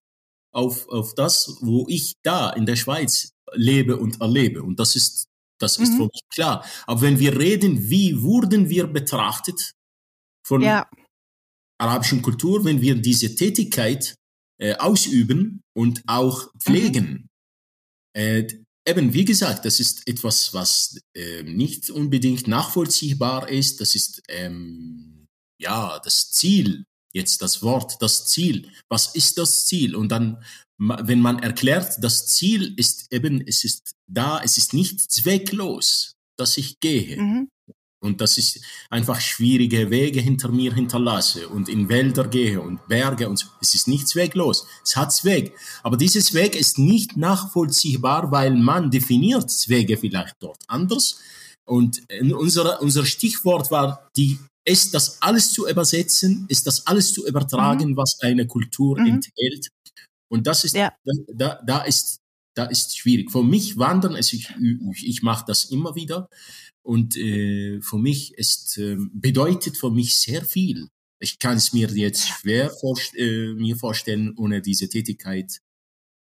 auf, 0.53 0.89
auf 0.89 1.15
das, 1.15 1.57
wo 1.61 1.87
ich 1.89 2.15
da 2.23 2.51
in 2.51 2.67
der 2.67 2.77
Schweiz 2.77 3.31
lebe 3.55 3.97
und 3.97 4.21
erlebe. 4.21 4.63
Und 4.63 4.79
das 4.81 4.97
ist, 4.97 5.27
das 5.59 5.79
ist 5.79 5.93
Mhm. 5.93 5.97
für 5.97 6.03
mich 6.05 6.23
klar. 6.33 6.65
Aber 6.87 7.01
wenn 7.03 7.19
wir 7.19 7.39
reden, 7.39 7.89
wie 7.91 8.23
wurden 8.23 8.69
wir 8.69 8.87
betrachtet 8.87 9.73
von 10.47 10.63
Ja. 10.63 10.89
arabischen 11.79 12.23
Kultur, 12.23 12.65
wenn 12.65 12.81
wir 12.81 12.97
diese 12.97 13.35
Tätigkeit 13.35 14.17
äh, 14.59 14.75
ausüben 14.77 15.63
und 15.77 16.03
auch 16.07 16.53
pflegen. 16.59 17.11
Mhm. 17.11 17.29
Äh, 18.17 18.47
eben, 18.87 19.13
wie 19.13 19.25
gesagt, 19.25 19.65
das 19.65 19.81
ist 19.81 20.07
etwas, 20.07 20.53
was 20.55 21.01
äh, 21.15 21.43
nicht 21.43 21.91
unbedingt 21.91 22.49
nachvollziehbar 22.49 23.49
ist. 23.49 23.81
Das 23.81 23.95
ist 23.95 24.23
ähm, 24.29 25.27
ja 25.61 26.01
das 26.03 26.31
Ziel. 26.31 26.85
Jetzt 27.15 27.41
das 27.41 27.63
Wort, 27.63 27.97
das 28.01 28.27
Ziel. 28.27 28.71
Was 28.89 29.15
ist 29.15 29.39
das 29.39 29.67
Ziel? 29.67 29.97
Und 29.97 30.11
dann, 30.11 30.43
wenn 30.79 31.21
man 31.21 31.39
erklärt, 31.39 31.97
das 32.03 32.27
Ziel 32.27 32.75
ist 32.77 33.11
eben, 33.13 33.41
es 33.47 33.65
ist 33.65 33.95
da, 34.07 34.41
es 34.43 34.59
ist 34.59 34.75
nicht 34.75 35.01
zwecklos, 35.01 36.13
dass 36.37 36.57
ich 36.59 36.81
gehe. 36.81 37.21
Mhm 37.21 37.49
und 38.01 38.21
dass 38.21 38.39
ich 38.39 38.61
einfach 38.91 39.21
schwierige 39.21 39.91
Wege 39.91 40.21
hinter 40.21 40.51
mir 40.51 40.73
hinterlasse 40.75 41.49
und 41.49 41.69
in 41.69 41.89
Wälder 41.89 42.29
gehe 42.29 42.61
und 42.61 42.87
Berge 42.89 43.29
und 43.29 43.39
so. 43.39 43.49
Es 43.61 43.75
ist 43.75 43.89
nichts 43.89 44.15
weglos. 44.15 44.67
Es 44.85 44.97
hat 44.97 45.13
Zweck. 45.13 45.55
Aber 45.83 45.97
dieses 45.97 46.33
Weg 46.35 46.55
ist 46.55 46.79
nicht 46.79 47.17
nachvollziehbar, 47.17 48.31
weil 48.31 48.55
man 48.55 48.91
definiert 48.91 49.51
Wege 49.69 49.97
vielleicht 49.97 50.37
dort 50.41 50.63
anders. 50.69 51.21
Und 51.67 52.03
unser, 52.35 52.81
unser 52.81 53.05
Stichwort 53.05 53.71
war 53.71 54.09
die 54.17 54.39
ist 54.69 54.93
das 54.93 55.23
alles 55.23 55.53
zu 55.53 55.67
übersetzen, 55.67 56.45
ist 56.49 56.67
das 56.67 56.87
alles 56.87 57.15
zu 57.15 57.27
übertragen, 57.27 57.93
mhm. 57.93 57.97
was 57.97 58.19
eine 58.21 58.47
Kultur 58.47 59.01
mhm. 59.01 59.07
enthält. 59.07 59.69
Und 60.31 60.47
das 60.47 60.65
ist, 60.65 60.75
ja. 60.75 60.93
da, 61.05 61.13
da, 61.33 61.63
da 61.67 61.79
ist, 61.83 62.21
da 62.55 62.65
ist 62.65 62.97
schwierig. 62.97 63.33
Für 63.33 63.43
mich 63.43 63.79
wandern, 63.79 64.15
also 64.15 64.37
ich, 64.37 64.51
ich, 64.93 65.07
ich 65.07 65.23
mache 65.23 65.45
das 65.47 65.65
immer 65.65 65.95
wieder. 65.95 66.29
Und 66.89 67.19
äh, 67.19 67.83
für 67.83 67.99
mich 67.99 68.33
ist, 68.39 68.79
äh, 68.79 68.97
bedeutet 69.13 69.77
für 69.77 69.91
mich 69.91 70.19
sehr 70.19 70.43
viel. 70.43 70.89
Ich 71.21 71.39
kann 71.39 71.59
es 71.59 71.75
mir 71.75 71.91
jetzt 71.91 72.27
schwer 72.29 72.71
vorst 72.71 73.15
äh, 73.15 73.53
mir 73.53 73.77
vorstellen, 73.77 74.33
ohne 74.39 74.63
diese 74.63 74.89
Tätigkeit 74.89 75.59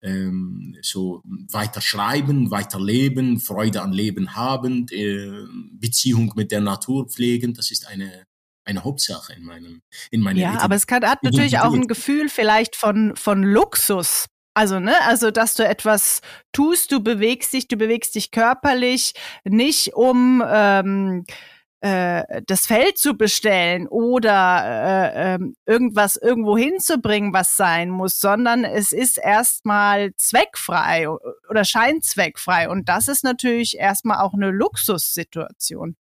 ähm, 0.01 0.75
so 0.81 1.21
weiter 1.23 1.79
schreiben, 1.79 2.51
weiter 2.51 2.81
leben, 2.81 3.39
Freude 3.39 3.81
an 3.81 3.93
Leben 3.93 4.35
haben, 4.35 4.87
äh, 4.89 5.45
Beziehung 5.71 6.33
mit 6.35 6.51
der 6.51 6.59
Natur 6.59 7.07
pflegen. 7.07 7.53
Das 7.53 7.71
ist 7.71 7.87
eine 7.87 8.25
eine 8.65 8.83
Hauptsache 8.83 9.31
in 9.31 9.45
meinem 9.45 9.81
in 10.11 10.19
meiner 10.19 10.41
Ja, 10.41 10.59
aber 10.59 10.75
es 10.75 10.85
kann, 10.85 11.05
hat 11.05 11.23
natürlich 11.23 11.59
auch 11.59 11.73
ein 11.73 11.87
Gefühl 11.87 12.27
vielleicht 12.27 12.75
von 12.75 13.15
von 13.15 13.41
Luxus 13.41 14.25
also, 14.53 14.79
ne, 14.79 14.93
also, 15.05 15.31
dass 15.31 15.55
du 15.55 15.65
etwas 15.65 16.21
tust, 16.51 16.91
du 16.91 17.01
bewegst 17.01 17.53
dich, 17.53 17.67
du 17.67 17.77
bewegst 17.77 18.15
dich 18.15 18.31
körperlich, 18.31 19.13
nicht 19.45 19.93
um 19.93 20.43
ähm, 20.45 21.25
äh, 21.81 22.43
das 22.45 22.67
Feld 22.67 22.97
zu 22.99 23.15
bestellen 23.15 23.87
oder 23.87 24.63
äh, 24.65 25.35
äh, 25.35 25.39
irgendwas 25.65 26.15
irgendwo 26.15 26.55
hinzubringen, 26.55 27.33
was 27.33 27.57
sein 27.57 27.89
muss, 27.89 28.19
sondern 28.19 28.65
es 28.65 28.91
ist 28.91 29.17
erstmal 29.17 30.13
zweckfrei 30.15 31.07
oder 31.09 31.65
scheinzweckfrei. 31.65 32.69
Und 32.69 32.87
das 32.87 33.07
ist 33.07 33.23
natürlich 33.23 33.77
erstmal 33.77 34.19
auch 34.19 34.33
eine 34.33 34.51
Luxussituation. 34.51 35.95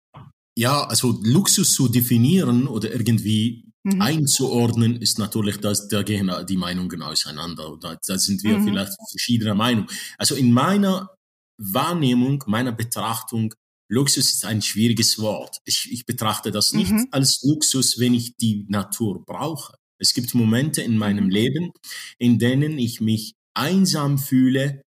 Ja, 0.55 0.85
also 0.85 1.19
Luxus 1.23 1.73
zu 1.73 1.89
definieren 1.89 2.69
oder 2.69 2.91
irgendwie 2.91 3.70
mhm. 3.85 4.01
einzuordnen, 4.01 4.97
ist 4.97 5.19
natürlich, 5.19 5.59
dass 5.59 5.89
da 5.89 6.03
gehen 6.03 6.31
die 6.49 6.57
Meinungen 6.57 7.03
auseinander. 7.03 7.77
Da, 7.81 7.99
da 8.07 8.19
sind 8.19 8.43
wir 8.43 8.59
mhm. 8.59 8.65
vielleicht 8.65 8.93
verschiedener 9.11 9.55
Meinung. 9.55 9.87
Also 10.19 10.35
in 10.35 10.53
meiner 10.53 11.11
Wahrnehmung, 11.59 12.43
meiner 12.47 12.73
Betrachtung, 12.73 13.55
Luxus 13.89 14.31
ist 14.31 14.45
ein 14.45 14.63
schwieriges 14.63 15.19
Wort. 15.19 15.59
Ich, 15.65 15.91
ich 15.91 16.07
betrachte 16.07 16.53
das 16.53 16.73
nicht 16.73 16.93
mhm. 16.93 17.09
als 17.11 17.43
Luxus, 17.43 17.99
wenn 17.99 18.15
ich 18.15 18.37
die 18.37 18.65
Natur 18.69 19.25
brauche. 19.25 19.75
Es 19.99 20.15
gibt 20.15 20.35
Momente 20.35 20.81
in 20.81 20.97
meinem 20.97 21.25
mhm. 21.25 21.31
Leben, 21.31 21.73
in 22.19 22.39
denen 22.39 22.79
ich 22.79 23.01
mich 23.01 23.35
einsam 23.55 24.19
fühle, 24.19 24.83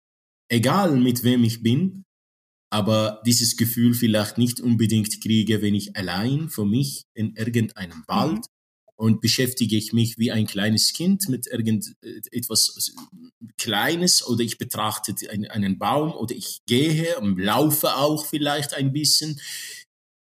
egal 0.49 0.95
mit 0.95 1.23
wem 1.23 1.43
ich 1.43 1.62
bin, 1.62 2.03
aber 2.71 3.21
dieses 3.25 3.56
Gefühl 3.58 3.93
vielleicht 3.93 4.38
nicht 4.38 4.60
unbedingt 4.60 5.21
kriege, 5.21 5.62
wenn 5.62 5.75
ich 5.75 5.95
allein 5.95 6.49
für 6.49 6.65
mich 6.65 7.03
in 7.13 7.36
irgendeinem 7.36 7.99
mhm. 7.99 8.03
Wald 8.08 8.45
und 8.95 9.21
beschäftige 9.21 9.75
ich 9.75 9.93
mich 9.93 10.17
wie 10.17 10.32
ein 10.32 10.45
kleines 10.45 10.93
Kind 10.93 11.27
mit 11.29 11.47
irgendetwas 11.47 12.91
äh, 12.93 13.51
Kleines 13.58 14.25
oder 14.25 14.43
ich 14.43 14.58
betrachte 14.58 15.15
einen 15.29 15.77
Baum 15.77 16.13
oder 16.13 16.36
ich 16.36 16.62
gehe 16.65 17.19
und 17.19 17.39
laufe 17.39 17.95
auch 17.95 18.25
vielleicht 18.25 18.73
ein 18.73 18.93
bisschen. 18.93 19.39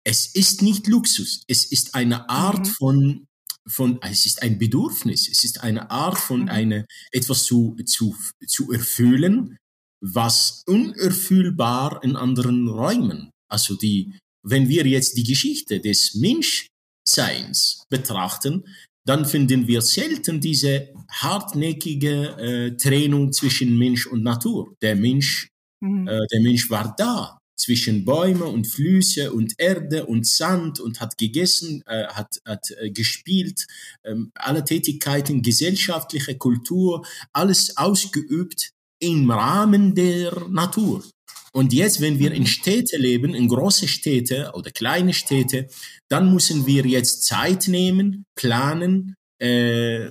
Es 0.04 0.28
ist 0.28 0.62
nicht 0.62 0.88
Luxus, 0.88 1.44
es 1.48 1.66
ist 1.66 1.96
eine 1.96 2.30
Art 2.30 2.68
mhm. 2.68 2.72
von 2.72 3.26
von, 3.68 4.00
es 4.02 4.26
ist 4.26 4.42
ein 4.42 4.58
Bedürfnis, 4.58 5.30
es 5.30 5.44
ist 5.44 5.62
eine 5.62 5.92
Art 5.92 6.18
von 6.18 6.44
mhm. 6.44 6.50
eine, 6.50 6.86
etwas 7.12 7.46
zu, 7.46 7.76
zu, 7.86 8.16
zu 8.48 8.72
erfüllen, 8.72 9.58
was 10.02 10.64
unerfüllbar 10.66 12.04
in 12.04 12.16
anderen 12.16 12.68
Räumen. 12.68 13.30
Also 13.48 13.76
die, 13.76 14.18
wenn 14.44 14.70
wir 14.70 14.88
jetzt 14.88 15.18
die 15.18 15.24
Geschichte 15.24 15.80
des 15.80 16.16
Mensch 16.16 16.68
Seins 17.08 17.84
betrachten, 17.90 18.66
dann 19.06 19.26
finden 19.26 19.68
wir 19.68 19.82
selten 19.82 20.40
diese 20.40 20.90
hartnäckige 21.10 22.38
äh, 22.38 22.78
Trennung 22.78 23.32
zwischen 23.32 23.78
Mensch 23.78 24.06
und 24.06 24.24
Natur. 24.24 24.76
Der 24.82 24.96
Mensch, 24.96 25.50
mhm. 25.80 26.08
äh, 26.08 26.20
der 26.32 26.42
Mensch 26.42 26.70
war 26.70 26.94
da 26.98 27.40
zwischen 27.60 28.06
Bäume 28.06 28.46
und 28.46 28.68
Flüsse 28.68 29.34
und 29.34 29.54
Erde 29.58 30.06
und 30.06 30.26
Sand 30.26 30.80
und 30.80 31.02
hat 31.02 31.18
gegessen, 31.18 31.84
äh, 31.88 32.06
hat, 32.08 32.40
hat 32.46 32.72
äh, 32.80 32.90
gespielt, 32.90 33.68
ähm, 34.04 34.32
alle 34.34 34.64
Tätigkeiten, 34.64 35.42
gesellschaftliche 35.42 36.38
Kultur, 36.38 37.06
alles 37.34 37.76
ausgeübt 37.78 38.72
im 39.00 39.30
Rahmen 39.30 39.94
der 39.94 40.48
Natur. 40.50 41.04
Und 41.52 41.74
jetzt, 41.74 42.00
wenn 42.02 42.20
wir 42.20 42.32
in 42.32 42.44
mhm. 42.44 42.48
Städte 42.48 42.98
leben, 42.98 43.34
in 43.34 43.48
große 43.48 43.88
Städte 43.88 44.52
oder 44.54 44.72
kleine 44.72 45.14
Städte, 45.14 45.68
dann 46.10 46.32
müssen 46.34 46.66
wir 46.68 46.86
jetzt 46.86 47.24
Zeit 47.24 47.68
nehmen, 47.68 48.26
planen, 48.36 49.16
äh, 49.42 50.10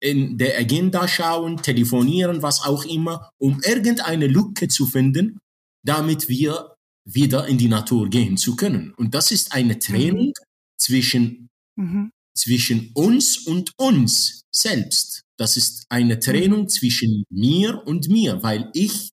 in 0.00 0.38
der 0.38 0.58
Agenda 0.58 1.06
schauen, 1.06 1.58
telefonieren, 1.58 2.42
was 2.42 2.64
auch 2.64 2.84
immer, 2.84 3.30
um 3.38 3.60
irgendeine 3.62 4.26
Lücke 4.26 4.68
zu 4.68 4.86
finden, 4.86 5.38
damit 5.84 6.28
wir 6.28 6.74
wieder 7.06 7.46
in 7.46 7.58
die 7.58 7.68
Natur 7.68 8.08
gehen 8.08 8.36
zu 8.36 8.56
können. 8.56 8.92
Und 8.94 9.14
das 9.14 9.30
ist 9.30 9.52
eine. 9.52 9.78
Trennung 9.78 10.28
mhm. 10.28 10.32
zwischen, 10.78 11.48
mhm. 11.76 12.10
zwischen 12.36 12.90
uns 12.94 13.38
und 13.38 13.72
uns 13.76 14.42
selbst. 14.54 15.22
Das 15.38 15.56
ist 15.56 15.84
eine 15.88 16.18
Trennung 16.18 16.62
mhm. 16.62 16.68
zwischen 16.68 17.24
mir 17.30 17.82
und 17.86 18.08
mir, 18.08 18.42
weil 18.42 18.70
ich 18.74 19.10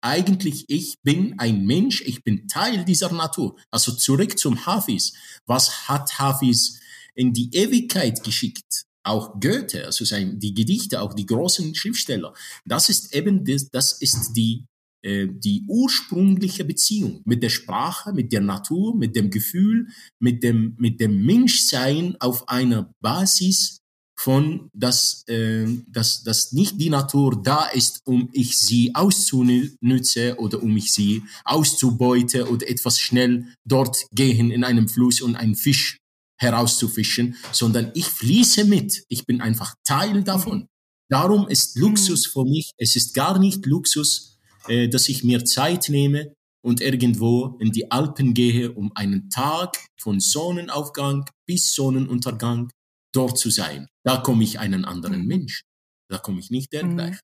eigentlich, 0.00 0.64
ich 0.68 0.96
bin 1.02 1.38
ein 1.38 1.66
Mensch, 1.66 2.02
ich 2.02 2.24
bin 2.24 2.48
Teil 2.48 2.84
dieser 2.84 3.12
Natur. 3.12 3.56
Also 3.70 3.92
zurück 3.92 4.38
zum 4.38 4.66
Hafiz. 4.66 5.12
Was 5.46 5.88
hat 5.88 6.18
Hafiz 6.18 6.78
in 7.14 7.32
die 7.32 7.50
Ewigkeit 7.54 8.22
geschickt? 8.22 8.84
Auch 9.02 9.40
Goethe, 9.40 9.86
also 9.86 10.04
sein, 10.04 10.38
die 10.38 10.54
Gedichte, 10.54 11.00
auch 11.00 11.14
die 11.14 11.26
großen 11.26 11.74
Schriftsteller. 11.74 12.34
Das 12.64 12.88
ist 12.88 13.14
eben, 13.14 13.44
das, 13.44 13.70
das 13.70 13.92
ist 14.00 14.32
die, 14.34 14.66
äh, 15.02 15.26
die 15.30 15.64
ursprüngliche 15.66 16.64
Beziehung 16.64 17.22
mit 17.24 17.42
der 17.42 17.48
Sprache, 17.48 18.12
mit 18.12 18.32
der 18.32 18.42
Natur, 18.42 18.94
mit 18.94 19.16
dem 19.16 19.30
Gefühl, 19.30 19.88
mit 20.18 20.42
dem, 20.42 20.76
mit 20.78 21.00
dem 21.00 21.24
Menschsein 21.24 22.16
auf 22.20 22.48
einer 22.48 22.92
Basis, 23.00 23.79
von, 24.22 24.68
dass, 24.74 25.24
äh, 25.28 25.66
dass, 25.86 26.22
dass 26.24 26.52
nicht 26.52 26.78
die 26.78 26.90
Natur 26.90 27.40
da 27.42 27.64
ist, 27.64 28.02
um 28.04 28.28
ich 28.32 28.58
sie 28.58 28.94
auszunützen 28.94 30.34
oder 30.34 30.62
um 30.62 30.76
ich 30.76 30.92
sie 30.92 31.22
auszubeuten 31.44 32.42
oder 32.42 32.68
etwas 32.68 33.00
schnell 33.00 33.46
dort 33.64 34.04
gehen 34.12 34.50
in 34.50 34.62
einem 34.62 34.88
Fluss 34.88 35.22
und 35.22 35.36
einen 35.36 35.54
Fisch 35.56 35.96
herauszufischen, 36.38 37.36
sondern 37.52 37.92
ich 37.94 38.04
fließe 38.04 38.66
mit. 38.66 39.04
Ich 39.08 39.24
bin 39.24 39.40
einfach 39.40 39.74
Teil 39.84 40.22
davon. 40.22 40.66
Darum 41.08 41.48
ist 41.48 41.78
Luxus 41.78 42.26
mhm. 42.26 42.30
für 42.32 42.44
mich, 42.44 42.72
es 42.76 42.96
ist 42.96 43.14
gar 43.14 43.38
nicht 43.38 43.64
Luxus, 43.64 44.38
äh, 44.68 44.90
dass 44.90 45.08
ich 45.08 45.24
mir 45.24 45.46
Zeit 45.46 45.88
nehme 45.88 46.34
und 46.62 46.82
irgendwo 46.82 47.56
in 47.58 47.72
die 47.72 47.90
Alpen 47.90 48.34
gehe, 48.34 48.70
um 48.70 48.92
einen 48.94 49.30
Tag 49.30 49.78
von 49.98 50.20
Sonnenaufgang 50.20 51.24
bis 51.46 51.72
Sonnenuntergang 51.74 52.70
dort 53.12 53.38
zu 53.38 53.50
sein. 53.50 53.88
Da 54.04 54.18
komme 54.18 54.44
ich 54.44 54.58
einen 54.58 54.84
anderen 54.84 55.22
mhm. 55.22 55.26
Mensch. 55.26 55.62
Da 56.08 56.18
komme 56.18 56.40
ich 56.40 56.50
nicht 56.50 56.72
der 56.72 56.84
mhm. 56.84 56.96
gleich. 56.96 57.16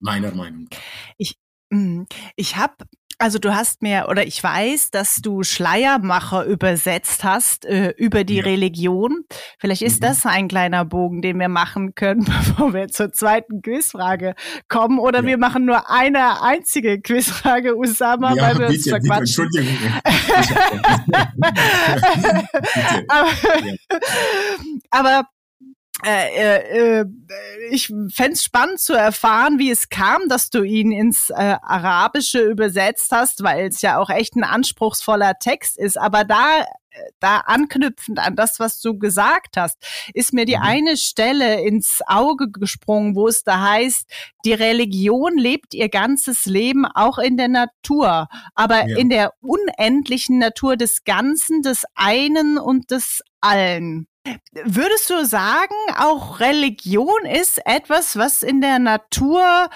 Meiner 0.00 0.34
Meinung 0.34 0.68
nach. 0.70 0.78
Ich, 1.16 1.36
mhm. 1.70 2.06
ich 2.36 2.56
habe 2.56 2.74
also 3.18 3.38
du 3.38 3.54
hast 3.54 3.80
mir 3.82 4.06
oder 4.08 4.26
ich 4.26 4.42
weiß, 4.42 4.90
dass 4.90 5.16
du 5.16 5.42
Schleiermacher 5.44 6.44
übersetzt 6.44 7.22
hast 7.24 7.64
äh, 7.64 7.94
über 7.96 8.24
die 8.24 8.36
ja. 8.36 8.44
Religion. 8.44 9.24
Vielleicht 9.58 9.82
ist 9.82 10.00
mhm. 10.02 10.06
das 10.06 10.26
ein 10.26 10.48
kleiner 10.48 10.84
Bogen, 10.84 11.22
den 11.22 11.38
wir 11.38 11.48
machen 11.48 11.94
können, 11.94 12.24
bevor 12.24 12.74
wir 12.74 12.88
zur 12.88 13.12
zweiten 13.12 13.62
Quizfrage 13.62 14.34
kommen. 14.68 14.98
Oder 14.98 15.20
ja. 15.20 15.26
wir 15.26 15.38
machen 15.38 15.64
nur 15.64 15.88
eine 15.90 16.42
einzige 16.42 17.00
Quizfrage, 17.00 17.76
Usama, 17.76 18.34
ja, 18.34 18.42
weil 18.42 18.58
wir 18.58 18.68
bitte, 18.68 18.94
uns 18.94 19.06
verquatschen. 19.06 19.48
Bitte, 19.54 19.92
aber, 23.08 23.30
aber 24.90 25.28
äh, 26.02 26.28
äh, 26.34 27.00
äh 27.00 27.06
ich 27.70 27.86
fände 27.86 28.32
es 28.32 28.42
spannend 28.42 28.80
zu 28.80 28.94
erfahren, 28.94 29.58
wie 29.58 29.70
es 29.70 29.88
kam, 29.88 30.28
dass 30.28 30.50
du 30.50 30.62
ihn 30.62 30.92
ins 30.92 31.30
äh, 31.30 31.56
Arabische 31.62 32.40
übersetzt 32.40 33.10
hast, 33.12 33.42
weil 33.42 33.68
es 33.68 33.80
ja 33.80 33.98
auch 33.98 34.10
echt 34.10 34.34
ein 34.36 34.44
anspruchsvoller 34.44 35.34
Text 35.38 35.78
ist. 35.78 35.98
Aber 35.98 36.24
da 36.24 36.64
da 37.20 37.38
anknüpfend 37.38 38.18
an 38.18 38.36
das, 38.36 38.60
was 38.60 38.80
du 38.80 38.98
gesagt 38.98 39.56
hast, 39.56 39.78
ist 40.12 40.32
mir 40.32 40.44
die 40.44 40.56
mhm. 40.56 40.62
eine 40.62 40.96
Stelle 40.96 41.62
ins 41.62 42.00
Auge 42.06 42.50
gesprungen, 42.50 43.14
wo 43.14 43.28
es 43.28 43.42
da 43.42 43.60
heißt, 43.60 44.08
die 44.44 44.52
Religion 44.52 45.36
lebt 45.36 45.74
ihr 45.74 45.88
ganzes 45.88 46.46
Leben 46.46 46.84
auch 46.86 47.18
in 47.18 47.36
der 47.36 47.48
Natur, 47.48 48.28
aber 48.54 48.88
ja. 48.88 48.96
in 48.96 49.08
der 49.08 49.32
unendlichen 49.40 50.38
Natur 50.38 50.76
des 50.76 51.04
Ganzen, 51.04 51.62
des 51.62 51.84
einen 51.94 52.58
und 52.58 52.90
des 52.90 53.22
allen. 53.40 54.06
Würdest 54.64 55.10
du 55.10 55.26
sagen, 55.26 55.74
auch 55.96 56.40
Religion 56.40 57.26
ist 57.26 57.60
etwas, 57.66 58.16
was 58.16 58.42
in 58.42 58.60
der 58.60 58.78
Natur 58.78 59.68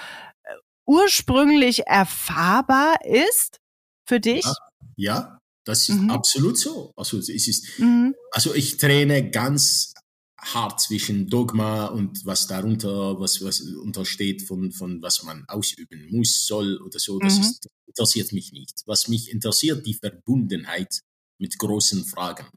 äh, 0.43 0.53
ursprünglich 0.85 1.85
erfahrbar 1.85 3.05
ist 3.05 3.59
für 4.05 4.19
dich? 4.19 4.45
Ja, 4.45 4.55
ja 4.95 5.39
das 5.65 5.87
ist 5.87 5.99
mhm. 5.99 6.09
absolut 6.09 6.57
so. 6.57 6.93
Also 6.95 7.19
es 7.19 7.29
ist, 7.29 7.77
mhm. 7.77 8.15
also 8.31 8.55
ich 8.55 8.77
trenne 8.77 9.29
ganz 9.29 9.93
hart 10.35 10.81
zwischen 10.81 11.29
Dogma 11.29 11.85
und 11.87 12.25
was 12.25 12.47
darunter, 12.47 13.19
was, 13.19 13.43
was 13.43 13.61
untersteht 13.61 14.41
von, 14.41 14.71
von 14.71 15.01
was 15.01 15.23
man 15.23 15.45
ausüben 15.47 16.07
muss, 16.09 16.47
soll 16.47 16.77
oder 16.81 16.97
so. 16.97 17.19
Das, 17.19 17.35
mhm. 17.35 17.41
ist, 17.41 17.65
das 17.65 17.71
interessiert 17.85 18.31
mich 18.31 18.51
nicht. 18.51 18.81
Was 18.85 19.07
mich 19.07 19.31
interessiert, 19.31 19.85
die 19.85 19.93
Verbundenheit 19.93 21.01
mit 21.37 21.57
großen 21.59 22.05
Fragen, 22.05 22.47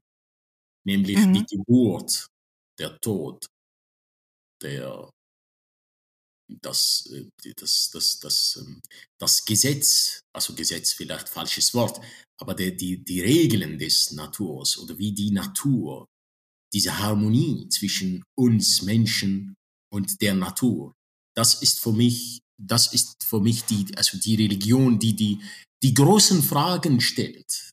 nämlich 0.86 1.16
die 1.16 1.40
mhm. 1.40 1.46
Geburt, 1.46 2.26
der 2.78 2.98
Tod, 3.00 3.46
der 4.62 5.10
das, 6.60 7.08
äh, 7.12 7.28
das, 7.56 7.90
das, 7.90 8.20
das, 8.20 8.58
ähm, 8.60 8.80
das 9.18 9.44
Gesetz, 9.44 10.20
also 10.34 10.54
Gesetz 10.54 10.92
vielleicht 10.92 11.28
falsches 11.28 11.72
Wort, 11.74 12.00
aber 12.40 12.54
die, 12.54 12.76
die, 12.76 13.02
die 13.02 13.20
Regeln 13.20 13.78
des 13.78 14.12
Naturs 14.12 14.78
oder 14.78 14.98
wie 14.98 15.12
die 15.12 15.30
Natur, 15.30 16.06
diese 16.72 16.98
Harmonie 16.98 17.68
zwischen 17.68 18.22
uns 18.36 18.82
Menschen 18.82 19.54
und 19.92 20.20
der 20.20 20.34
Natur, 20.34 20.92
das 21.34 21.62
ist 21.62 21.80
für 21.80 21.92
mich, 21.92 22.40
das 22.60 22.92
ist 22.92 23.24
für 23.24 23.40
mich 23.40 23.64
die, 23.64 23.86
also 23.96 24.18
die 24.18 24.36
Religion, 24.36 24.98
die 24.98 25.14
die, 25.14 25.42
die 25.82 25.94
großen 25.94 26.42
Fragen 26.42 27.00
stellt. 27.00 27.71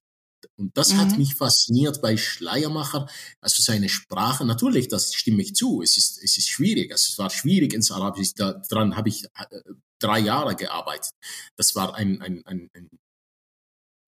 Und 0.59 0.77
das 0.77 0.93
mhm. 0.93 0.97
hat 0.97 1.17
mich 1.17 1.35
fasziniert 1.35 2.01
bei 2.01 2.17
Schleiermacher, 2.17 3.07
also 3.39 3.63
seine 3.63 3.87
Sprache. 3.87 4.45
Natürlich, 4.45 4.89
das 4.89 5.13
stimme 5.13 5.41
ich 5.41 5.55
zu. 5.55 5.81
Es 5.81 5.95
ist, 5.95 6.21
es 6.21 6.37
ist 6.37 6.49
schwierig. 6.49 6.91
Also 6.91 7.07
es 7.11 7.17
war 7.17 7.29
schwierig 7.29 7.73
ins 7.73 7.91
Arabische. 7.91 8.33
Daran 8.69 8.97
habe 8.97 9.07
ich 9.07 9.23
äh, 9.23 9.59
drei 9.99 10.19
Jahre 10.19 10.55
gearbeitet. 10.55 11.11
Das 11.55 11.75
war 11.75 11.95
ein, 11.95 12.21
ein, 12.21 12.45
ein, 12.45 12.69
ein 12.73 12.89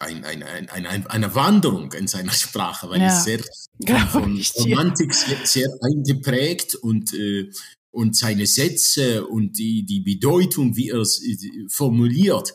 ein, 0.01 0.25
ein, 0.25 0.41
ein, 0.41 0.67
ein, 0.87 1.07
eine 1.07 1.35
Wanderung 1.35 1.93
in 1.93 2.07
seiner 2.07 2.31
Sprache, 2.31 2.89
weil 2.89 3.01
ja. 3.01 3.15
es 3.15 3.23
sehr 3.23 3.39
von 4.11 4.41
Romantik 4.55 5.13
sehr, 5.13 5.45
sehr 5.45 5.69
eingeprägt 5.79 6.73
und, 6.73 7.13
äh, 7.13 7.51
und 7.91 8.15
seine 8.15 8.47
Sätze 8.47 9.27
und 9.27 9.59
die, 9.59 9.85
die 9.85 9.99
Bedeutung, 9.99 10.75
wie 10.75 10.89
er 10.89 11.01
es 11.01 11.21
äh, 11.21 11.37
formuliert, 11.69 12.53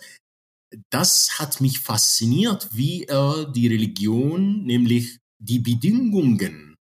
das 0.91 1.39
hat 1.39 1.61
mich 1.61 1.81
fasziniert, 1.81 2.69
wie 2.73 3.05
er 3.05 3.47
die 3.47 3.69
Religion, 3.69 4.65
nämlich 4.65 5.19
die 5.39 5.59
Bedingungen, 5.59 6.75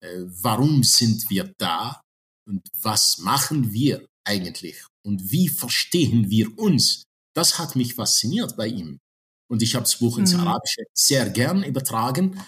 äh, 0.00 0.22
warum 0.42 0.84
sind 0.84 1.28
wir 1.30 1.52
da 1.58 2.00
und 2.46 2.62
was 2.80 3.18
machen 3.18 3.72
wir 3.72 4.06
eigentlich 4.24 4.84
und 5.04 5.30
wie 5.30 5.48
verstehen 5.48 6.30
wir 6.30 6.58
uns, 6.58 7.04
das 7.34 7.58
hat 7.58 7.76
mich 7.76 7.94
fasziniert 7.94 8.56
bei 8.56 8.68
ihm. 8.68 8.98
Und 9.50 9.62
ich 9.62 9.74
habe 9.74 9.84
das 9.84 9.98
Buch 9.98 10.18
ins 10.18 10.34
mhm. 10.34 10.40
Arabische 10.40 10.82
sehr 10.92 11.30
gern 11.30 11.62
übertragen. 11.62 12.40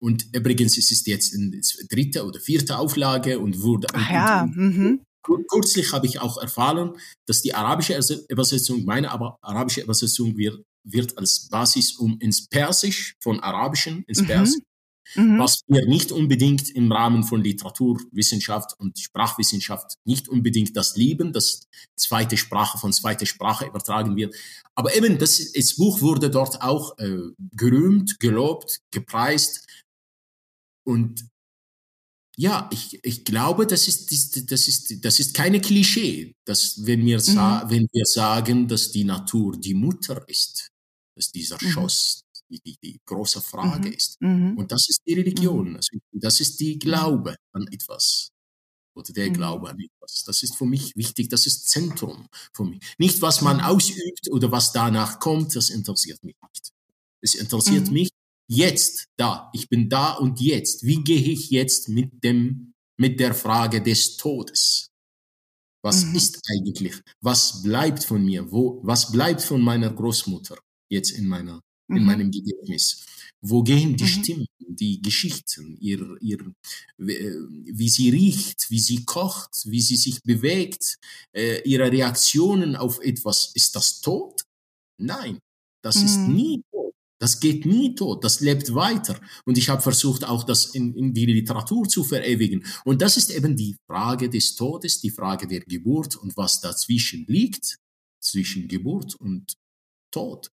Und 0.00 0.28
übrigens 0.32 0.78
ist 0.78 0.92
es 0.92 1.04
jetzt 1.06 1.34
in 1.34 1.60
dritte 1.88 2.24
oder 2.24 2.38
vierte 2.38 2.78
Auflage 2.78 3.38
und 3.38 3.60
wurde. 3.62 3.88
Ach 3.92 4.10
ja. 4.10 4.46
Mhm. 4.46 5.02
Kürzlich 5.24 5.92
habe 5.92 6.06
ich 6.06 6.20
auch 6.20 6.36
erfahren, 6.36 6.96
dass 7.26 7.40
die 7.40 7.54
arabische 7.54 7.98
Übersetzung, 8.28 8.84
meine 8.84 9.10
aber 9.10 9.38
arabische 9.40 9.80
Übersetzung 9.80 10.36
wird, 10.36 10.62
wird 10.84 11.16
als 11.16 11.48
Basis 11.48 11.92
um 11.92 12.18
ins 12.20 12.46
Persisch, 12.46 13.16
von 13.20 13.40
Arabischen 13.40 14.04
ins 14.06 14.20
mhm. 14.20 14.26
Persisch, 14.26 14.62
mhm. 15.14 15.38
was 15.38 15.62
wir 15.66 15.86
nicht 15.86 16.12
unbedingt 16.12 16.70
im 16.70 16.92
Rahmen 16.92 17.24
von 17.24 17.42
Literaturwissenschaft 17.42 18.78
und 18.78 18.98
Sprachwissenschaft 18.98 19.94
nicht 20.04 20.28
unbedingt 20.28 20.76
das 20.76 20.96
lieben, 20.96 21.32
dass 21.32 21.68
zweite 21.96 22.36
Sprache 22.36 22.76
von 22.76 22.92
zweiter 22.92 23.24
Sprache 23.26 23.66
übertragen 23.66 24.16
wird. 24.16 24.34
Aber 24.74 24.94
eben, 24.94 25.18
das, 25.18 25.52
das 25.52 25.76
Buch 25.76 26.02
wurde 26.02 26.30
dort 26.30 26.60
auch 26.60 26.98
äh, 26.98 27.18
gerühmt, 27.52 28.20
gelobt, 28.20 28.80
gepreist. 28.90 29.66
Und 30.86 31.24
ja, 32.36 32.68
ich, 32.72 32.98
ich 33.04 33.24
glaube, 33.24 33.66
das 33.66 33.86
ist, 33.86 34.10
das 34.50 34.68
ist, 34.68 35.04
das 35.04 35.20
ist 35.20 35.34
keine 35.34 35.60
Klischee, 35.60 36.34
dass 36.44 36.84
wenn 36.84 37.04
wir, 37.06 37.18
mhm. 37.18 37.70
wenn 37.70 37.88
wir 37.92 38.04
sagen, 38.06 38.66
dass 38.66 38.90
die 38.90 39.04
Natur 39.04 39.56
die 39.56 39.74
Mutter 39.74 40.28
ist, 40.28 40.70
dass 41.14 41.30
dieser 41.30 41.58
mhm. 41.62 41.68
Schoss 41.68 42.24
die, 42.50 42.60
die, 42.60 42.76
die, 42.82 43.00
große 43.06 43.40
Frage 43.40 43.88
mhm. 43.88 43.94
ist. 43.94 44.20
Mhm. 44.20 44.58
Und 44.58 44.70
das 44.70 44.88
ist 44.88 45.00
die 45.06 45.14
Religion, 45.14 45.70
mhm. 45.70 45.76
also 45.76 45.96
das 46.12 46.40
ist 46.40 46.60
die 46.60 46.78
Glaube 46.78 47.36
an 47.52 47.66
etwas 47.70 48.30
oder 48.94 49.12
der 49.12 49.28
mhm. 49.28 49.34
Glaube 49.34 49.70
an 49.70 49.78
etwas. 49.80 50.24
Das 50.24 50.42
ist 50.42 50.56
für 50.56 50.66
mich 50.66 50.94
wichtig, 50.96 51.28
das 51.28 51.46
ist 51.46 51.68
Zentrum 51.68 52.26
für 52.52 52.64
mich. 52.64 52.80
Nicht, 52.98 53.20
was 53.22 53.42
man 53.42 53.60
ausübt 53.60 54.30
oder 54.30 54.50
was 54.50 54.72
danach 54.72 55.18
kommt, 55.20 55.54
das 55.56 55.70
interessiert 55.70 56.22
mich 56.22 56.36
nicht. 56.42 56.72
Es 57.20 57.34
interessiert 57.34 57.90
mich, 57.90 58.10
Jetzt, 58.46 59.06
da, 59.16 59.50
ich 59.54 59.68
bin 59.68 59.88
da 59.88 60.14
und 60.14 60.40
jetzt. 60.40 60.84
Wie 60.84 61.02
gehe 61.02 61.32
ich 61.32 61.50
jetzt 61.50 61.88
mit 61.88 62.22
dem, 62.22 62.74
mit 62.98 63.18
der 63.18 63.34
Frage 63.34 63.82
des 63.82 64.16
Todes? 64.16 64.90
Was 65.82 66.04
mhm. 66.04 66.14
ist 66.14 66.40
eigentlich? 66.48 67.00
Was 67.20 67.62
bleibt 67.62 68.04
von 68.04 68.24
mir? 68.24 68.50
Wo, 68.50 68.80
was 68.82 69.12
bleibt 69.12 69.42
von 69.42 69.60
meiner 69.60 69.92
Großmutter 69.92 70.56
jetzt 70.90 71.10
in 71.10 71.26
meiner, 71.26 71.60
mhm. 71.88 71.96
in 71.96 72.04
meinem 72.04 72.30
Gedächtnis? 72.30 73.04
Wo 73.42 73.62
gehen 73.62 73.96
die 73.96 74.04
mhm. 74.04 74.08
Stimmen, 74.08 74.46
die 74.58 75.02
Geschichten, 75.02 75.76
ihr, 75.80 76.16
ihr, 76.22 76.38
wie 76.96 77.88
sie 77.90 78.08
riecht, 78.08 78.70
wie 78.70 78.78
sie 78.78 79.04
kocht, 79.04 79.50
wie 79.66 79.82
sie 79.82 79.96
sich 79.96 80.22
bewegt, 80.22 80.96
äh, 81.36 81.60
ihre 81.68 81.92
Reaktionen 81.92 82.76
auf 82.76 83.00
etwas? 83.00 83.52
Ist 83.54 83.76
das 83.76 84.00
tot? 84.00 84.42
Nein, 84.98 85.38
das 85.82 85.96
ist 85.96 86.16
mhm. 86.16 86.34
nie 86.34 86.62
das 87.24 87.40
geht 87.40 87.64
nie 87.64 87.94
tot, 87.94 88.22
das 88.22 88.40
lebt 88.40 88.74
weiter. 88.74 89.18
Und 89.46 89.56
ich 89.56 89.70
habe 89.70 89.80
versucht, 89.80 90.26
auch 90.26 90.44
das 90.44 90.74
in, 90.74 90.94
in 90.94 91.14
die 91.14 91.24
Literatur 91.24 91.88
zu 91.88 92.04
verewigen. 92.04 92.66
Und 92.84 93.00
das 93.00 93.16
ist 93.16 93.30
eben 93.30 93.56
die 93.56 93.78
Frage 93.86 94.28
des 94.28 94.54
Todes, 94.56 95.00
die 95.00 95.08
Frage 95.08 95.46
der 95.46 95.60
Geburt 95.60 96.16
und 96.16 96.36
was 96.36 96.60
dazwischen 96.60 97.24
liegt, 97.26 97.78
zwischen 98.20 98.68
Geburt 98.68 99.14
und 99.14 99.54
Tod. 100.10 100.50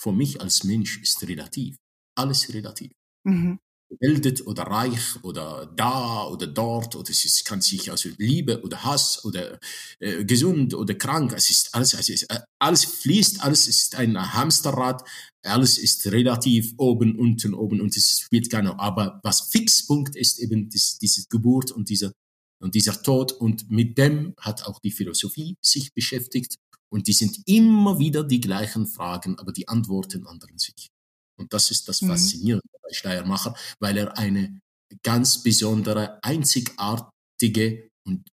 Für 0.00 0.12
mich 0.12 0.40
als 0.40 0.62
Mensch 0.62 1.02
ist 1.02 1.20
relativ. 1.26 1.78
Alles 2.14 2.54
relativ. 2.54 2.92
Mhm 3.24 3.58
gebildet 3.88 4.46
oder 4.46 4.64
reich 4.64 5.22
oder 5.22 5.72
da 5.76 6.26
oder 6.26 6.46
dort 6.46 6.96
oder 6.96 7.10
es 7.10 7.24
ist, 7.24 7.44
kann 7.44 7.60
sich 7.60 7.90
also 7.90 8.08
Liebe 8.18 8.62
oder 8.62 8.84
Hass 8.84 9.24
oder 9.24 9.58
äh, 10.00 10.24
gesund 10.24 10.74
oder 10.74 10.94
krank, 10.94 11.32
es 11.36 11.50
ist 11.50 11.74
alles, 11.74 11.94
es 11.94 12.08
ist, 12.08 12.30
äh, 12.30 12.40
alles 12.58 12.84
fließt, 12.84 13.42
alles 13.42 13.68
ist 13.68 13.94
ein 13.94 14.16
Hamsterrad, 14.34 15.02
alles 15.42 15.78
ist 15.78 16.06
relativ 16.06 16.74
oben, 16.76 17.16
unten, 17.18 17.54
oben 17.54 17.80
und 17.80 17.96
es 17.96 18.20
spielt 18.20 18.50
keine, 18.50 18.78
aber 18.78 19.20
was 19.22 19.42
Fixpunkt 19.52 20.16
ist 20.16 20.38
eben 20.38 20.68
dies, 20.68 20.98
diese 20.98 21.26
Geburt 21.28 21.70
und 21.70 21.88
dieser 21.88 22.12
und 22.60 22.74
dieser 22.74 23.02
Tod 23.02 23.32
und 23.32 23.70
mit 23.70 23.98
dem 23.98 24.34
hat 24.38 24.64
auch 24.66 24.80
die 24.80 24.90
Philosophie 24.90 25.56
sich 25.60 25.92
beschäftigt 25.92 26.56
und 26.88 27.08
die 27.08 27.12
sind 27.12 27.40
immer 27.46 27.98
wieder 27.98 28.24
die 28.24 28.40
gleichen 28.40 28.86
Fragen, 28.86 29.38
aber 29.38 29.52
die 29.52 29.68
Antworten 29.68 30.24
ändern 30.26 30.58
sich. 30.58 30.93
Und 31.36 31.52
das 31.52 31.70
ist 31.70 31.88
das 31.88 32.02
mhm. 32.02 32.08
Faszinierende 32.08 32.68
bei 32.82 32.92
Schleiermacher, 32.92 33.54
weil 33.80 33.98
er 33.98 34.16
eine 34.18 34.60
ganz 35.02 35.42
besondere, 35.42 36.18
einzigartige 36.22 37.88
und 38.06 38.28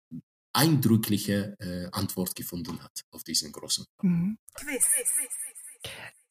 eindrückliche 0.54 1.56
äh, 1.60 1.88
Antwort 1.92 2.36
gefunden 2.36 2.82
hat 2.82 3.02
auf 3.12 3.24
diesen 3.24 3.52
großen 3.52 3.86
mhm. 4.02 4.38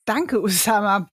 Danke, 0.05 0.41
Usama. 0.41 1.09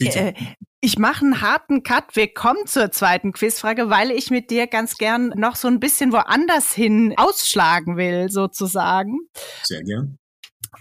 Äh, 0.00 0.34
ich 0.80 0.98
mache 0.98 1.24
einen 1.24 1.40
harten 1.40 1.82
Cut. 1.82 2.14
Wir 2.14 2.32
kommen 2.32 2.66
zur 2.66 2.90
zweiten 2.90 3.32
Quizfrage, 3.32 3.90
weil 3.90 4.10
ich 4.10 4.30
mit 4.30 4.50
dir 4.50 4.66
ganz 4.66 4.96
gern 4.96 5.28
noch 5.36 5.56
so 5.56 5.68
ein 5.68 5.80
bisschen 5.80 6.12
woanders 6.12 6.72
hin 6.72 7.14
ausschlagen 7.16 7.96
will, 7.96 8.28
sozusagen. 8.28 9.18
Sehr 9.64 9.82
gern. 9.82 10.18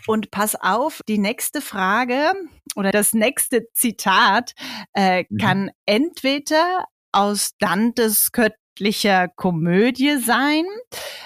Und 0.08 0.32
pass 0.32 0.56
auf, 0.56 1.02
die 1.08 1.18
nächste 1.18 1.62
Frage 1.62 2.34
oder 2.76 2.92
das 2.92 3.14
nächste 3.14 3.68
Zitat 3.74 4.54
äh, 4.94 5.24
mhm. 5.30 5.38
kann 5.38 5.72
entweder 5.86 6.86
aus 7.12 7.52
Dantes 7.60 8.32
göttlicher 8.32 9.28
Komödie 9.28 10.18
sein, 10.18 10.66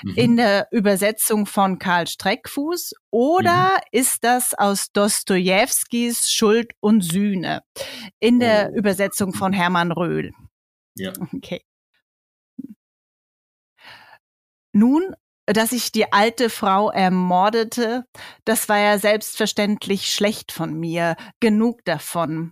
mhm. 0.04 0.14
in 0.16 0.38
der 0.38 0.68
Übersetzung 0.72 1.46
von 1.46 1.80
Karl 1.80 2.08
Streckfuß, 2.08 2.94
oder 3.10 3.70
mhm. 3.70 3.82
ist 3.92 4.24
das 4.24 4.54
aus 4.54 4.92
Dostojewskis 4.92 6.30
Schuld 6.30 6.74
und 6.80 7.02
Sühne, 7.02 7.64
in 8.20 8.40
der 8.40 8.72
oh. 8.74 8.78
Übersetzung 8.78 9.34
von 9.34 9.54
Hermann 9.54 9.92
Röhl? 9.92 10.32
Ja. 10.96 11.14
Okay. 11.34 11.62
Nun, 14.74 15.16
dass 15.48 15.72
ich 15.72 15.92
die 15.92 16.12
alte 16.12 16.50
Frau 16.50 16.92
ermordete, 16.92 18.06
das 18.46 18.70
war 18.70 18.78
ja 18.78 19.00
selbstverständlich 19.00 20.14
schlecht 20.14 20.52
von 20.52 20.74
mir, 20.78 21.16
genug 21.40 21.84
davon. 21.86 22.52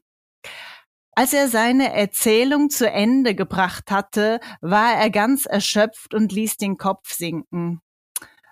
Als 1.17 1.33
er 1.33 1.47
seine 1.47 1.93
Erzählung 1.93 2.69
zu 2.69 2.89
Ende 2.89 3.35
gebracht 3.35 3.91
hatte, 3.91 4.39
war 4.61 4.93
er 4.95 5.09
ganz 5.09 5.45
erschöpft 5.45 6.13
und 6.13 6.31
ließ 6.31 6.57
den 6.57 6.77
Kopf 6.77 7.13
sinken. 7.13 7.81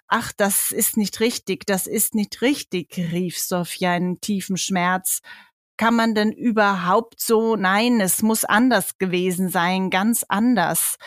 Ach, 0.08 0.32
das 0.32 0.72
ist 0.72 0.96
nicht 0.96 1.20
richtig, 1.20 1.66
das 1.66 1.88
ist 1.88 2.14
nicht 2.14 2.42
richtig, 2.42 2.96
rief 2.98 3.40
Sophia 3.40 3.96
in 3.96 4.22
tiefem 4.22 4.58
Schmerz. 4.58 5.22
Kann 5.76 5.96
man 5.96 6.14
denn 6.14 6.32
überhaupt 6.32 7.20
so? 7.20 7.56
Nein, 7.56 8.00
es 8.00 8.22
muss 8.22 8.46
anders 8.46 8.98
gewesen 8.98 9.50
sein, 9.50 9.90
ganz 9.90 10.24
anders. 10.30 10.98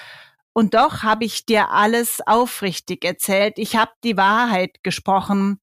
Und 0.57 0.73
doch 0.73 1.03
habe 1.03 1.27
ich 1.27 1.45
dir 1.45 1.69
alles 1.69 2.23
aufrichtig 2.27 3.05
erzählt. 3.05 3.59
Ich 3.59 3.77
habe 3.77 3.91
die 4.03 4.17
Wahrheit 4.17 4.83
gesprochen. 4.83 5.61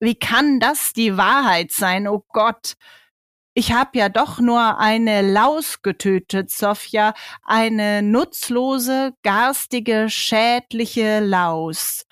Wie 0.00 0.14
kann 0.14 0.60
das 0.60 0.94
die 0.94 1.18
Wahrheit 1.18 1.72
sein, 1.72 2.08
oh 2.08 2.24
Gott? 2.30 2.72
Ich 3.52 3.72
habe 3.72 3.98
ja 3.98 4.08
doch 4.08 4.40
nur 4.40 4.78
eine 4.78 5.20
Laus 5.20 5.82
getötet, 5.82 6.50
Sophia, 6.50 7.12
eine 7.42 8.00
nutzlose, 8.00 9.12
garstige, 9.22 10.08
schädliche 10.08 11.20
Laus. 11.20 12.06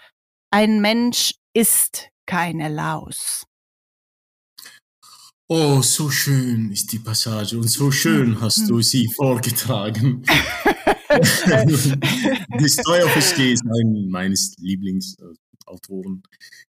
Ein 0.50 0.82
Mensch 0.82 1.32
ist 1.54 2.10
keine 2.26 2.68
Laus. 2.68 3.46
Oh, 5.48 5.80
so 5.80 6.10
schön 6.10 6.70
ist 6.72 6.92
die 6.92 6.98
Passage 6.98 7.56
und 7.56 7.70
so 7.70 7.90
schön 7.90 8.38
hast 8.38 8.68
du 8.68 8.82
sie 8.82 9.08
vorgetragen. 9.16 10.26
Dostoevsky 12.58 13.52
ist 13.52 13.64
ein 13.64 14.08
meines 14.10 14.54
Lieblingsautoren. 14.58 16.22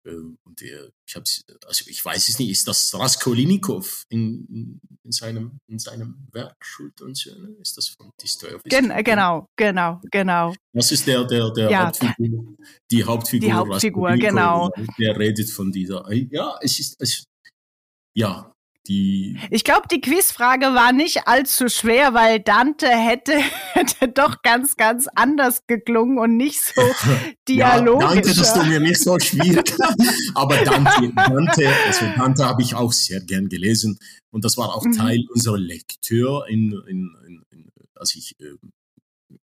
Äh, 0.06 0.16
und 0.44 0.60
der, 0.62 0.90
ich 1.08 1.16
habe 1.16 1.26
also 1.66 1.86
ich 1.88 2.04
weiß 2.04 2.28
es 2.28 2.40
nicht, 2.40 2.50
ist 2.50 2.68
das 2.68 2.94
Raskolnikow 2.94 4.06
in, 4.10 4.80
in, 5.04 5.12
seinem, 5.12 5.60
in 5.68 5.80
seinem 5.80 6.28
Werk 6.32 6.58
Schuld 6.62 7.02
und 7.02 7.16
Söhne? 7.16 7.56
Ist 7.62 7.78
das 7.78 7.88
von 7.90 8.12
Dostoevsky? 8.20 8.70
Gen, 8.70 8.92
genau, 9.04 9.48
genau, 9.56 10.02
genau. 10.12 10.54
Das 10.74 10.92
ist 10.92 11.08
der, 11.08 11.24
der, 11.26 11.52
der 11.52 11.70
ja. 11.70 11.86
Hauptfigur, 11.88 12.56
die 12.92 13.04
Hauptfigur, 13.04 13.48
die 13.48 13.54
Hauptfigur 13.54 14.12
genau. 14.18 14.70
Der 15.00 15.18
redet 15.18 15.50
von 15.50 15.72
dieser, 15.72 16.12
ja, 16.12 16.58
es 16.62 16.80
ist, 16.80 16.96
es, 17.00 17.24
ja, 18.16 18.53
die. 18.88 19.38
Ich 19.50 19.64
glaube, 19.64 19.88
die 19.92 20.02
Quizfrage 20.02 20.68
war 20.68 20.92
nicht 20.92 21.28
allzu 21.28 21.70
schwer, 21.70 22.14
weil 22.14 22.40
Dante 22.40 22.88
hätte, 22.88 23.34
hätte 23.74 24.08
doch 24.08 24.42
ganz, 24.42 24.76
ganz 24.76 25.08
anders 25.16 25.66
geklungen 25.68 26.18
und 26.18 26.38
nicht 26.38 26.62
so 26.62 26.82
dialogisch. 27.48 28.04
ja, 28.04 28.16
Dante, 28.16 28.36
das 28.36 28.54
tut 28.54 28.68
mir 28.68 28.80
nicht 28.80 29.02
so 29.02 29.20
schwierig. 29.20 29.74
Aber 30.36 30.58
Dante, 30.58 31.12
Dante, 31.16 31.70
also 31.88 32.06
Dante 32.18 32.46
habe 32.46 32.62
ich 32.62 32.76
auch 32.76 32.92
sehr 32.92 33.22
gern 33.22 33.50
gelesen 33.50 34.00
und 34.32 34.44
das 34.46 34.58
war 34.58 34.76
auch 34.76 34.86
mhm. 34.86 34.94
Teil 34.94 35.26
unserer 35.34 35.58
Lektür 35.58 36.46
in, 36.48 36.74
in, 36.88 37.16
in, 37.28 37.44
in 37.52 37.72
als 37.96 38.16
ich 38.16 38.36
äh, 38.40 38.56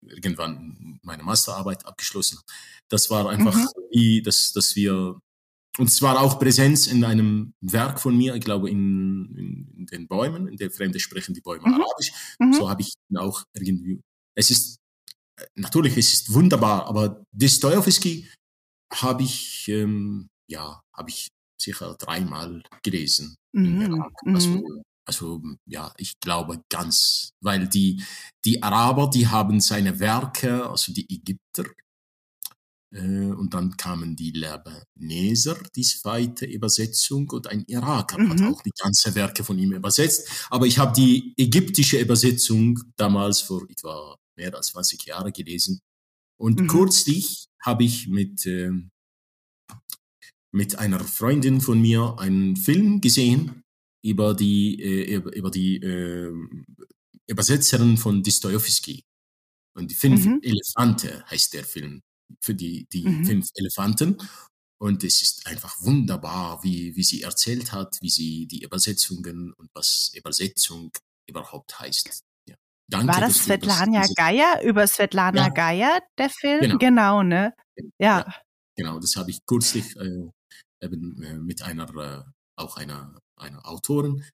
irgendwann 0.03 0.99
meine 1.03 1.23
Masterarbeit 1.23 1.87
abgeschlossen. 1.87 2.39
Das 2.89 3.11
war 3.11 3.29
einfach, 3.29 3.55
mhm. 3.55 3.69
wie, 3.91 4.23
dass, 4.23 4.53
dass 4.53 4.75
wir 4.75 5.21
und 5.79 5.89
zwar 5.89 6.21
auch 6.21 6.39
Präsenz 6.39 6.87
in 6.87 7.05
einem 7.05 7.55
Werk 7.61 8.01
von 8.01 8.17
mir, 8.17 8.35
ich 8.35 8.43
glaube 8.43 8.69
in, 8.69 9.35
in, 9.37 9.75
in 9.77 9.87
den 9.87 10.09
Bäumen, 10.09 10.49
in 10.49 10.57
der 10.57 10.71
Fremde 10.71 10.99
sprechen 10.99 11.35
die 11.35 11.41
Bäume 11.41 11.69
mhm. 11.69 11.75
Arabisch. 11.75 12.13
Mhm. 12.39 12.53
So 12.53 12.69
habe 12.69 12.83
ich 12.83 12.95
auch 13.17 13.45
irgendwie, 13.55 14.01
es 14.35 14.51
ist, 14.51 14.79
natürlich, 15.55 15.97
es 15.97 16.13
ist 16.13 16.35
wunderbar, 16.35 16.87
aber 16.87 17.23
Dostoevsky 17.33 18.29
habe 18.93 19.23
ich, 19.23 19.69
ähm, 19.69 20.29
ja, 20.51 20.81
habe 20.97 21.11
ich 21.11 21.29
sicher 21.61 21.95
dreimal 21.99 22.63
gelesen. 22.83 23.37
Mhm. 23.53 24.05
Also, 24.25 24.49
mhm. 24.49 24.83
also, 25.07 25.43
ja, 25.67 25.93
ich 25.97 26.19
glaube 26.21 26.63
ganz, 26.69 27.31
weil 27.41 27.69
die, 27.69 28.03
die 28.45 28.63
Araber, 28.63 29.11
die 29.11 29.27
haben 29.27 29.61
seine 29.61 29.99
Werke, 30.01 30.69
also 30.69 30.93
die 30.93 31.07
Ägypter, 31.09 31.65
äh, 31.65 31.88
und 32.91 33.53
dann 33.53 33.77
kamen 33.77 34.17
die 34.17 34.31
Lebaneser, 34.31 35.59
die 35.77 35.83
zweite 35.83 36.47
Übersetzung, 36.47 37.29
und 37.31 37.47
ein 37.47 37.65
Iraker 37.67 38.19
mhm. 38.19 38.31
hat 38.31 38.43
auch 38.43 38.63
die 38.63 38.71
ganzen 38.71 39.15
Werke 39.15 39.45
von 39.45 39.59
ihm 39.59 39.73
übersetzt. 39.73 40.27
Aber 40.49 40.67
ich 40.67 40.79
habe 40.79 40.95
die 40.95 41.35
ägyptische 41.37 42.01
Übersetzung 42.01 42.81
damals 42.97 43.43
vor 43.43 43.69
etwa 43.69 44.17
mehr 44.37 44.55
als 44.55 44.69
20 44.69 45.05
Jahren 45.05 45.33
gelesen. 45.33 45.81
Und 46.41 46.61
mhm. 46.61 46.69
kürzlich 46.69 47.49
habe 47.61 47.85
ich 47.85 48.09
mit, 48.09 48.47
äh, 48.47 48.71
mit 50.51 50.79
einer 50.79 51.01
Freundin 51.01 51.61
von 51.61 51.83
mir 51.83 52.17
einen 52.19 52.57
Film 52.57 53.03
gesehen 53.03 53.65
über 54.03 54.33
die, 54.33 54.81
äh, 54.83 55.17
über 55.17 55.51
die 55.51 55.77
äh, 55.77 56.33
Übersetzerin 57.27 57.99
von 57.99 58.23
Dostoevsky. 58.23 59.05
Und 59.75 59.91
die 59.91 59.95
fünf 59.95 60.25
mhm. 60.25 60.41
Elefante 60.43 61.23
heißt 61.29 61.53
der 61.53 61.65
Film 61.65 62.01
für 62.41 62.55
die, 62.55 62.87
die 62.93 63.05
mhm. 63.05 63.25
fünf 63.25 63.49
Elefanten. 63.55 64.19
Und 64.81 65.03
es 65.03 65.23
ist 65.23 65.47
einfach 65.47 65.81
wunderbar, 65.81 66.63
wie, 66.63 66.95
wie 66.95 67.03
sie 67.03 67.23
erzählt 67.23 67.73
hat, 67.73 67.99
wie 68.01 68.11
sie 68.11 68.47
die 68.47 68.63
Übersetzungen 68.63 69.53
und 69.55 69.71
was 69.75 70.13
Übersetzung 70.15 70.93
überhaupt 71.29 71.81
heißt. 71.81 72.23
Ja. 72.49 72.55
Danke, 72.89 73.13
War 73.13 73.21
das 73.21 73.45
Svetlana 73.45 74.07
Geier 74.15 74.63
über 74.63 74.87
Svetlana 74.87 75.47
ja. 75.47 75.49
Geier, 75.49 76.01
der 76.17 76.31
Film? 76.31 76.61
Genau, 76.61 76.79
genau 76.79 77.23
ne? 77.23 77.55
Ja. 77.99 78.21
ja. 78.21 78.35
Genau, 78.77 79.01
das 79.01 79.17
habe 79.17 79.33
ich 79.33 79.45
kürzlich 79.45 79.97
äh, 79.97 80.31
eben 80.81 81.23
äh, 81.23 81.39
mit 81.39 81.63
einer, 81.63 81.89
äh, 81.97 82.23
auch 82.57 82.77
einer, 82.77 83.19
einer 83.37 83.67
Autorin 83.69 84.25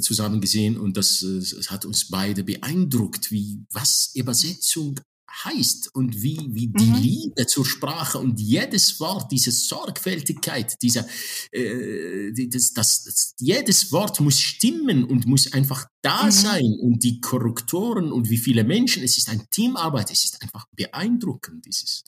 zusammen 0.00 0.40
gesehen 0.40 0.76
und 0.76 0.96
das, 0.96 1.20
das 1.20 1.70
hat 1.70 1.84
uns 1.84 2.08
beide 2.10 2.42
beeindruckt, 2.42 3.30
wie 3.30 3.64
was 3.70 4.10
Übersetzung 4.14 5.00
heißt 5.42 5.94
und 5.94 6.22
wie, 6.22 6.38
wie 6.50 6.68
die 6.68 6.84
mhm. 6.84 6.96
Liebe 6.96 7.46
zur 7.46 7.64
Sprache 7.64 8.18
und 8.18 8.38
jedes 8.38 9.00
Wort, 9.00 9.32
diese 9.32 9.50
Sorgfältigkeit, 9.50 10.80
dieser, 10.82 11.06
äh, 11.50 12.32
das, 12.48 12.72
das, 12.72 13.04
das, 13.04 13.34
jedes 13.38 13.90
Wort 13.92 14.20
muss 14.20 14.38
stimmen 14.38 15.04
und 15.04 15.26
muss 15.26 15.52
einfach 15.52 15.86
da 16.02 16.24
mhm. 16.24 16.30
sein 16.30 16.78
und 16.80 17.02
die 17.02 17.20
Korrektoren 17.20 18.12
und 18.12 18.30
wie 18.30 18.38
viele 18.38 18.64
Menschen, 18.64 19.02
es 19.02 19.18
ist 19.18 19.28
eine 19.28 19.46
Teamarbeit, 19.50 20.10
es 20.10 20.24
ist 20.24 20.40
einfach 20.42 20.66
beeindruckend, 20.72 21.66
dieses, 21.66 22.04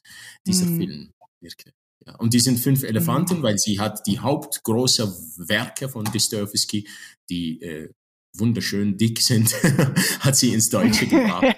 dieser 0.47 0.67
mhm. 0.67 0.77
Film, 0.77 1.13
wirklich. 1.41 1.75
Ja, 2.07 2.15
und 2.17 2.35
die 2.35 2.41
sind 2.41 2.59
fünf 2.59 2.85
Elefanten, 2.85 3.39
mhm. 3.39 3.43
weil 3.43 3.59
sie 3.59 3.81
hat 3.81 4.07
die 4.07 4.21
hauptgroße 4.21 5.13
Werke 5.49 5.89
von 5.89 6.05
Dostoevsky, 6.05 6.87
die 7.29 7.61
äh, 7.61 7.91
wunderschön 8.35 8.97
dick 8.97 9.21
sind, 9.21 9.53
hat 10.21 10.37
sie 10.37 10.53
ins 10.53 10.69
Deutsche 10.69 11.09
gebracht. 11.09 11.57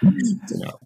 genau 0.48 0.80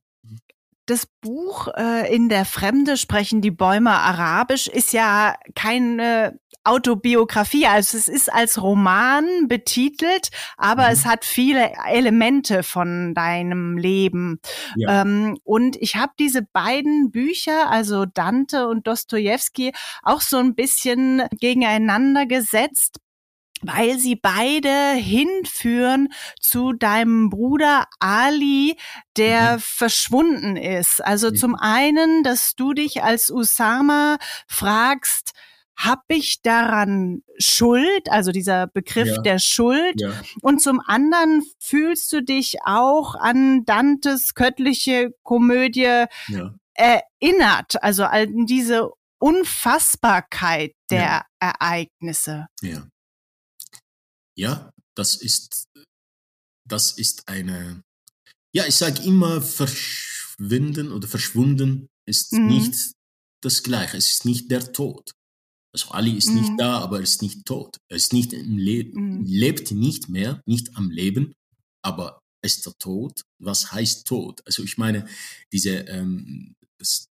das 0.91 1.07
Buch 1.07 1.69
äh, 1.77 2.15
In 2.15 2.29
der 2.29 2.45
Fremde 2.45 2.97
sprechen 2.97 3.41
die 3.41 3.51
Bäume 3.51 3.93
Arabisch 3.93 4.67
ist 4.67 4.93
ja 4.93 5.35
keine 5.55 6.39
Autobiografie, 6.63 7.67
also 7.67 7.97
es 7.97 8.07
ist 8.07 8.31
als 8.31 8.61
Roman 8.63 9.49
betitelt, 9.49 10.29
aber 10.59 10.87
mhm. 10.87 10.93
es 10.93 11.07
hat 11.07 11.25
viele 11.25 11.73
Elemente 11.89 12.63
von 12.63 13.15
deinem 13.15 13.79
Leben. 13.79 14.41
Ja. 14.77 15.03
Ähm, 15.03 15.39
und 15.45 15.77
ich 15.77 15.97
habe 15.97 16.13
diese 16.19 16.43
beiden 16.43 17.11
Bücher, 17.11 17.71
also 17.71 18.05
Dante 18.05 18.69
und 18.69 18.87
Dostoevsky, 18.87 19.73
auch 20.03 20.21
so 20.21 20.37
ein 20.37 20.55
bisschen 20.55 21.23
gegeneinander 21.41 22.27
gesetzt 22.27 22.99
weil 23.63 23.99
sie 23.99 24.17
beide 24.17 24.93
hinführen 24.95 26.09
zu 26.41 26.73
deinem 26.73 27.31
Bruder 27.31 27.87
Ali, 27.99 28.77
der 29.17 29.57
mhm. 29.57 29.61
verschwunden 29.61 30.57
ist. 30.57 31.05
Also 31.05 31.31
mhm. 31.31 31.37
zum 31.37 31.55
einen, 31.57 32.23
dass 32.23 32.55
du 32.55 32.73
dich 32.73 33.03
als 33.03 33.31
Usama 33.31 34.19
fragst, 34.47 35.33
hab 35.77 36.05
ich 36.09 36.43
daran 36.43 37.23
Schuld, 37.39 38.11
also 38.11 38.33
dieser 38.33 38.67
Begriff 38.67 39.09
ja. 39.09 39.23
der 39.23 39.39
Schuld. 39.39 39.99
Ja. 40.01 40.13
Und 40.43 40.61
zum 40.61 40.81
anderen 40.87 41.43
fühlst 41.59 42.13
du 42.13 42.23
dich 42.23 42.59
auch 42.65 43.15
an 43.15 43.65
Dantes 43.65 44.35
göttliche 44.35 45.15
Komödie 45.23 46.05
ja. 46.29 46.55
erinnert, 46.75 47.83
also 47.83 48.05
an 48.05 48.45
diese 48.45 48.91
Unfassbarkeit 49.19 50.73
der 50.91 51.25
Ereignisse. 51.39 52.47
Ja. 52.61 52.83
Ja, 54.41 54.73
das 54.97 55.17
ist, 55.17 55.69
das 56.67 56.93
ist 56.93 57.29
eine, 57.29 57.83
ja, 58.55 58.67
ich 58.67 58.75
sage 58.75 59.03
immer, 59.03 59.43
verschwinden 59.43 60.93
oder 60.93 61.07
verschwunden 61.09 61.89
ist 62.09 62.33
Mhm. 62.33 62.49
nicht 62.49 62.93
das 63.43 63.63
Gleiche. 63.63 63.99
Es 63.99 64.11
ist 64.11 64.25
nicht 64.25 64.51
der 64.51 64.73
Tod. 64.73 65.13
Also 65.75 65.91
Ali 65.91 66.17
ist 66.17 66.29
Mhm. 66.31 66.35
nicht 66.41 66.53
da, 66.59 66.79
aber 66.79 66.97
er 66.97 67.03
ist 67.03 67.21
nicht 67.21 67.45
tot. 67.45 67.77
Er 67.91 67.99
ist 67.99 68.15
nicht 68.15 68.33
im 68.33 68.57
Leben, 68.57 69.19
Mhm. 69.21 69.25
lebt 69.27 69.73
nicht 69.73 70.09
mehr, 70.09 70.41
nicht 70.47 70.75
am 70.75 70.91
Leben, 70.91 71.35
aber 71.85 72.19
ist 72.43 72.65
der 72.65 72.73
Tod? 72.79 73.21
Was 73.39 73.73
heißt 73.73 74.07
Tod? 74.07 74.41
Also 74.47 74.63
ich 74.63 74.79
meine, 74.79 75.07
diese 75.53 75.81
ähm, 75.87 76.55
das 76.79 77.09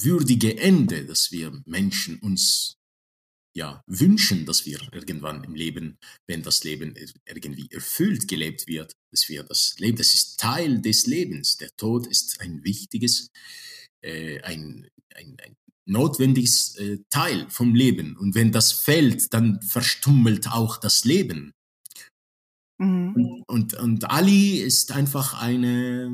würdige 0.00 0.58
Ende, 0.58 1.06
das 1.06 1.30
wir 1.30 1.62
Menschen 1.64 2.18
uns 2.18 2.74
ja 3.56 3.82
wünschen, 3.86 4.46
dass 4.46 4.66
wir 4.66 4.80
irgendwann 4.92 5.44
im 5.44 5.54
Leben, 5.54 5.96
wenn 6.26 6.42
das 6.42 6.64
Leben 6.64 6.94
ir- 6.94 7.14
irgendwie 7.24 7.68
erfüllt 7.70 8.26
gelebt 8.28 8.66
wird, 8.66 8.94
dass 9.12 9.28
wir 9.28 9.44
das 9.44 9.74
Leben, 9.78 9.96
das 9.96 10.12
ist 10.12 10.40
Teil 10.40 10.80
des 10.80 11.06
Lebens. 11.06 11.56
Der 11.56 11.70
Tod 11.76 12.06
ist 12.06 12.40
ein 12.40 12.64
wichtiges, 12.64 13.28
äh, 14.04 14.40
ein, 14.42 14.88
ein, 15.14 15.36
ein 15.42 15.54
notwendiges 15.86 16.76
äh, 16.76 16.98
Teil 17.10 17.48
vom 17.48 17.74
Leben. 17.74 18.16
Und 18.16 18.34
wenn 18.34 18.50
das 18.50 18.72
fällt, 18.72 19.32
dann 19.32 19.62
verstummelt 19.62 20.50
auch 20.50 20.78
das 20.78 21.04
Leben. 21.04 21.52
Mhm. 22.78 23.44
Und, 23.46 23.74
und 23.74 24.10
Ali 24.10 24.58
ist 24.58 24.90
einfach 24.90 25.40
eine, 25.40 26.10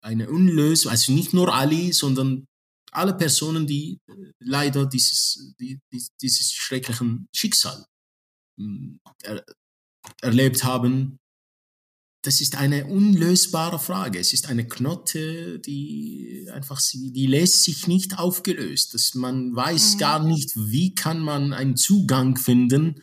eine 0.00 0.30
unlösbare, 0.30 0.92
also 0.92 1.12
nicht 1.12 1.34
nur 1.34 1.52
Ali, 1.52 1.92
sondern 1.92 2.46
alle 2.94 3.14
Personen, 3.14 3.66
die 3.66 3.98
äh, 4.08 4.12
leider 4.40 4.86
dieses, 4.86 5.54
die, 5.60 5.80
die, 5.92 6.02
dieses 6.22 6.52
schrecklichen 6.52 7.26
Schicksal 7.34 7.84
mm, 8.58 8.96
er, 9.22 9.44
erlebt 10.22 10.64
haben. 10.64 11.18
Das 12.24 12.40
ist 12.40 12.56
eine 12.56 12.86
unlösbare 12.86 13.78
Frage. 13.78 14.18
Es 14.18 14.32
ist 14.32 14.48
eine 14.48 14.66
Knotte, 14.66 15.58
die 15.60 16.48
einfach, 16.50 16.80
die 16.94 17.26
lässt 17.26 17.62
sich 17.64 17.86
nicht 17.86 18.18
aufgelöst. 18.18 18.94
Das, 18.94 19.14
man 19.14 19.54
weiß 19.54 19.94
Mhm. 19.94 19.98
gar 19.98 20.24
nicht, 20.24 20.52
wie 20.56 20.94
kann 20.94 21.20
man 21.20 21.52
einen 21.52 21.76
Zugang 21.76 22.36
finden, 22.38 23.02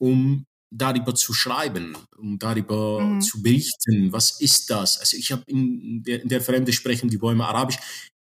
um 0.00 0.44
darüber 0.74 1.14
zu 1.14 1.34
schreiben, 1.34 1.94
um 2.16 2.38
darüber 2.38 3.00
Mhm. 3.00 3.20
zu 3.20 3.42
berichten. 3.42 4.12
Was 4.12 4.40
ist 4.40 4.70
das? 4.70 4.98
Also 4.98 5.18
ich 5.18 5.30
habe 5.30 5.42
in 5.46 6.02
der, 6.02 6.22
in 6.22 6.28
der 6.30 6.40
Fremde 6.40 6.72
sprechen 6.72 7.10
die 7.10 7.18
Bäume 7.18 7.46
Arabisch. 7.46 7.76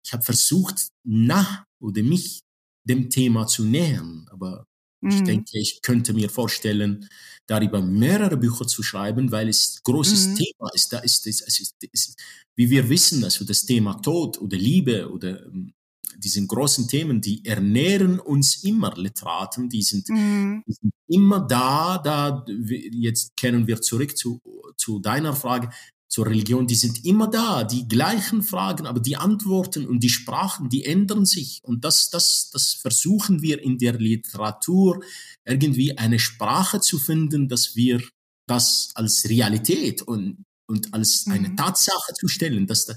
Ich 0.09 0.13
habe 0.13 0.23
versucht, 0.23 0.89
nach 1.03 1.65
oder 1.79 2.01
mich 2.01 2.41
dem 2.83 3.11
Thema 3.11 3.45
zu 3.45 3.63
nähern, 3.63 4.27
aber 4.31 4.65
ich 5.07 5.21
Mhm. 5.21 5.23
denke, 5.23 5.59
ich 5.59 5.83
könnte 5.83 6.13
mir 6.13 6.31
vorstellen, 6.31 7.07
darüber 7.47 7.79
mehrere 7.79 8.35
Bücher 8.35 8.65
zu 8.65 8.81
schreiben, 8.81 9.31
weil 9.31 9.49
es 9.49 9.75
ein 9.77 9.81
großes 9.83 10.33
Mhm. 10.33 10.33
Thema 10.33 10.69
ist. 10.73 10.91
Da 10.93 10.97
ist 10.99 11.27
es 11.27 11.41
ist, 11.41 11.75
es, 11.93 12.15
wie 12.57 12.71
wir 12.71 12.89
wissen, 12.89 13.23
also 13.23 13.45
das 13.45 13.65
Thema 13.65 14.01
Tod 14.01 14.41
oder 14.41 14.57
Liebe 14.57 15.11
oder 15.11 15.45
ähm, 15.45 15.73
diese 16.17 16.43
großen 16.45 16.87
Themen, 16.87 17.21
die 17.21 17.45
ernähren 17.45 18.19
uns 18.19 18.63
immer, 18.63 18.95
Literaten, 18.97 19.69
die 19.69 19.83
sind 19.83 20.09
Mhm. 20.09 20.63
die 20.67 20.73
sind 20.73 20.93
immer 21.07 21.41
da, 21.41 21.99
da, 21.99 22.45
jetzt 22.47 23.35
kehren 23.37 23.67
wir 23.67 23.81
zurück 23.81 24.17
zu, 24.17 24.39
zu 24.77 24.99
deiner 24.99 25.35
Frage, 25.35 25.69
zur 26.11 26.25
Religion, 26.27 26.65
die 26.67 26.75
sind 26.75 27.05
immer 27.05 27.27
da, 27.29 27.63
die 27.63 27.87
gleichen 27.87 28.41
Fragen, 28.41 28.87
aber 28.87 28.99
die 28.99 29.15
Antworten 29.15 29.85
und 29.87 30.01
die 30.01 30.09
Sprachen, 30.09 30.67
die 30.69 30.83
ändern 30.85 31.25
sich. 31.25 31.59
Und 31.63 31.85
das, 31.85 32.09
das, 32.09 32.49
das 32.51 32.73
versuchen 32.73 33.41
wir 33.43 33.61
in 33.61 33.77
der 33.77 33.93
Literatur 33.93 35.03
irgendwie 35.45 35.97
eine 35.97 36.17
Sprache 36.19 36.81
zu 36.81 36.97
finden, 36.97 37.47
dass 37.47 37.75
wir 37.75 38.01
das 38.47 38.89
als 38.95 39.29
Realität 39.29 40.01
und, 40.01 40.43
und 40.67 40.93
als 40.95 41.27
eine 41.27 41.49
Mhm. 41.49 41.57
Tatsache 41.57 42.13
zu 42.19 42.27
stellen, 42.27 42.65
dass, 42.65 42.87
da- 42.87 42.95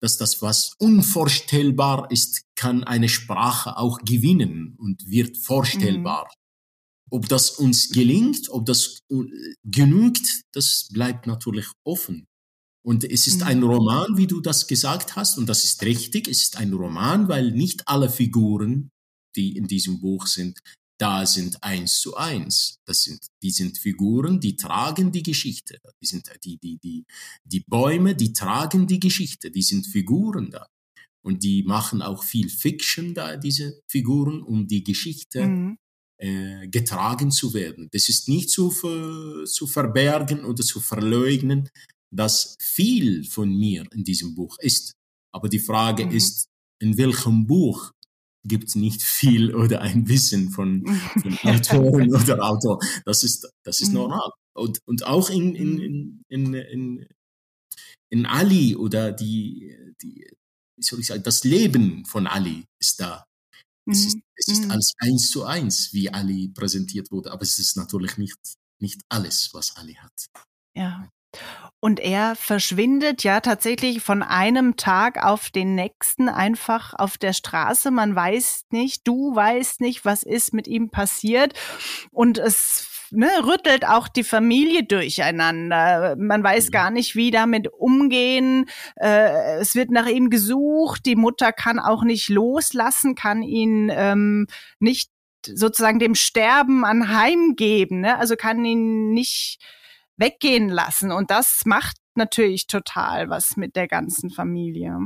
dass 0.00 0.16
das, 0.16 0.40
was 0.40 0.72
unvorstellbar 0.78 2.10
ist, 2.10 2.42
kann 2.56 2.84
eine 2.84 3.08
Sprache 3.10 3.76
auch 3.76 3.98
gewinnen 4.00 4.74
und 4.78 5.06
wird 5.10 5.36
vorstellbar. 5.36 6.30
Ob 7.10 7.28
das 7.28 7.50
uns 7.50 7.90
gelingt, 7.90 8.48
ob 8.50 8.66
das 8.66 9.00
äh, 9.10 9.16
genügt, 9.64 10.42
das 10.52 10.88
bleibt 10.90 11.26
natürlich 11.26 11.66
offen. 11.84 12.26
Und 12.86 13.02
es 13.04 13.26
ist 13.26 13.38
Mhm. 13.40 13.46
ein 13.46 13.62
Roman, 13.64 14.16
wie 14.16 14.28
du 14.28 14.40
das 14.40 14.66
gesagt 14.68 15.16
hast, 15.16 15.38
und 15.38 15.46
das 15.48 15.64
ist 15.64 15.82
richtig, 15.82 16.28
es 16.28 16.42
ist 16.42 16.56
ein 16.56 16.72
Roman, 16.72 17.28
weil 17.28 17.50
nicht 17.50 17.82
alle 17.88 18.08
Figuren, 18.08 18.90
die 19.34 19.56
in 19.56 19.66
diesem 19.66 20.00
Buch 20.00 20.26
sind, 20.26 20.60
da 20.98 21.26
sind 21.26 21.62
eins 21.62 22.00
zu 22.00 22.16
eins. 22.16 22.78
Das 22.86 23.02
sind, 23.02 23.26
die 23.42 23.50
sind 23.50 23.76
Figuren, 23.76 24.40
die 24.40 24.56
tragen 24.56 25.12
die 25.12 25.22
Geschichte. 25.22 25.78
Die 26.00 26.06
sind 26.06 26.30
die, 26.44 26.58
die, 26.58 26.78
die, 26.78 27.04
die 27.44 27.60
Bäume, 27.66 28.14
die 28.14 28.32
tragen 28.32 28.86
die 28.86 29.00
Geschichte. 29.00 29.50
Die 29.50 29.62
sind 29.62 29.86
Figuren 29.86 30.50
da. 30.50 30.66
Und 31.22 31.42
die 31.42 31.64
machen 31.64 32.00
auch 32.02 32.22
viel 32.24 32.48
Fiction 32.48 33.12
da, 33.14 33.36
diese 33.36 33.80
Figuren, 33.90 34.42
um 34.42 34.68
die 34.68 34.84
Geschichte 34.84 35.46
Mhm. 35.46 35.76
äh, 36.18 36.68
getragen 36.68 37.30
zu 37.30 37.52
werden. 37.52 37.88
Das 37.92 38.08
ist 38.08 38.28
nicht 38.28 38.48
zu, 38.48 38.70
zu 39.44 39.66
verbergen 39.66 40.44
oder 40.46 40.62
zu 40.64 40.80
verleugnen, 40.80 41.68
dass 42.14 42.56
viel 42.60 43.24
von 43.24 43.50
mir 43.56 43.86
in 43.92 44.04
diesem 44.04 44.34
Buch 44.34 44.58
ist. 44.60 44.92
Aber 45.34 45.48
die 45.48 45.58
Frage 45.60 46.06
Mhm. 46.06 46.12
ist, 46.12 46.48
in 46.80 46.96
welchem 46.98 47.46
Buch 47.46 47.92
gibt 48.46 48.68
es 48.68 48.74
nicht 48.76 49.02
viel 49.02 49.54
oder 49.54 49.80
ein 49.82 50.04
bisschen 50.04 50.50
von, 50.50 50.86
von 50.86 51.38
Autoren 51.44 52.14
oder 52.14 52.42
Autor. 52.44 52.78
Das 53.04 53.24
ist, 53.24 53.48
das 53.64 53.80
ist 53.80 53.88
Mhm. 53.88 53.94
normal. 53.94 54.30
Und, 54.56 54.78
und 54.86 55.04
auch 55.06 55.30
in, 55.30 55.54
in, 55.54 55.74
Mhm. 55.74 56.24
in, 56.28 56.54
in, 56.54 56.54
in, 56.54 57.06
in 58.10 58.26
Ali 58.26 58.76
oder 58.76 59.12
die, 59.12 59.76
die, 60.02 60.26
wie 60.78 60.82
soll 60.82 61.00
ich 61.00 61.06
sagen, 61.06 61.22
das 61.22 61.44
Leben 61.44 62.04
von 62.06 62.26
Ali 62.26 62.64
ist 62.80 63.00
da. 63.00 63.24
Es 63.90 64.06
ist, 64.06 64.16
Mhm. 64.16 64.22
es 64.36 64.48
ist 64.48 64.64
Mhm. 64.64 64.70
als 64.72 64.92
eins 64.98 65.30
zu 65.30 65.44
eins, 65.44 65.92
wie 65.92 66.10
Ali 66.10 66.48
präsentiert 66.48 67.10
wurde, 67.10 67.32
aber 67.32 67.42
es 67.42 67.58
ist 67.58 67.76
natürlich 67.76 68.16
nicht, 68.18 68.38
nicht 68.80 69.00
alles, 69.08 69.50
was 69.54 69.76
Ali 69.76 69.94
hat. 69.94 70.26
Ja. 70.76 71.08
Und 71.86 72.00
er 72.00 72.34
verschwindet 72.34 73.22
ja 73.22 73.38
tatsächlich 73.38 74.02
von 74.02 74.24
einem 74.24 74.74
Tag 74.76 75.22
auf 75.24 75.50
den 75.50 75.76
nächsten 75.76 76.28
einfach 76.28 76.94
auf 76.94 77.16
der 77.16 77.32
Straße. 77.32 77.92
Man 77.92 78.16
weiß 78.16 78.64
nicht, 78.72 79.06
du 79.06 79.36
weißt 79.36 79.80
nicht, 79.80 80.04
was 80.04 80.24
ist 80.24 80.52
mit 80.52 80.66
ihm 80.66 80.90
passiert. 80.90 81.52
Und 82.10 82.38
es 82.38 82.88
ne, 83.12 83.28
rüttelt 83.44 83.86
auch 83.86 84.08
die 84.08 84.24
Familie 84.24 84.82
durcheinander. 84.82 86.16
Man 86.18 86.42
weiß 86.42 86.66
Mhm. 86.66 86.70
gar 86.72 86.90
nicht, 86.90 87.14
wie 87.14 87.30
damit 87.30 87.68
umgehen. 87.72 88.64
Äh, 88.96 89.60
es 89.60 89.76
wird 89.76 89.92
nach 89.92 90.08
ihm 90.08 90.28
gesucht. 90.28 91.06
Die 91.06 91.14
Mutter 91.14 91.52
kann 91.52 91.78
auch 91.78 92.02
nicht 92.02 92.28
loslassen, 92.30 93.14
kann 93.14 93.44
ihn 93.44 93.92
ähm, 93.94 94.48
nicht 94.80 95.12
sozusagen 95.44 96.00
dem 96.00 96.16
Sterben 96.16 96.84
anheimgeben. 96.84 98.00
Ne? 98.00 98.18
Also 98.18 98.34
kann 98.34 98.64
ihn 98.64 99.12
nicht 99.12 99.60
weggehen 100.18 100.68
lassen. 100.68 101.12
Und 101.12 101.30
das 101.30 101.62
macht 101.64 101.96
natürlich 102.16 102.66
total 102.66 103.28
was 103.28 103.56
mit 103.56 103.76
der 103.76 103.88
ganzen 103.88 104.30
Familie. 104.30 104.98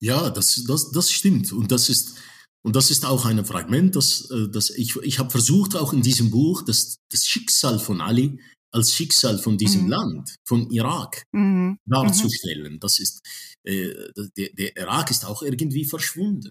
Ja, 0.00 0.30
das, 0.30 0.64
das, 0.66 0.90
das 0.90 1.10
stimmt. 1.10 1.52
Und 1.52 1.70
das 1.70 1.88
ist, 1.88 2.18
und 2.62 2.76
das 2.76 2.90
ist 2.90 3.04
auch 3.04 3.24
ein 3.26 3.44
Fragment, 3.44 3.96
das, 3.96 4.30
äh, 4.30 4.48
das 4.48 4.70
ich, 4.70 4.96
ich 4.96 5.18
habe 5.18 5.30
versucht, 5.30 5.76
auch 5.76 5.92
in 5.92 6.02
diesem 6.02 6.30
Buch, 6.30 6.62
das, 6.62 6.96
das 7.10 7.26
Schicksal 7.26 7.78
von 7.78 8.00
Ali 8.00 8.38
als 8.72 8.92
Schicksal 8.92 9.38
von 9.38 9.56
diesem 9.56 9.82
Mhm. 9.84 9.88
Land, 9.88 10.36
von 10.44 10.68
Irak, 10.70 11.22
Mhm. 11.32 11.78
darzustellen. 11.86 12.80
Das 12.80 12.98
ist, 12.98 13.20
äh, 13.62 13.94
der, 14.36 14.48
der 14.52 14.76
Irak 14.76 15.10
ist 15.10 15.24
auch 15.24 15.42
irgendwie 15.42 15.84
verschwunden. 15.84 16.50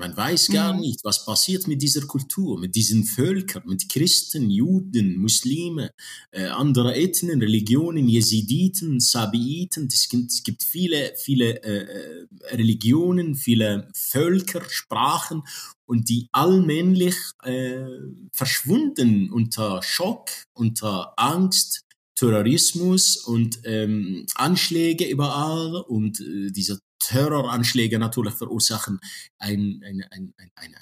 Man 0.00 0.16
weiß 0.16 0.48
gar 0.48 0.72
Mhm. 0.72 0.80
nicht, 0.80 1.00
was 1.04 1.26
passiert 1.26 1.68
mit 1.68 1.82
dieser 1.82 2.06
Kultur, 2.06 2.58
mit 2.58 2.74
diesen 2.74 3.04
Völkern, 3.04 3.62
mit 3.66 3.86
Christen, 3.90 4.48
Juden, 4.50 5.18
Muslime, 5.18 5.90
äh, 6.30 6.46
andere 6.46 6.94
Ethnien, 6.96 7.38
Religionen, 7.42 8.08
Jesiditen, 8.08 8.98
Sabiiten. 8.98 9.88
Es 9.92 10.08
gibt, 10.08 10.30
es 10.32 10.42
gibt 10.42 10.62
viele, 10.62 11.12
viele 11.16 11.62
äh, 11.62 11.82
äh, 11.82 12.26
Religionen, 12.56 13.34
viele 13.34 13.90
Völker, 13.94 14.62
Sprachen 14.70 15.42
und 15.84 16.08
die 16.08 16.28
allmählich 16.32 17.16
äh, 17.42 17.84
verschwunden 18.32 19.30
unter 19.30 19.82
Schock, 19.82 20.30
unter 20.54 21.12
Angst, 21.18 21.82
Terrorismus 22.14 23.16
und 23.18 23.60
ähm, 23.64 24.24
Anschläge 24.34 25.06
überall 25.08 25.76
und 25.76 26.20
äh, 26.20 26.50
diese 26.50 26.78
Terroranschläge 27.00 27.98
natürlich 27.98 28.34
verursachen 28.34 29.00
ein, 29.38 29.80
eine, 29.84 30.06
ein, 30.12 30.32
ein, 30.38 30.50
eine, 30.54 30.76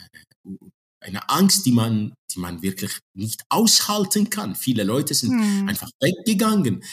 eine, 0.44 0.58
eine 1.00 1.28
Angst, 1.30 1.64
die 1.66 1.72
man, 1.72 2.12
die 2.34 2.40
man 2.40 2.62
wirklich 2.62 2.92
nicht 3.14 3.42
aushalten 3.48 4.30
kann. 4.30 4.54
Viele 4.56 4.84
Leute 4.84 5.14
sind 5.14 5.32
Mhm. 5.32 5.68
einfach 5.68 5.90
weggegangen. 6.00 6.84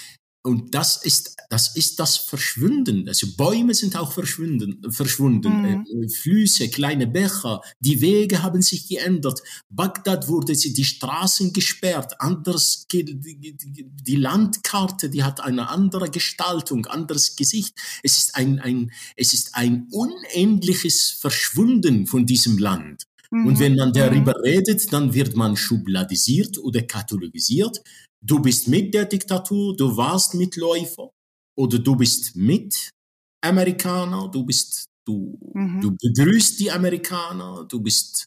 Und 0.46 0.76
das 0.76 1.04
ist, 1.04 1.36
das 1.50 1.76
ist 1.76 2.00
das 2.00 2.18
Verschwinden. 2.18 3.08
Also 3.08 3.28
Bäume 3.36 3.74
sind 3.74 3.96
auch 3.96 4.12
verschwunden, 4.12 4.92
verschwunden. 4.92 5.62
Mhm. 5.62 6.04
Äh, 6.04 6.10
Flüsse, 6.10 6.70
kleine 6.70 7.08
Bäche, 7.08 7.60
die 7.80 8.00
Wege 8.02 8.44
haben 8.44 8.62
sich 8.62 8.88
geändert. 8.88 9.42
Bagdad 9.70 10.28
wurde 10.28 10.54
die 10.54 10.86
Straßen 10.86 11.52
gesperrt, 11.52 12.22
anders, 12.22 12.86
die, 12.92 14.16
Landkarte, 14.16 15.10
die 15.10 15.24
hat 15.24 15.42
eine 15.42 15.70
andere 15.70 16.10
Gestaltung, 16.10 16.86
anderes 16.86 17.36
Gesicht. 17.36 17.74
Es 18.04 18.18
ist 18.18 18.36
ein, 18.36 18.60
ein, 18.60 18.92
es 19.16 19.34
ist 19.34 19.56
ein 19.56 19.88
unendliches 19.92 21.10
Verschwinden 21.20 22.06
von 22.06 22.26
diesem 22.26 22.58
Land. 22.60 23.04
Und 23.32 23.46
Mhm. 23.56 23.60
wenn 23.60 23.76
man 23.76 23.90
Mhm. 23.90 23.94
darüber 23.94 24.34
redet, 24.44 24.94
dann 24.94 25.14
wird 25.14 25.36
man 25.36 25.58
schubladisiert 25.58 26.58
oder 26.60 26.84
kathologisiert. 26.84 27.82
Du 28.26 28.40
bist 28.40 28.68
mit 28.68 28.92
der 28.94 29.06
Diktatur, 29.06 29.76
du 29.78 29.96
warst 29.96 30.34
Mitläufer 30.34 31.12
oder 31.56 31.78
du 31.78 31.96
bist 31.96 32.36
mit 32.36 32.90
Amerikaner, 33.44 34.30
du 34.34 34.44
bist, 34.44 34.86
du, 35.06 35.38
Mhm. 35.54 35.82
du 35.82 35.92
begrüßt 36.02 36.60
die 36.60 36.72
Amerikaner, 36.72 37.66
du 37.70 37.80
bist, 37.82 38.26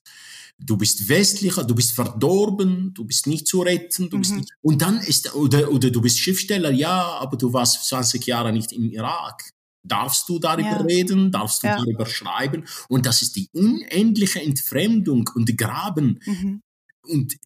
du 0.61 0.76
bist 0.76 1.09
westlicher, 1.09 1.64
du 1.64 1.74
bist 1.74 1.92
verdorben, 1.92 2.94
du 2.94 3.05
bist 3.05 3.26
nicht 3.26 3.49
zu 3.49 3.61
retten, 3.62 4.09
du 4.09 4.18
bist 4.20 4.32
Mhm. 4.32 4.36
nicht, 4.38 4.53
und 4.62 4.80
dann 4.82 4.99
ist, 5.01 5.34
oder, 5.34 5.68
oder 5.72 5.90
du 5.90 6.01
bist 6.01 6.20
Schriftsteller, 6.20 6.70
ja, 6.70 7.03
aber 7.18 7.36
du 7.36 7.53
warst 7.53 7.88
20 7.88 8.24
Jahre 8.26 8.53
nicht 8.53 8.70
im 8.72 8.88
Irak. 8.92 9.51
Darfst 9.84 10.28
du 10.28 10.38
darüber 10.38 10.70
Ja. 10.70 10.80
reden? 10.82 11.32
Darfst 11.32 11.62
du 11.64 11.66
Ja. 11.68 11.76
darüber 11.76 12.07
schreiben? 12.07 12.64
Und 12.88 13.05
das 13.07 13.22
ist 13.22 13.34
die 13.36 13.49
unendliche 13.53 14.40
Entfremdung 14.42 15.28
und 15.34 15.57
Graben. 15.59 16.20
Mhm. 16.24 16.61
Und 17.09 17.36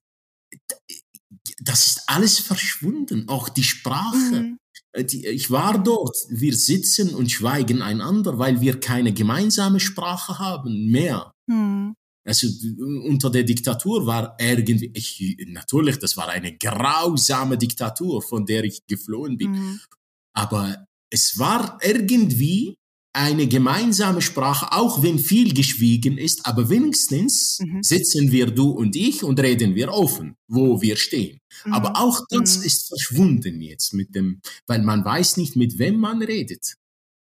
das 1.61 1.87
ist 1.89 2.03
alles 2.07 2.39
verschwunden, 2.39 3.29
auch 3.29 3.49
die 3.49 3.65
Sprache. 3.65 4.43
Mhm. 4.43 4.59
Äh, 4.93 5.05
die- 5.05 5.27
Ich 5.27 5.51
war 5.51 5.83
dort, 5.83 6.17
wir 6.29 6.55
sitzen 6.57 7.15
und 7.15 7.31
schweigen 7.31 7.83
einander, 7.83 8.39
weil 8.39 8.61
wir 8.61 8.81
keine 8.81 9.13
gemeinsame 9.13 9.81
Sprache 9.81 10.39
haben 10.39 10.91
mehr. 10.91 11.33
Mhm. 11.47 11.95
Also 12.25 12.47
unter 13.05 13.31
der 13.31 13.43
Diktatur 13.43 14.07
war 14.07 14.37
irgendwie, 14.39 14.91
ich, 14.95 15.37
natürlich, 15.49 15.99
das 15.99 16.17
war 16.17 16.29
eine 16.29 16.57
grausame 16.57 17.59
Diktatur, 17.59 18.23
von 18.23 18.47
der 18.47 18.63
ich 18.65 18.81
geflohen 18.87 19.37
bin. 19.37 19.51
Mhm. 19.53 19.81
Aber 20.35 20.87
es 21.11 21.37
war 21.39 21.79
irgendwie 21.83 22.77
eine 23.15 23.47
gemeinsame 23.47 24.23
Sprache, 24.23 24.73
auch 24.73 25.03
wenn 25.03 25.19
viel 25.19 25.53
geschwiegen 25.55 26.17
ist, 26.19 26.47
aber 26.47 26.71
wenigstens 26.71 27.59
Mhm. 27.61 27.83
sitzen 27.83 28.33
wir, 28.33 28.47
du 28.51 28.71
und 28.71 28.97
ich, 28.97 29.23
und 29.23 29.39
reden 29.41 29.75
wir 29.75 29.93
offen, 29.93 30.35
wo 30.49 30.81
wir 30.81 30.97
stehen. 30.97 31.39
Mhm. 31.67 31.73
Aber 31.75 31.97
auch 31.97 32.21
das 32.31 32.59
Mhm. 32.59 32.65
ist 32.65 32.89
verschwunden 32.89 33.61
jetzt 33.61 33.93
mit 33.93 34.15
dem, 34.15 34.41
weil 34.67 34.83
man 34.83 35.05
weiß 35.05 35.37
nicht, 35.37 35.57
mit 35.57 35.79
wem 35.79 35.97
man 36.01 36.23
redet. 36.23 36.75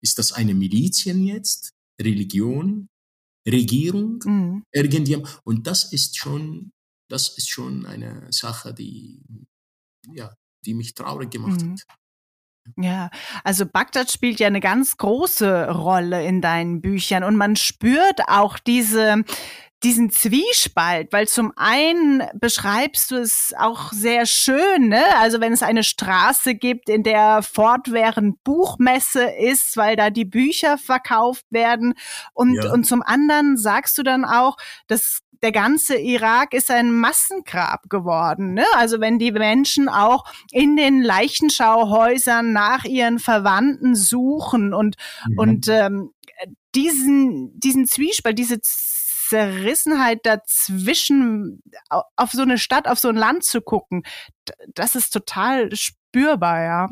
Ist 0.02 0.18
das 0.18 0.32
eine 0.32 0.54
Milizien 0.54 1.24
jetzt? 1.24 1.72
Religion? 2.00 2.88
Regierung? 3.46 4.20
Mhm. 4.24 4.62
Irgendjemand? 4.72 5.40
Und 5.44 5.66
das 5.66 5.92
ist 5.92 6.16
schon, 6.18 6.70
das 7.10 7.36
ist 7.36 7.48
schon 7.50 7.84
eine 7.86 8.28
Sache, 8.30 8.72
die, 8.74 9.20
ja, 10.14 10.32
die 10.64 10.74
mich 10.74 10.94
traurig 10.94 11.30
gemacht 11.30 11.60
Mhm. 11.62 11.72
hat. 11.72 11.82
Ja, 12.76 13.10
also 13.42 13.66
Bagdad 13.66 14.10
spielt 14.10 14.38
ja 14.38 14.46
eine 14.46 14.60
ganz 14.60 14.96
große 14.96 15.70
Rolle 15.70 16.24
in 16.24 16.40
deinen 16.40 16.80
Büchern 16.80 17.24
und 17.24 17.36
man 17.36 17.56
spürt 17.56 18.20
auch 18.28 18.58
diese 18.58 19.24
diesen 19.82 20.10
Zwiespalt, 20.10 21.10
weil 21.12 21.26
zum 21.26 21.52
einen 21.56 22.22
beschreibst 22.34 23.10
du 23.10 23.16
es 23.16 23.54
auch 23.58 23.92
sehr 23.92 24.26
schön, 24.26 24.88
ne? 24.88 25.02
Also 25.18 25.40
wenn 25.40 25.52
es 25.54 25.62
eine 25.62 25.84
Straße 25.84 26.54
gibt, 26.54 26.88
in 26.90 27.02
der 27.02 27.42
fortwährend 27.42 28.44
Buchmesse 28.44 29.22
ist, 29.24 29.76
weil 29.76 29.96
da 29.96 30.10
die 30.10 30.26
Bücher 30.26 30.76
verkauft 30.76 31.46
werden 31.50 31.94
und 32.34 32.62
Ja. 32.62 32.72
und 32.72 32.84
zum 32.84 33.02
anderen 33.02 33.56
sagst 33.56 33.96
du 33.96 34.02
dann 34.02 34.24
auch, 34.24 34.56
dass 34.86 35.20
der 35.42 35.52
ganze 35.52 35.96
Irak 35.96 36.52
ist 36.52 36.70
ein 36.70 36.92
Massengrab 36.92 37.88
geworden. 37.88 38.52
Ne? 38.52 38.66
Also 38.74 39.00
wenn 39.00 39.18
die 39.18 39.32
Menschen 39.32 39.88
auch 39.88 40.24
in 40.52 40.76
den 40.76 41.00
Leichenschauhäusern 41.02 42.52
nach 42.52 42.84
ihren 42.84 43.18
Verwandten 43.18 43.94
suchen 43.96 44.74
und, 44.74 44.96
Mhm. 45.28 45.38
und 45.38 45.68
ähm, 45.68 46.10
diesen, 46.74 47.58
diesen 47.58 47.86
Zwiespalt, 47.86 48.38
diese 48.38 48.60
Zerrissenheit 49.30 50.20
dazwischen, 50.26 51.62
au- 51.88 52.02
auf 52.16 52.32
so 52.32 52.42
eine 52.42 52.58
Stadt, 52.58 52.88
auf 52.88 52.98
so 52.98 53.08
ein 53.08 53.16
Land 53.16 53.44
zu 53.44 53.60
gucken, 53.60 54.02
das 54.74 54.94
ist 54.96 55.12
total 55.12 55.74
spürbar, 55.74 56.62
ja. 56.62 56.88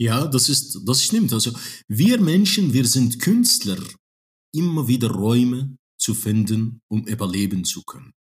Ja, 0.00 0.26
das 0.26 0.48
ist, 0.48 0.80
das 0.86 1.02
stimmt. 1.04 1.32
Also 1.32 1.52
wir 1.88 2.20
Menschen, 2.20 2.72
wir 2.72 2.86
sind 2.86 3.20
Künstler, 3.20 3.78
immer 4.54 4.88
wieder 4.88 5.10
Räume 5.10 5.76
zu 6.00 6.14
finden, 6.14 6.80
um 6.90 7.04
überleben 7.06 7.64
zu 7.64 7.82
können. 7.82 8.12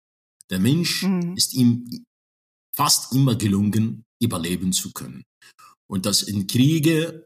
Der 0.49 0.59
Mensch 0.59 1.03
Mhm. 1.03 1.35
ist 1.37 1.53
ihm 1.53 2.03
fast 2.75 3.13
immer 3.13 3.35
gelungen, 3.35 4.03
überleben 4.21 4.73
zu 4.73 4.91
können. 4.91 5.23
Und 5.89 6.05
das 6.05 6.21
in 6.23 6.47
Kriege 6.47 7.25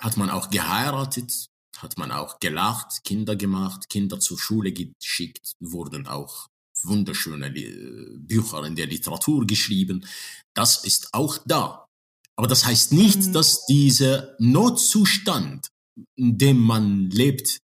hat 0.00 0.16
man 0.16 0.30
auch 0.30 0.50
geheiratet, 0.50 1.46
hat 1.82 1.98
man 1.98 2.10
auch 2.12 2.38
gelacht, 2.40 3.04
Kinder 3.04 3.36
gemacht, 3.36 3.88
Kinder 3.88 4.18
zur 4.20 4.38
Schule 4.38 4.72
geschickt, 4.72 5.52
wurden 5.60 6.06
auch 6.06 6.48
wunderschöne 6.82 7.50
Bücher 8.18 8.64
in 8.64 8.76
der 8.76 8.86
Literatur 8.86 9.46
geschrieben. 9.46 10.06
Das 10.54 10.84
ist 10.84 11.12
auch 11.12 11.38
da. 11.46 11.86
Aber 12.36 12.46
das 12.48 12.66
heißt 12.66 12.92
nicht, 12.92 13.18
Mhm. 13.28 13.32
dass 13.32 13.64
dieser 13.66 14.36
Notzustand, 14.38 15.68
in 16.16 16.36
dem 16.38 16.58
man 16.60 17.10
lebt, 17.10 17.58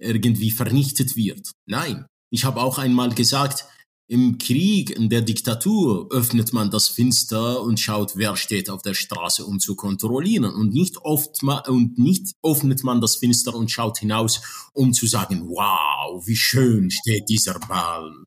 irgendwie 0.00 0.50
vernichtet 0.50 1.16
wird. 1.16 1.50
Nein. 1.66 2.06
Ich 2.30 2.44
habe 2.44 2.60
auch 2.60 2.78
einmal 2.78 3.14
gesagt, 3.14 3.64
im 4.08 4.38
Krieg, 4.38 4.90
in 4.90 5.10
der 5.10 5.20
Diktatur 5.20 6.08
öffnet 6.10 6.54
man 6.54 6.70
das 6.70 6.88
Fenster 6.88 7.62
und 7.62 7.78
schaut, 7.78 8.16
wer 8.16 8.36
steht 8.36 8.70
auf 8.70 8.80
der 8.80 8.94
Straße, 8.94 9.44
um 9.44 9.60
zu 9.60 9.76
kontrollieren. 9.76 10.46
Und 10.46 10.72
nicht 10.72 10.96
oft 10.98 11.42
und 11.42 11.98
nicht 11.98 12.34
öffnet 12.42 12.82
man 12.84 13.02
das 13.02 13.16
Fenster 13.16 13.54
und 13.54 13.70
schaut 13.70 13.98
hinaus, 13.98 14.40
um 14.72 14.94
zu 14.94 15.06
sagen, 15.06 15.48
wow, 15.48 16.26
wie 16.26 16.36
schön 16.36 16.90
steht 16.90 17.28
dieser 17.28 17.58
Baum 17.60 18.24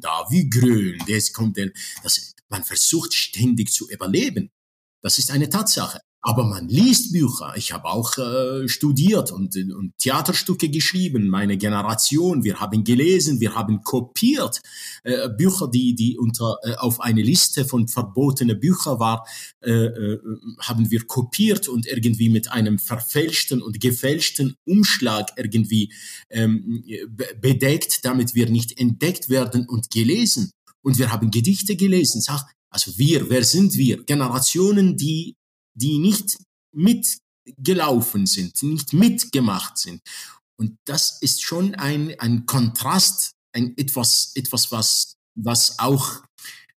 da, 0.00 0.26
wie 0.30 0.48
grün, 0.48 1.02
jetzt 1.06 1.34
kommt 1.34 1.56
der. 1.56 1.70
Das, 2.02 2.34
man 2.48 2.62
versucht 2.62 3.12
ständig 3.12 3.72
zu 3.72 3.88
überleben. 3.90 4.50
Das 5.02 5.18
ist 5.18 5.30
eine 5.32 5.48
Tatsache. 5.48 6.00
Aber 6.28 6.44
man 6.44 6.68
liest 6.68 7.12
Bücher. 7.12 7.52
Ich 7.54 7.72
habe 7.72 7.84
auch 7.84 8.18
äh, 8.18 8.66
studiert 8.68 9.30
und, 9.30 9.54
und 9.54 9.96
Theaterstücke 9.98 10.68
geschrieben. 10.68 11.28
Meine 11.28 11.56
Generation, 11.56 12.42
wir 12.42 12.58
haben 12.58 12.82
gelesen, 12.82 13.38
wir 13.38 13.54
haben 13.54 13.82
kopiert 13.84 14.60
äh, 15.04 15.28
Bücher, 15.28 15.68
die 15.68 15.94
die 15.94 16.18
unter 16.18 16.56
äh, 16.64 16.74
auf 16.78 16.98
eine 17.00 17.22
Liste 17.22 17.64
von 17.64 17.86
verbotene 17.86 18.56
Bücher 18.56 18.98
war, 18.98 19.24
äh, 19.60 19.70
äh, 19.70 20.18
haben 20.58 20.90
wir 20.90 21.04
kopiert 21.06 21.68
und 21.68 21.86
irgendwie 21.86 22.28
mit 22.28 22.50
einem 22.50 22.80
verfälschten 22.80 23.62
und 23.62 23.80
gefälschten 23.80 24.56
Umschlag 24.66 25.30
irgendwie 25.36 25.92
ähm, 26.30 26.82
be- 27.08 27.36
bedeckt, 27.40 28.04
damit 28.04 28.34
wir 28.34 28.50
nicht 28.50 28.80
entdeckt 28.80 29.28
werden 29.28 29.64
und 29.68 29.90
gelesen. 29.92 30.50
Und 30.82 30.98
wir 30.98 31.12
haben 31.12 31.30
Gedichte 31.30 31.76
gelesen. 31.76 32.20
Sag, 32.20 32.42
also 32.68 32.98
wir, 32.98 33.30
wer 33.30 33.44
sind 33.44 33.74
wir? 33.74 34.02
Generationen, 34.02 34.96
die 34.96 35.36
die 35.76 35.98
nicht 35.98 36.36
mitgelaufen 36.72 38.26
sind, 38.26 38.62
nicht 38.62 38.92
mitgemacht 38.92 39.78
sind. 39.78 40.00
Und 40.58 40.76
das 40.84 41.18
ist 41.20 41.42
schon 41.42 41.74
ein, 41.74 42.18
ein 42.18 42.46
Kontrast, 42.46 43.32
ein 43.52 43.76
etwas, 43.76 44.32
etwas, 44.34 44.72
was, 44.72 45.14
was 45.34 45.78
auch, 45.78 46.22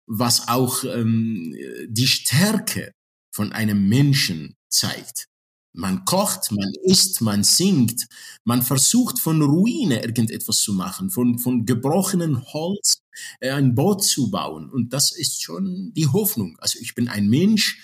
was 0.07 0.47
auch 0.47 0.83
ähm, 0.83 1.55
die 1.87 2.07
Stärke 2.07 2.91
von 3.33 3.51
einem 3.53 3.87
Menschen 3.87 4.55
zeigt. 4.69 5.27
Man 5.73 6.05
kocht, 6.05 6.51
man 6.51 6.73
isst, 6.85 7.21
man 7.21 7.43
singt, 7.43 8.07
man 8.43 8.63
versucht 8.63 9.19
von 9.19 9.43
Ruine 9.43 10.01
irgendetwas 10.01 10.61
zu 10.61 10.73
machen, 10.73 11.11
von, 11.11 11.37
von 11.37 11.67
gebrochenen 11.67 12.43
Holz 12.51 13.03
äh, 13.39 13.51
ein 13.51 13.75
Boot 13.75 14.03
zu 14.03 14.31
bauen. 14.31 14.71
Und 14.71 14.91
das 14.91 15.15
ist 15.15 15.43
schon 15.43 15.93
die 15.93 16.07
Hoffnung. 16.07 16.57
Also 16.59 16.79
ich 16.79 16.95
bin 16.95 17.07
ein 17.07 17.27
Mensch, 17.29 17.79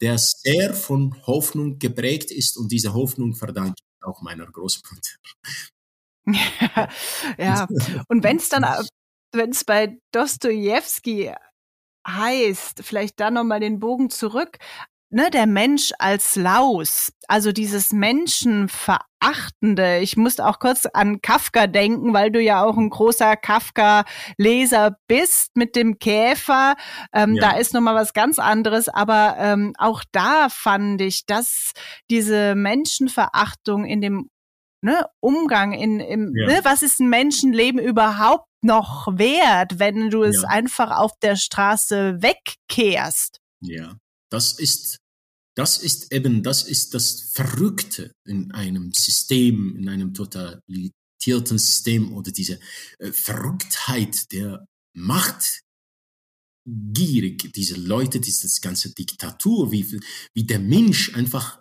der 0.00 0.18
sehr 0.18 0.74
von 0.74 1.14
Hoffnung 1.26 1.78
geprägt 1.78 2.30
ist 2.30 2.56
und 2.56 2.70
diese 2.70 2.94
Hoffnung 2.94 3.34
verdanke 3.34 3.74
ich 3.78 4.04
auch 4.04 4.22
meiner 4.22 4.46
Großmutter. 4.46 5.10
ja, 7.38 7.66
und 8.08 8.22
wenn 8.22 8.36
es 8.36 8.48
dann, 8.48 8.64
wenn 9.32 9.50
es 9.50 9.64
bei 9.64 9.98
Dostoevsky 10.12 11.32
heißt, 12.06 12.82
vielleicht 12.82 13.20
da 13.20 13.30
nochmal 13.30 13.60
den 13.60 13.80
Bogen 13.80 14.10
zurück, 14.10 14.58
ne, 15.10 15.30
der 15.30 15.46
Mensch 15.46 15.92
als 15.98 16.36
Laus, 16.36 17.12
also 17.28 17.52
dieses 17.52 17.92
Menschenverachtende. 17.92 19.98
Ich 20.00 20.16
musste 20.16 20.46
auch 20.46 20.58
kurz 20.58 20.86
an 20.86 21.20
Kafka 21.22 21.66
denken, 21.66 22.14
weil 22.14 22.30
du 22.30 22.40
ja 22.40 22.64
auch 22.64 22.76
ein 22.76 22.90
großer 22.90 23.36
Kafka-Leser 23.36 24.96
bist 25.06 25.56
mit 25.56 25.76
dem 25.76 25.98
Käfer. 25.98 26.76
Ähm, 27.12 27.34
ja. 27.34 27.50
Da 27.50 27.58
ist 27.58 27.74
nochmal 27.74 27.94
was 27.94 28.12
ganz 28.12 28.38
anderes, 28.38 28.88
aber 28.88 29.36
ähm, 29.38 29.74
auch 29.78 30.04
da 30.12 30.48
fand 30.50 31.00
ich, 31.00 31.26
dass 31.26 31.72
diese 32.10 32.54
Menschenverachtung 32.54 33.84
in 33.84 34.00
dem 34.00 34.30
ne, 34.82 35.04
Umgang 35.20 35.72
in, 35.72 36.00
im, 36.00 36.34
ja. 36.36 36.46
ne, 36.46 36.60
was 36.64 36.82
ist 36.82 37.00
ein 37.00 37.08
Menschenleben 37.08 37.80
überhaupt 37.80 38.46
noch 38.60 39.06
wert, 39.12 39.78
wenn 39.78 40.10
du 40.10 40.22
es 40.22 40.42
ja. 40.42 40.48
einfach 40.48 40.98
auf 40.98 41.12
der 41.22 41.36
Straße 41.36 42.18
wegkehrst? 42.20 43.40
Ja, 43.60 43.94
das 44.30 44.58
ist, 44.58 44.98
das 45.56 45.78
ist 45.78 46.12
eben, 46.12 46.42
das 46.42 46.62
ist 46.62 46.94
das 46.94 47.32
Verrückte 47.32 48.12
in 48.26 48.52
einem 48.52 48.92
System, 48.92 49.76
in 49.76 49.88
einem 49.88 50.14
totalisierten 50.14 51.58
System 51.58 52.12
oder 52.12 52.30
diese 52.30 52.60
äh, 52.98 53.12
Verrücktheit 53.12 54.30
der 54.32 54.66
Macht. 54.94 55.62
Gierig, 56.70 57.50
diese 57.54 57.76
Leute, 57.76 58.20
diese 58.20 58.46
ganze 58.60 58.92
Diktatur, 58.92 59.72
wie, 59.72 60.00
wie 60.34 60.44
der 60.44 60.58
Mensch 60.58 61.14
einfach 61.14 61.60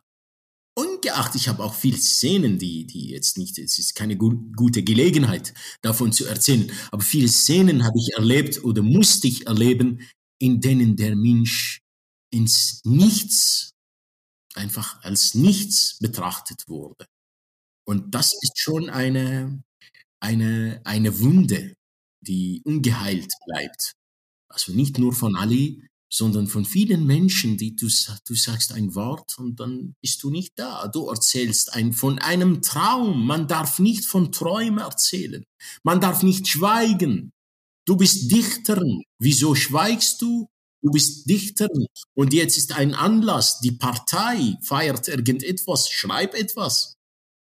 ungeachtet, 0.78 1.42
ich 1.42 1.48
habe 1.48 1.64
auch 1.64 1.74
viele 1.74 1.98
Szenen, 1.98 2.60
die, 2.60 2.86
die 2.86 3.10
jetzt 3.10 3.38
nicht, 3.38 3.58
es 3.58 3.80
ist 3.80 3.96
keine 3.96 4.18
gu 4.18 4.36
gute 4.56 4.84
Gelegenheit, 4.84 5.54
davon 5.82 6.12
zu 6.12 6.26
erzählen, 6.26 6.72
aber 6.92 7.04
viele 7.04 7.30
Szenen 7.30 7.84
habe 7.84 7.98
ich 7.98 8.14
erlebt 8.16 8.64
oder 8.64 8.84
musste 8.84 9.28
ich 9.28 9.48
erleben, 9.48 10.02
in 10.40 10.62
denen 10.62 10.96
der 10.96 11.16
Mensch 11.16 11.82
ins 12.30 12.82
Nichts, 12.84 13.72
einfach 14.56 15.02
als 15.04 15.34
Nichts 15.34 15.98
betrachtet 16.00 16.68
wurde. 16.68 17.06
Und 17.86 18.14
das 18.14 18.34
ist 18.42 18.60
schon 18.60 18.90
eine, 18.90 19.64
eine, 20.20 20.82
eine 20.84 21.20
Wunde, 21.20 21.74
die 22.22 22.62
ungeheilt 22.66 23.32
bleibt. 23.46 23.94
Also 24.50 24.74
nicht 24.74 24.98
nur 24.98 25.14
von 25.14 25.36
Ali, 25.36 25.88
sondern 26.10 26.48
von 26.48 26.66
vielen 26.66 27.06
Menschen, 27.06 27.58
die 27.58 27.76
du, 27.76 27.88
du 28.26 28.36
sagst 28.36 28.72
ein 28.72 28.96
Wort 28.96 29.38
und 29.38 29.60
dann 29.60 29.96
bist 30.02 30.24
du 30.24 30.30
nicht 30.30 30.54
da. 30.58 30.88
Du 30.88 31.08
erzählst 31.08 31.74
ein, 31.74 31.94
von 31.94 32.20
einem 32.20 32.62
Traum. 32.62 33.26
Man 33.26 33.48
darf 33.48 33.80
nicht 33.80 34.06
von 34.06 34.32
Träumen 34.32 34.80
erzählen. 34.80 35.44
Man 35.84 36.00
darf 36.00 36.24
nicht 36.24 36.48
schweigen. 36.48 37.32
Du 37.86 37.98
bist 37.98 38.32
Dichterin. 38.32 39.04
Wieso 39.20 39.56
schweigst 39.56 40.22
du? 40.22 40.48
Du 40.82 40.92
bist 40.92 41.30
Dichterin. 41.30 41.88
Und 42.16 42.34
jetzt 42.34 42.58
ist 42.58 42.74
ein 42.74 42.94
Anlass. 42.94 43.60
Die 43.60 43.72
Partei 43.72 44.56
feiert 44.64 45.08
irgendetwas. 45.08 45.90
Schreib 45.90 46.34
etwas. 46.34 46.96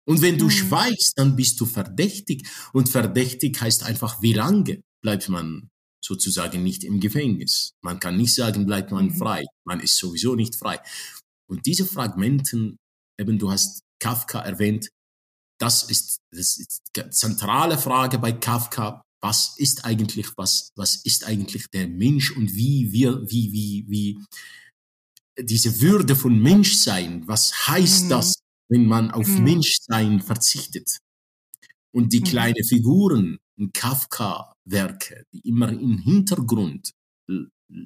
Und 0.07 0.20
wenn 0.20 0.39
du 0.39 0.47
mhm. 0.47 0.51
schweigst, 0.51 1.12
dann 1.16 1.37
bist 1.37 1.61
du 1.61 1.66
verdächtig. 1.66 2.47
Und 2.72 2.89
verdächtig 2.89 3.61
heißt 3.61 3.85
einfach, 3.85 4.20
wie 4.20 4.35
lange 4.35 4.83
bleibt 5.03 5.29
man 5.29 5.70
sozusagen 6.05 6.62
nicht 6.62 6.85
im 6.85 7.01
Gefängnis. 7.01 7.72
Man 7.83 7.99
kann 7.99 8.16
nicht 8.16 8.35
sagen, 8.35 8.66
bleibt 8.66 8.93
man 8.93 9.07
mhm. 9.07 9.16
frei. 9.16 9.45
Man 9.64 9.81
ist 9.81 9.97
sowieso 9.97 10.35
nicht 10.35 10.57
frei. 10.57 10.79
Und 11.49 11.66
diese 11.66 11.87
Fragmenten, 11.87 12.77
eben 13.18 13.39
du 13.39 13.51
hast 13.51 13.83
Kafka 14.01 14.41
erwähnt, 14.41 14.91
das 15.59 15.85
ist, 15.85 16.18
das 16.31 16.59
ist 16.59 16.83
die 16.95 17.09
zentrale 17.11 17.79
Frage 17.79 18.18
bei 18.18 18.33
Kafka. 18.33 19.03
Was 19.25 19.55
ist 19.57 19.87
eigentlich, 19.87 20.37
was, 20.37 20.70
was 20.77 20.97
ist 20.97 21.25
eigentlich 21.25 21.68
der 21.70 21.89
Mensch 21.89 22.31
und 22.37 22.55
wie 22.55 22.93
wir, 22.93 23.22
wie, 23.31 23.53
wie, 23.53 23.85
wie, 23.89 24.18
diese 25.39 25.81
Würde 25.81 26.14
von 26.14 26.39
Menschsein, 26.39 27.27
was 27.27 27.66
heißt 27.66 28.05
mhm. 28.05 28.09
das, 28.11 28.35
wenn 28.68 28.85
man 28.85 29.11
auf 29.11 29.27
mhm. 29.27 29.45
Menschsein 29.45 30.20
verzichtet? 30.20 30.99
Und 31.91 32.12
die 32.12 32.20
mhm. 32.20 32.25
kleinen 32.25 32.64
Figuren 32.64 33.39
in 33.57 33.72
Kafka, 33.72 34.53
Werke, 34.66 35.25
die 35.33 35.41
immer 35.49 35.70
im 35.70 35.97
Hintergrund 36.01 36.93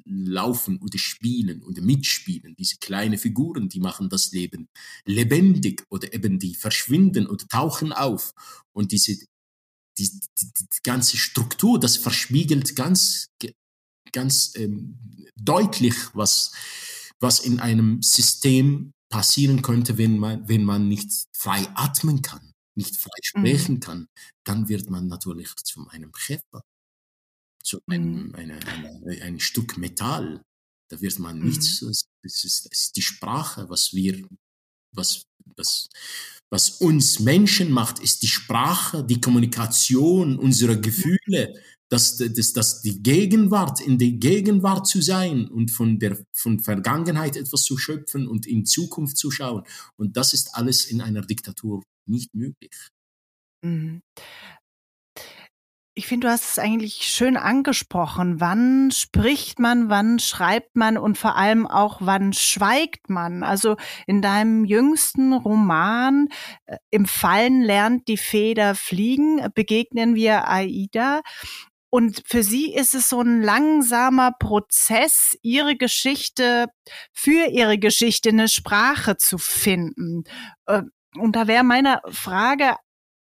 laufen 0.03 0.77
oder 0.81 0.97
spielen 0.97 1.63
oder 1.63 1.81
mitspielen. 1.81 2.53
Diese 2.59 2.79
kleinen 2.79 3.17
Figuren, 3.17 3.69
die 3.69 3.79
machen 3.79 4.09
das 4.09 4.33
Leben 4.33 4.67
lebendig 5.05 5.85
oder 5.89 6.13
eben 6.13 6.37
die 6.37 6.53
verschwinden 6.55 7.27
oder 7.27 7.47
tauchen 7.47 7.93
auf. 7.93 8.33
Und 8.73 8.91
diese 8.91 9.17
die, 9.99 10.09
die, 10.39 10.51
die 10.53 10.81
ganze 10.83 11.17
Struktur, 11.17 11.79
das 11.79 11.97
verspiegelt 11.97 12.75
ganz, 12.75 13.29
ganz 14.11 14.53
ähm, 14.55 14.97
deutlich, 15.35 15.95
was, 16.13 16.51
was 17.19 17.39
in 17.41 17.59
einem 17.59 18.01
System 18.01 18.93
passieren 19.09 19.61
könnte, 19.61 19.97
wenn 19.97 20.17
man, 20.17 20.47
wenn 20.47 20.63
man 20.63 20.87
nicht 20.87 21.11
frei 21.33 21.67
atmen 21.75 22.21
kann, 22.21 22.53
nicht 22.75 22.95
frei 22.97 23.17
sprechen 23.21 23.75
mhm. 23.75 23.79
kann, 23.79 24.07
dann 24.45 24.69
wird 24.69 24.89
man 24.89 25.07
natürlich 25.07 25.53
zu 25.55 25.87
einem 25.89 26.11
Käfer 26.11 26.63
so 27.63 27.79
ein, 27.87 28.27
mhm. 28.27 28.35
eine, 28.35 28.59
eine, 28.67 29.21
ein 29.21 29.39
Stück 29.39 29.77
Metall. 29.77 30.41
Da 30.89 31.01
wird 31.01 31.19
man 31.19 31.39
mhm. 31.39 31.49
nichts, 31.49 31.81
es 31.81 32.05
ist, 32.23 32.45
es 32.45 32.65
ist 32.65 32.95
die 32.95 33.01
Sprache, 33.01 33.69
was 33.69 33.93
wir, 33.93 34.27
was, 34.91 35.25
was, 35.57 35.89
was 36.49 36.69
uns 36.81 37.19
Menschen 37.19 37.71
macht, 37.71 37.99
ist 37.99 38.23
die 38.23 38.27
Sprache, 38.27 39.03
die 39.03 39.21
Kommunikation 39.21 40.37
unserer 40.37 40.75
Gefühle, 40.75 41.53
dass, 41.89 42.17
dass, 42.17 42.53
dass 42.53 42.81
die 42.81 43.01
Gegenwart, 43.01 43.81
in 43.81 43.97
der 43.97 44.11
Gegenwart 44.11 44.87
zu 44.87 45.01
sein 45.01 45.47
und 45.47 45.71
von 45.71 45.97
der 45.97 46.23
von 46.33 46.59
Vergangenheit 46.59 47.35
etwas 47.35 47.63
zu 47.63 47.77
schöpfen 47.77 48.27
und 48.27 48.45
in 48.45 48.65
Zukunft 48.65 49.17
zu 49.17 49.31
schauen. 49.31 49.63
Und 49.97 50.15
das 50.15 50.33
ist 50.33 50.55
alles 50.55 50.85
in 50.85 51.01
einer 51.01 51.21
Diktatur 51.21 51.83
nicht 52.05 52.33
möglich. 52.35 52.73
Mhm 53.63 54.01
ich 55.99 56.07
finde, 56.07 56.27
du 56.27 56.31
hast 56.31 56.45
es 56.45 56.59
eigentlich 56.59 57.09
schön 57.09 57.35
angesprochen. 57.35 58.39
Wann 58.39 58.89
spricht 58.89 59.59
man, 59.59 59.89
wann 59.89 60.17
schreibt 60.17 60.77
man 60.77 60.97
und 60.97 61.17
vor 61.17 61.35
allem 61.35 61.67
auch, 61.67 61.97
wann 61.99 62.31
schweigt 62.31 63.09
man? 63.09 63.43
Also 63.43 63.75
in 64.07 64.21
deinem 64.21 64.63
jüngsten 64.63 65.33
Roman 65.33 66.29
äh, 66.67 66.77
Im 66.89 67.05
Fallen 67.05 67.61
lernt 67.61 68.07
die 68.07 68.15
Feder 68.15 68.75
fliegen, 68.75 69.45
begegnen 69.53 70.15
wir 70.15 70.47
Aida. 70.47 71.19
Und 71.89 72.23
für 72.25 72.43
sie 72.43 72.73
ist 72.73 72.95
es 72.95 73.09
so 73.09 73.19
ein 73.19 73.41
langsamer 73.41 74.31
Prozess, 74.39 75.37
ihre 75.41 75.75
Geschichte, 75.75 76.67
für 77.11 77.49
ihre 77.49 77.77
Geschichte 77.77 78.29
eine 78.29 78.47
Sprache 78.47 79.17
zu 79.17 79.37
finden. 79.37 80.23
Äh, 80.65 80.83
und 81.17 81.35
da 81.35 81.47
wäre 81.47 81.65
meine 81.65 81.99
Frage 82.09 82.77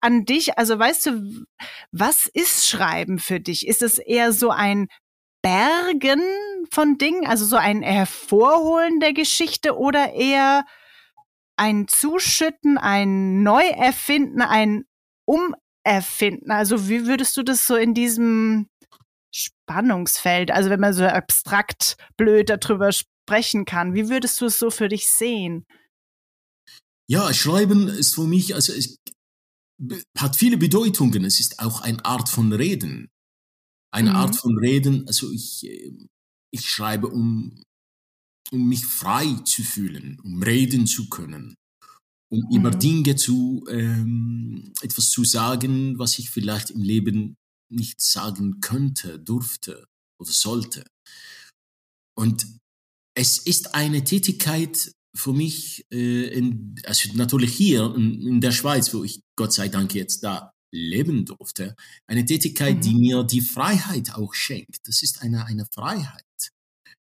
an 0.06 0.24
dich. 0.24 0.56
Also 0.56 0.78
weißt 0.78 1.06
du, 1.06 1.44
was 1.90 2.26
ist 2.26 2.68
Schreiben 2.68 3.18
für 3.18 3.40
dich? 3.40 3.66
Ist 3.66 3.82
es 3.82 3.98
eher 3.98 4.32
so 4.32 4.50
ein 4.50 4.86
Bergen 5.42 6.22
von 6.70 6.96
Dingen, 6.96 7.26
also 7.26 7.44
so 7.44 7.56
ein 7.56 7.82
Hervorholen 7.82 9.00
der 9.00 9.12
Geschichte 9.12 9.76
oder 9.76 10.12
eher 10.12 10.64
ein 11.56 11.88
Zuschütten, 11.88 12.78
ein 12.78 13.42
Neuerfinden, 13.42 14.42
ein 14.42 14.84
Umerfinden? 15.26 16.52
Also 16.52 16.88
wie 16.88 17.06
würdest 17.06 17.36
du 17.36 17.42
das 17.42 17.66
so 17.66 17.74
in 17.74 17.92
diesem 17.92 18.68
Spannungsfeld, 19.34 20.52
also 20.52 20.70
wenn 20.70 20.80
man 20.80 20.94
so 20.94 21.04
abstrakt 21.04 21.96
blöd 22.16 22.48
darüber 22.48 22.92
sprechen 22.92 23.64
kann, 23.64 23.94
wie 23.94 24.08
würdest 24.08 24.40
du 24.40 24.46
es 24.46 24.58
so 24.58 24.70
für 24.70 24.88
dich 24.88 25.10
sehen? 25.10 25.66
Ja, 27.08 27.32
Schreiben 27.34 27.88
ist 27.88 28.14
für 28.14 28.26
mich, 28.26 28.54
also 28.54 28.72
ich, 28.72 28.98
hat 30.16 30.36
viele 30.36 30.56
Bedeutungen. 30.56 31.24
Es 31.24 31.40
ist 31.40 31.58
auch 31.60 31.80
eine 31.80 32.04
Art 32.04 32.28
von 32.28 32.52
Reden. 32.52 33.08
Eine 33.92 34.10
mhm. 34.10 34.16
Art 34.16 34.36
von 34.36 34.58
Reden, 34.58 35.06
also 35.06 35.30
ich, 35.30 35.64
äh, 35.66 35.92
ich 36.52 36.68
schreibe, 36.68 37.08
um, 37.08 37.62
um 38.50 38.68
mich 38.68 38.84
frei 38.84 39.34
zu 39.44 39.62
fühlen, 39.62 40.20
um 40.20 40.42
reden 40.42 40.86
zu 40.86 41.08
können, 41.08 41.54
um 42.30 42.40
mhm. 42.40 42.56
über 42.56 42.70
Dinge 42.70 43.16
zu, 43.16 43.64
ähm, 43.68 44.72
etwas 44.82 45.10
zu 45.10 45.24
sagen, 45.24 45.98
was 45.98 46.18
ich 46.18 46.30
vielleicht 46.30 46.70
im 46.70 46.82
Leben 46.82 47.36
nicht 47.70 48.00
sagen 48.00 48.60
könnte, 48.60 49.18
durfte 49.18 49.86
oder 50.20 50.30
sollte. 50.30 50.84
Und 52.18 52.46
es 53.14 53.38
ist 53.38 53.74
eine 53.74 54.04
Tätigkeit, 54.04 54.92
für 55.16 55.32
mich, 55.32 55.86
äh, 55.90 56.28
in, 56.28 56.74
also 56.84 57.10
natürlich 57.14 57.54
hier 57.54 57.94
in, 57.96 58.20
in, 58.26 58.40
der 58.40 58.52
Schweiz, 58.52 58.92
wo 58.94 59.04
ich 59.04 59.22
Gott 59.36 59.52
sei 59.52 59.68
Dank 59.68 59.94
jetzt 59.94 60.22
da 60.22 60.52
leben 60.72 61.24
durfte, 61.24 61.74
eine 62.06 62.24
Tätigkeit, 62.24 62.76
mhm. 62.76 62.80
die 62.80 62.94
mir 62.94 63.24
die 63.24 63.40
Freiheit 63.40 64.14
auch 64.14 64.34
schenkt. 64.34 64.86
Das 64.86 65.02
ist 65.02 65.22
eine, 65.22 65.46
eine 65.46 65.66
Freiheit. 65.72 66.24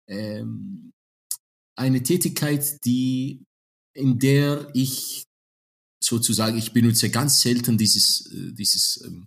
Ähm, 0.09 0.93
eine 1.77 2.03
Tätigkeit, 2.03 2.85
die, 2.85 3.45
in 3.95 4.19
der 4.19 4.71
ich 4.75 5.25
sozusagen, 6.03 6.57
ich 6.57 6.73
benutze 6.73 7.11
ganz 7.11 7.41
selten 7.41 7.77
dieses, 7.77 8.27
äh, 8.33 8.53
dieses 8.53 9.03
ähm, 9.05 9.27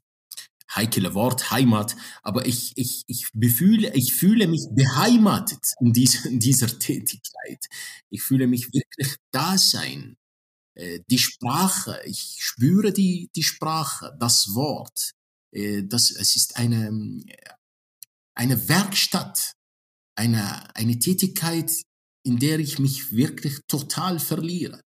heikle 0.75 1.13
Wort, 1.13 1.51
Heimat, 1.51 1.95
aber 2.23 2.45
ich, 2.45 2.73
ich, 2.75 3.03
ich, 3.07 3.27
befühle, 3.33 3.93
ich 3.93 4.13
fühle 4.13 4.47
mich 4.47 4.67
beheimatet 4.71 5.73
in, 5.79 5.93
dieser 5.93 6.29
in 6.29 6.39
dieser 6.39 6.67
Tätigkeit. 6.79 7.65
Ich 8.09 8.21
fühle 8.21 8.47
mich 8.47 8.73
wirklich 8.73 9.15
da 9.31 9.57
sein. 9.57 10.17
Äh, 10.75 10.99
die 11.09 11.19
Sprache, 11.19 12.01
ich 12.05 12.37
spüre 12.39 12.93
die, 12.93 13.29
die 13.35 13.43
Sprache, 13.43 14.15
das 14.19 14.53
Wort. 14.55 15.11
Äh, 15.51 15.83
das, 15.83 16.11
es 16.11 16.35
ist 16.35 16.57
eine, 16.57 17.23
eine 18.35 18.69
Werkstatt, 18.69 19.53
eine, 20.15 20.75
eine 20.75 20.99
Tätigkeit, 20.99 21.71
in 22.23 22.39
der 22.39 22.59
ich 22.59 22.79
mich 22.79 23.11
wirklich 23.11 23.59
total 23.67 24.19
verliere. 24.19 24.81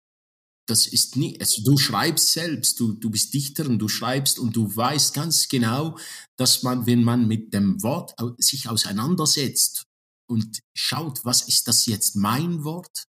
Das 0.68 0.86
ist 0.88 1.16
nie, 1.16 1.38
also 1.40 1.62
du 1.62 1.78
schreibst 1.78 2.32
selbst, 2.32 2.80
du, 2.80 2.92
du 2.92 3.08
bist 3.10 3.32
Dichter 3.34 3.66
und 3.66 3.78
du 3.78 3.88
schreibst 3.88 4.38
und 4.38 4.56
du 4.56 4.74
weißt 4.74 5.14
ganz 5.14 5.48
genau, 5.48 5.96
dass 6.36 6.62
man, 6.64 6.86
wenn 6.86 7.04
man 7.04 7.28
mit 7.28 7.54
dem 7.54 7.82
Wort 7.82 8.14
sich 8.38 8.68
auseinandersetzt 8.68 9.84
und 10.28 10.58
schaut, 10.74 11.24
was 11.24 11.42
ist 11.48 11.68
das 11.68 11.86
jetzt 11.86 12.16
mein 12.16 12.64
Wort? 12.64 13.04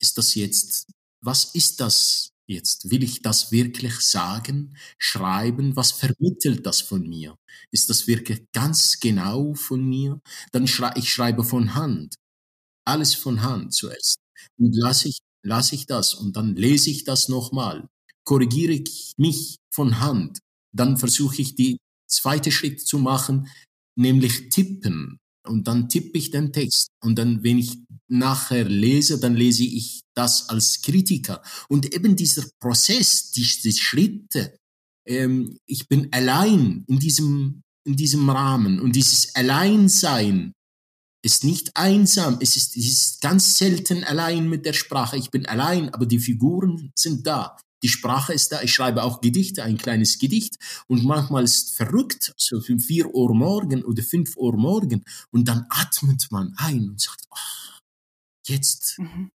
Ist 0.00 0.18
das 0.18 0.34
jetzt, 0.34 0.86
was 1.22 1.54
ist 1.54 1.80
das 1.80 2.30
jetzt? 2.46 2.90
Will 2.90 3.02
ich 3.02 3.22
das 3.22 3.52
wirklich 3.52 3.96
sagen, 4.00 4.76
schreiben? 4.98 5.76
Was 5.76 5.92
vermittelt 5.92 6.64
das 6.66 6.80
von 6.80 7.06
mir? 7.08 7.36
Ist 7.70 7.90
das 7.90 8.06
wirklich 8.06 8.44
ganz 8.52 8.98
genau 9.00 9.54
von 9.54 9.84
mir? 9.84 10.20
Dann 10.52 10.66
schrei 10.66 10.92
ich 10.96 11.12
schreibe 11.12 11.44
von 11.44 11.74
Hand. 11.74 12.14
Alles 12.86 13.14
von 13.14 13.42
Hand 13.42 13.74
zuerst. 13.74 14.18
Und 14.58 14.74
lasse 14.76 15.08
ich 15.08 15.18
lasse 15.48 15.74
ich 15.74 15.86
das 15.86 16.14
und 16.14 16.36
dann 16.36 16.54
lese 16.54 16.90
ich 16.90 17.04
das 17.04 17.28
nochmal, 17.28 17.88
korrigiere 18.24 18.72
ich 18.74 19.14
mich 19.16 19.56
von 19.74 20.00
Hand, 20.00 20.38
dann 20.72 20.96
versuche 20.96 21.42
ich 21.42 21.54
die 21.54 21.78
zweite 22.06 22.52
Schritt 22.52 22.80
zu 22.86 22.98
machen, 22.98 23.48
nämlich 23.96 24.50
tippen. 24.50 25.18
Und 25.46 25.66
dann 25.66 25.88
tippe 25.88 26.18
ich 26.18 26.30
den 26.30 26.52
Text. 26.52 26.88
Und 27.02 27.18
dann, 27.18 27.42
wenn 27.42 27.58
ich 27.58 27.78
nachher 28.08 28.64
lese, 28.64 29.18
dann 29.18 29.34
lese 29.34 29.64
ich 29.64 30.02
das 30.14 30.48
als 30.50 30.82
Kritiker. 30.82 31.42
Und 31.68 31.94
eben 31.94 32.16
dieser 32.16 32.44
Prozess, 32.60 33.30
diese 33.30 33.72
Schritte, 33.72 34.58
ähm, 35.06 35.56
ich 35.66 35.88
bin 35.88 36.12
allein 36.12 36.84
in 36.86 36.98
diesem, 36.98 37.62
in 37.86 37.96
diesem 37.96 38.28
Rahmen. 38.28 38.78
Und 38.78 38.94
dieses 38.94 39.34
Alleinsein 39.34 40.52
ist 41.22 41.44
nicht 41.44 41.76
einsam, 41.76 42.38
es 42.40 42.56
ist, 42.56 42.76
es 42.76 42.86
ist 42.86 43.20
ganz 43.20 43.58
selten 43.58 44.04
allein 44.04 44.48
mit 44.48 44.64
der 44.64 44.72
Sprache. 44.72 45.16
Ich 45.16 45.30
bin 45.30 45.46
allein, 45.46 45.92
aber 45.92 46.06
die 46.06 46.20
Figuren 46.20 46.92
sind 46.94 47.26
da. 47.26 47.56
Die 47.82 47.88
Sprache 47.88 48.32
ist 48.32 48.50
da. 48.50 48.62
Ich 48.62 48.72
schreibe 48.72 49.02
auch 49.02 49.20
Gedichte, 49.20 49.62
ein 49.62 49.78
kleines 49.78 50.18
Gedicht. 50.18 50.56
Und 50.86 51.04
manchmal 51.04 51.44
ist 51.44 51.76
verrückt, 51.76 52.32
so 52.36 52.60
um 52.68 52.80
vier 52.80 53.14
Uhr 53.14 53.34
morgen 53.34 53.84
oder 53.84 54.02
fünf 54.02 54.36
Uhr 54.36 54.56
morgen. 54.56 55.04
Und 55.30 55.48
dann 55.48 55.66
atmet 55.70 56.26
man 56.30 56.54
ein 56.56 56.88
und 56.88 57.00
sagt, 57.00 57.24
oh, 57.30 57.78
jetzt, 58.46 58.98
mhm. 58.98 59.30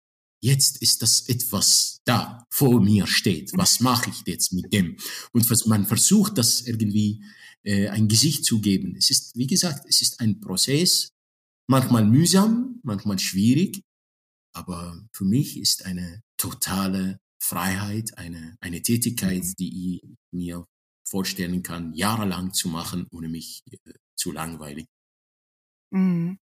jetzt 0.42 0.82
ist 0.82 1.02
das 1.02 1.28
etwas 1.28 2.00
da 2.06 2.46
vor 2.50 2.82
mir 2.82 3.08
steht. 3.08 3.52
Was 3.56 3.82
mache 3.82 4.10
ich 4.10 4.24
jetzt 4.26 4.54
mit 4.54 4.72
dem? 4.72 4.98
Und 5.34 5.50
was 5.50 5.66
man 5.66 5.86
versucht, 5.86 6.38
das 6.38 6.62
irgendwie 6.62 7.24
äh, 7.64 7.90
ein 7.90 8.08
Gesicht 8.08 8.46
zu 8.46 8.62
geben. 8.62 8.96
Es 8.98 9.10
ist, 9.10 9.36
wie 9.36 9.48
gesagt, 9.48 9.86
es 9.88 10.02
ist 10.02 10.22
ein 10.22 10.40
Prozess 10.40 11.12
Manchmal 11.70 12.04
mühsam, 12.04 12.80
manchmal 12.82 13.20
schwierig, 13.20 13.84
aber 14.56 15.00
für 15.14 15.24
mich 15.24 15.60
ist 15.60 15.86
eine 15.86 16.24
totale 16.36 17.20
Freiheit, 17.40 18.18
eine, 18.18 18.58
eine 18.60 18.82
Tätigkeit, 18.82 19.44
mhm. 19.44 19.54
die 19.60 19.96
ich 19.96 20.18
mir 20.32 20.66
vorstellen 21.08 21.62
kann, 21.62 21.94
jahrelang 21.94 22.54
zu 22.54 22.70
machen, 22.70 23.06
ohne 23.12 23.30
mich 23.30 23.62
äh, 23.70 23.94
zu 24.16 24.32
langweilig. 24.32 24.88
Mhm. 25.92 26.40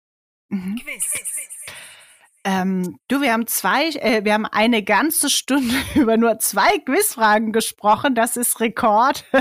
Mhm. 0.48 0.80
Ähm, 2.48 3.00
du, 3.08 3.20
wir 3.20 3.32
haben 3.32 3.48
zwei, 3.48 3.88
äh, 3.88 4.24
wir 4.24 4.32
haben 4.32 4.46
eine 4.46 4.84
ganze 4.84 5.30
Stunde 5.30 5.74
über 5.96 6.16
nur 6.16 6.38
zwei 6.38 6.78
Quizfragen 6.78 7.52
gesprochen. 7.52 8.14
Das 8.14 8.36
ist 8.36 8.60
Rekord. 8.60 9.24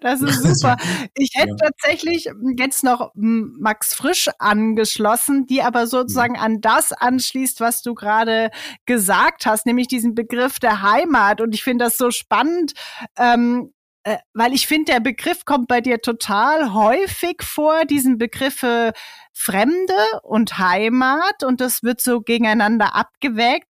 Das 0.00 0.20
ist 0.20 0.42
super. 0.42 0.76
Ich 1.14 1.30
hätte 1.34 1.50
ja. 1.50 1.56
tatsächlich 1.56 2.28
jetzt 2.56 2.84
noch 2.84 3.10
Max 3.14 3.94
Frisch 3.94 4.28
angeschlossen, 4.38 5.46
die 5.46 5.62
aber 5.62 5.86
sozusagen 5.86 6.34
mhm. 6.34 6.40
an 6.40 6.60
das 6.60 6.92
anschließt, 6.92 7.60
was 7.60 7.82
du 7.82 7.94
gerade 7.94 8.50
gesagt 8.86 9.46
hast, 9.46 9.66
nämlich 9.66 9.88
diesen 9.88 10.14
Begriff 10.14 10.58
der 10.58 10.82
Heimat. 10.82 11.40
Und 11.40 11.54
ich 11.54 11.62
finde 11.62 11.86
das 11.86 11.96
so 11.96 12.10
spannend, 12.10 12.74
ähm, 13.16 13.72
äh, 14.08 14.18
weil 14.32 14.54
ich 14.54 14.66
finde, 14.66 14.92
der 14.92 15.00
Begriff 15.00 15.44
kommt 15.44 15.68
bei 15.68 15.82
dir 15.82 16.00
total 16.00 16.72
häufig 16.72 17.42
vor, 17.42 17.84
diesen 17.84 18.16
Begriffe 18.16 18.92
Fremde 19.34 19.92
und 20.22 20.58
Heimat 20.58 21.44
und 21.44 21.60
das 21.60 21.82
wird 21.82 22.00
so 22.00 22.22
gegeneinander 22.22 22.94
abgewägt. 22.94 23.66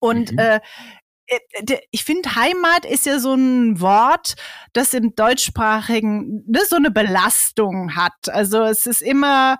Und 0.00 0.32
mhm. 0.32 0.38
äh, 0.38 0.60
äh 1.26 1.78
ich 1.92 2.04
finde, 2.04 2.34
Heimat 2.34 2.84
ist 2.84 3.06
ja 3.06 3.18
so 3.18 3.32
ein 3.32 3.80
Wort, 3.80 4.34
das 4.74 4.92
im 4.92 5.14
deutschsprachigen 5.14 6.44
ne, 6.46 6.60
so 6.68 6.76
eine 6.76 6.90
Belastung 6.90 7.96
hat. 7.96 8.28
Also 8.28 8.64
es 8.64 8.84
ist 8.84 9.00
immer 9.00 9.58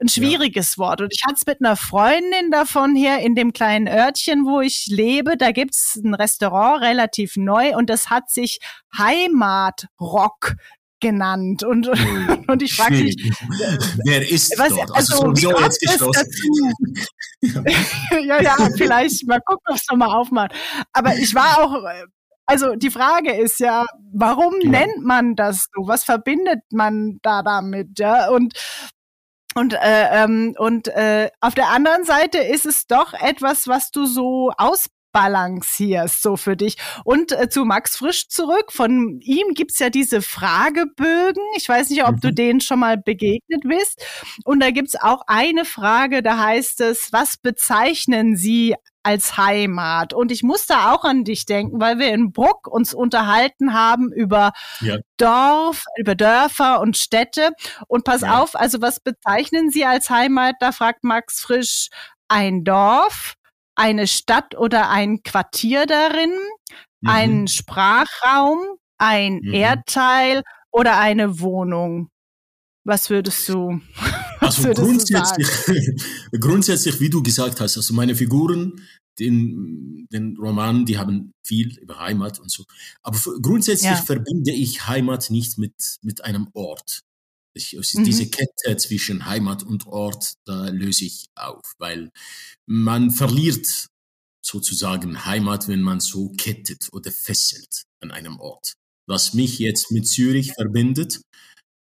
ein 0.00 0.08
schwieriges 0.08 0.76
ja. 0.76 0.84
Wort. 0.84 1.00
Und 1.00 1.12
ich 1.12 1.22
hatte 1.24 1.36
es 1.36 1.46
mit 1.46 1.60
einer 1.60 1.76
Freundin 1.76 2.50
davon 2.50 2.94
hier 2.94 3.18
in 3.18 3.34
dem 3.34 3.52
kleinen 3.52 3.88
Örtchen, 3.88 4.44
wo 4.46 4.60
ich 4.60 4.86
lebe. 4.88 5.36
Da 5.36 5.52
gibt's 5.52 5.96
ein 5.96 6.14
Restaurant, 6.14 6.82
relativ 6.82 7.36
neu, 7.36 7.76
und 7.76 7.90
das 7.90 8.10
hat 8.10 8.30
sich 8.30 8.58
Heimatrock 8.96 10.56
genannt. 11.00 11.62
Und 11.64 11.86
hm, 11.86 12.44
und 12.48 12.62
ich 12.62 12.74
frage 12.74 13.02
mich 13.02 13.16
wer 14.04 14.30
ist 14.30 14.58
was, 14.58 14.68
dort? 14.68 14.94
Also, 14.94 15.22
also 15.22 15.36
wie 15.36 15.62
jetzt 15.62 15.80
geschlossen. 15.80 16.26
ja 18.26 18.40
ja 18.40 18.56
vielleicht. 18.76 19.26
Mal 19.26 19.40
gucken 19.44 19.64
ob 19.66 19.76
es 19.76 19.86
nochmal 19.90 20.14
aufmacht. 20.14 20.52
Aber 20.92 21.16
ich 21.16 21.34
war 21.34 21.62
auch 21.62 21.82
also 22.46 22.74
die 22.74 22.90
Frage 22.90 23.32
ist 23.32 23.60
ja 23.60 23.86
warum 24.12 24.54
ja. 24.60 24.70
nennt 24.70 25.04
man 25.04 25.36
das 25.36 25.66
so? 25.74 25.86
Was 25.86 26.04
verbindet 26.04 26.60
man 26.70 27.18
da 27.22 27.42
damit 27.42 27.98
ja? 27.98 28.28
Und 28.28 28.54
und, 29.54 29.74
äh, 29.74 30.24
ähm, 30.24 30.54
und 30.58 30.88
äh, 30.88 31.30
auf 31.40 31.54
der 31.54 31.68
anderen 31.68 32.04
Seite 32.04 32.38
ist 32.38 32.66
es 32.66 32.86
doch 32.86 33.14
etwas, 33.14 33.66
was 33.66 33.90
du 33.90 34.06
so 34.06 34.52
ausbalancierst, 35.12 36.22
so 36.22 36.36
für 36.36 36.56
dich. 36.56 36.76
Und 37.04 37.32
äh, 37.32 37.48
zu 37.48 37.64
Max 37.64 37.96
Frisch 37.96 38.28
zurück. 38.28 38.72
Von 38.72 39.20
ihm 39.22 39.54
gibt's 39.54 39.78
ja 39.78 39.90
diese 39.90 40.22
Fragebögen. 40.22 41.42
Ich 41.56 41.68
weiß 41.68 41.90
nicht, 41.90 42.04
ob 42.04 42.16
mhm. 42.16 42.20
du 42.20 42.32
denen 42.32 42.60
schon 42.60 42.80
mal 42.80 42.96
begegnet 42.96 43.62
bist. 43.64 44.04
Und 44.44 44.60
da 44.60 44.70
gibt's 44.70 44.96
auch 44.96 45.22
eine 45.26 45.64
Frage, 45.64 46.22
da 46.22 46.38
heißt 46.38 46.80
es, 46.80 47.12
was 47.12 47.36
bezeichnen 47.36 48.36
Sie 48.36 48.74
als 49.02 49.38
Heimat. 49.38 50.12
Und 50.12 50.30
ich 50.30 50.42
muss 50.42 50.66
da 50.66 50.92
auch 50.92 51.04
an 51.04 51.24
dich 51.24 51.46
denken, 51.46 51.80
weil 51.80 51.98
wir 51.98 52.12
in 52.12 52.32
Bruck 52.32 52.66
uns 52.66 52.92
unterhalten 52.92 53.72
haben 53.72 54.12
über 54.12 54.52
ja. 54.80 54.98
Dorf, 55.16 55.84
über 55.96 56.14
Dörfer 56.14 56.80
und 56.80 56.98
Städte. 56.98 57.50
Und 57.88 58.04
pass 58.04 58.20
ja. 58.20 58.38
auf, 58.38 58.54
also 58.54 58.82
was 58.82 59.00
bezeichnen 59.00 59.70
Sie 59.70 59.86
als 59.86 60.10
Heimat? 60.10 60.56
Da 60.60 60.72
fragt 60.72 61.02
Max 61.02 61.40
Frisch 61.40 61.88
ein 62.28 62.62
Dorf, 62.62 63.34
eine 63.80 64.06
Stadt 64.06 64.56
oder 64.56 64.90
ein 64.90 65.22
Quartier 65.22 65.86
darin, 65.86 66.32
mhm. 67.00 67.08
ein 67.08 67.48
Sprachraum, 67.48 68.58
ein 68.98 69.40
mhm. 69.42 69.54
Erdteil 69.54 70.42
oder 70.70 70.98
eine 70.98 71.40
Wohnung. 71.40 72.08
Was 72.84 73.10
würdest 73.10 73.48
du? 73.48 73.80
Also 74.42 74.64
würdest 74.64 74.82
grundsätzlich, 75.12 75.48
du 76.32 76.38
grundsätzlich, 76.40 76.98
wie 76.98 77.10
du 77.10 77.22
gesagt 77.22 77.60
hast, 77.60 77.76
also 77.76 77.92
meine 77.92 78.16
Figuren, 78.16 78.80
den, 79.18 80.08
den 80.10 80.34
Roman, 80.38 80.86
die 80.86 80.96
haben 80.96 81.32
viel 81.46 81.78
über 81.78 81.98
Heimat 81.98 82.40
und 82.40 82.50
so. 82.50 82.64
Aber 83.02 83.18
grundsätzlich 83.42 83.90
ja. 83.90 83.96
verbinde 83.96 84.52
ich 84.52 84.86
Heimat 84.86 85.28
nicht 85.28 85.58
mit, 85.58 85.74
mit 86.00 86.24
einem 86.24 86.48
Ort. 86.54 87.02
Ich, 87.54 87.72
mhm. 87.72 88.04
Diese 88.04 88.28
Kette 88.28 88.76
zwischen 88.76 89.26
Heimat 89.26 89.62
und 89.62 89.86
Ort, 89.86 90.34
da 90.44 90.68
löse 90.68 91.04
ich 91.04 91.26
auf, 91.34 91.74
weil 91.78 92.10
man 92.66 93.10
verliert 93.10 93.88
sozusagen 94.44 95.24
Heimat, 95.24 95.68
wenn 95.68 95.82
man 95.82 96.00
so 96.00 96.30
kettet 96.30 96.88
oder 96.92 97.10
fesselt 97.10 97.84
an 98.00 98.10
einem 98.10 98.38
Ort. 98.38 98.74
Was 99.06 99.34
mich 99.34 99.58
jetzt 99.58 99.90
mit 99.90 100.06
Zürich 100.06 100.52
verbindet, 100.52 101.20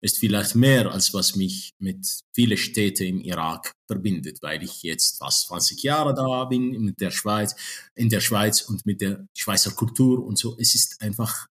ist 0.00 0.18
vielleicht 0.18 0.54
mehr 0.54 0.92
als 0.92 1.12
was 1.12 1.34
mich 1.34 1.72
mit 1.78 2.06
vielen 2.34 2.56
Städten 2.56 3.04
im 3.04 3.20
Irak 3.20 3.72
verbindet, 3.86 4.38
weil 4.42 4.62
ich 4.62 4.82
jetzt 4.82 5.18
fast 5.18 5.48
20 5.48 5.82
Jahre 5.82 6.14
da 6.14 6.44
bin 6.44 6.70
mit 6.82 7.00
der 7.00 7.10
Schweiz, 7.10 7.54
in 7.94 8.08
der 8.08 8.20
Schweiz 8.20 8.62
und 8.62 8.86
mit 8.86 9.00
der 9.00 9.26
Schweizer 9.36 9.72
Kultur 9.72 10.24
und 10.24 10.38
so. 10.38 10.56
Es 10.58 10.74
ist 10.74 11.00
einfach 11.02 11.48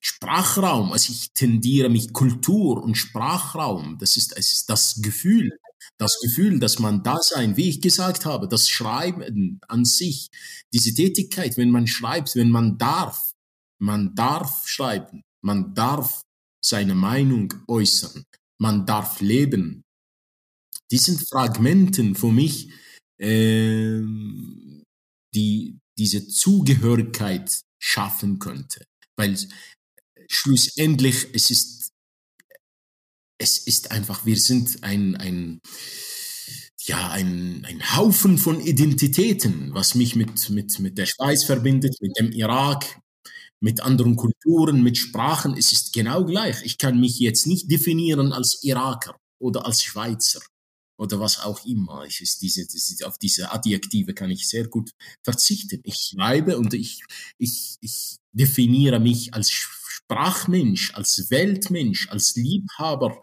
Sprachraum. 0.00 0.92
Also 0.92 1.12
ich 1.12 1.32
tendiere 1.32 1.88
mich 1.88 2.12
Kultur 2.12 2.82
und 2.82 2.96
Sprachraum. 2.96 3.98
Das 3.98 4.16
ist, 4.16 4.36
es 4.36 4.52
ist 4.52 4.70
das 4.70 5.00
Gefühl, 5.02 5.58
das 5.98 6.18
Gefühl, 6.20 6.58
dass 6.60 6.78
man 6.78 7.02
da 7.02 7.18
sein, 7.20 7.56
wie 7.56 7.68
ich 7.68 7.80
gesagt 7.80 8.24
habe, 8.26 8.48
das 8.48 8.68
Schreiben 8.68 9.60
an 9.68 9.84
sich, 9.84 10.28
diese 10.72 10.94
Tätigkeit, 10.94 11.56
wenn 11.56 11.70
man 11.70 11.86
schreibt, 11.86 12.34
wenn 12.36 12.50
man 12.50 12.78
darf, 12.78 13.32
man 13.78 14.14
darf 14.14 14.66
schreiben, 14.66 15.22
man 15.42 15.74
darf 15.74 16.22
seine 16.62 16.94
Meinung 16.94 17.52
äußern. 17.68 18.24
Man 18.58 18.86
darf 18.86 19.20
leben. 19.20 19.82
Die 20.90 20.98
sind 20.98 21.28
Fragmenten 21.28 22.14
für 22.14 22.32
mich, 22.32 22.72
äh, 23.18 24.00
die 25.34 25.78
diese 25.98 26.26
Zugehörigkeit 26.28 27.60
schaffen 27.78 28.38
könnte. 28.38 28.84
Weil 29.16 29.36
schlussendlich 30.28 31.28
es 31.32 31.50
ist, 31.50 31.92
es 33.38 33.58
ist 33.58 33.90
einfach, 33.90 34.24
wir 34.24 34.38
sind 34.38 34.82
ein, 34.82 35.16
ein, 35.16 35.60
ja, 36.82 37.10
ein, 37.10 37.64
ein 37.64 37.96
Haufen 37.96 38.38
von 38.38 38.60
Identitäten, 38.60 39.74
was 39.74 39.94
mich 39.94 40.16
mit, 40.16 40.48
mit, 40.50 40.78
mit 40.78 40.98
der 40.98 41.06
Schweiz 41.06 41.44
verbindet, 41.44 41.96
mit 42.00 42.18
dem 42.18 42.32
Irak, 42.32 43.00
mit 43.60 43.80
anderen 43.80 44.16
Kulturen, 44.16 44.82
mit 44.82 44.96
Sprachen. 44.96 45.56
Es 45.56 45.72
ist 45.72 45.92
genau 45.92 46.24
gleich. 46.24 46.62
Ich 46.64 46.78
kann 46.78 47.00
mich 47.00 47.18
jetzt 47.18 47.46
nicht 47.46 47.70
definieren 47.70 48.32
als 48.32 48.62
Iraker 48.62 49.16
oder 49.38 49.66
als 49.66 49.82
Schweizer 49.82 50.40
oder 50.98 51.20
was 51.20 51.40
auch 51.40 51.64
immer. 51.66 52.04
Ich 52.04 52.20
ist 52.20 52.42
diese, 52.42 52.62
ist, 52.62 53.04
auf 53.04 53.18
diese 53.18 53.52
Adjektive 53.52 54.14
kann 54.14 54.30
ich 54.30 54.48
sehr 54.48 54.68
gut 54.68 54.90
verzichten. 55.22 55.80
Ich 55.84 55.96
schreibe 55.96 56.58
und 56.58 56.74
ich, 56.74 57.02
ich, 57.38 57.76
ich 57.80 58.16
definiere 58.32 59.00
mich 59.00 59.34
als 59.34 59.50
Sprachmensch, 60.10 60.94
als 60.94 61.30
Weltmensch, 61.30 62.08
als 62.10 62.36
Liebhaber 62.36 63.20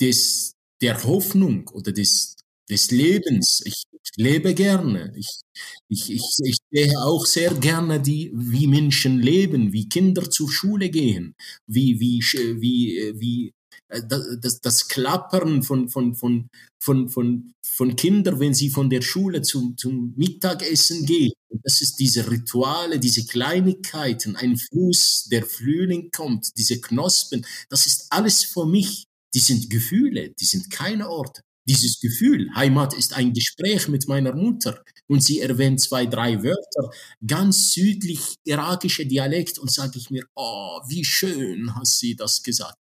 des, 0.00 0.52
der 0.80 1.02
Hoffnung 1.04 1.68
oder 1.68 1.92
des, 1.92 2.36
des 2.70 2.90
Lebens. 2.90 3.62
Ich, 3.64 3.84
lebe 4.16 4.54
gerne. 4.54 5.12
Ich, 5.16 5.40
ich, 5.88 6.10
ich, 6.10 6.38
ich 6.42 6.56
sehe 6.70 6.98
auch 6.98 7.26
sehr 7.26 7.54
gerne, 7.54 8.00
die, 8.00 8.32
wie 8.34 8.66
Menschen 8.66 9.20
leben, 9.20 9.72
wie 9.72 9.88
Kinder 9.88 10.30
zur 10.30 10.50
Schule 10.50 10.90
gehen, 10.90 11.34
wie, 11.66 12.00
wie, 12.00 12.20
wie, 12.60 13.12
wie 13.14 13.52
das, 13.88 14.60
das 14.60 14.88
Klappern 14.88 15.62
von, 15.62 15.88
von, 15.88 16.14
von, 16.14 16.48
von, 16.78 17.08
von, 17.08 17.52
von 17.64 17.96
Kindern, 17.96 18.40
wenn 18.40 18.54
sie 18.54 18.70
von 18.70 18.90
der 18.90 19.02
Schule 19.02 19.42
zum, 19.42 19.76
zum 19.76 20.14
Mittagessen 20.16 21.06
gehen. 21.06 21.32
Das 21.62 21.80
ist 21.80 21.96
diese 21.96 22.30
Rituale, 22.30 22.98
diese 22.98 23.24
Kleinigkeiten, 23.26 24.36
ein 24.36 24.56
Fluss, 24.56 25.28
der 25.30 25.44
Frühling 25.44 26.10
kommt, 26.10 26.48
diese 26.56 26.80
Knospen, 26.80 27.46
das 27.68 27.86
ist 27.86 28.06
alles 28.10 28.44
für 28.44 28.66
mich. 28.66 29.04
Die 29.34 29.40
sind 29.40 29.68
Gefühle, 29.68 30.32
die 30.40 30.44
sind 30.44 30.70
keine 30.70 31.10
Orte. 31.10 31.42
Dieses 31.68 31.98
Gefühl, 32.00 32.48
Heimat 32.54 32.94
ist 32.94 33.12
ein 33.14 33.32
Gespräch 33.32 33.88
mit 33.88 34.06
meiner 34.06 34.34
Mutter 34.34 34.82
und 35.08 35.22
sie 35.22 35.40
erwähnt 35.40 35.80
zwei, 35.80 36.06
drei 36.06 36.42
Wörter, 36.42 36.90
ganz 37.26 37.72
südlich 37.72 38.36
irakische 38.44 39.04
Dialekt 39.04 39.58
und 39.58 39.72
sage 39.72 39.98
ich 39.98 40.08
mir, 40.10 40.24
oh, 40.36 40.80
wie 40.88 41.04
schön 41.04 41.74
hast 41.74 41.98
sie 41.98 42.14
das 42.14 42.42
gesagt. 42.42 42.78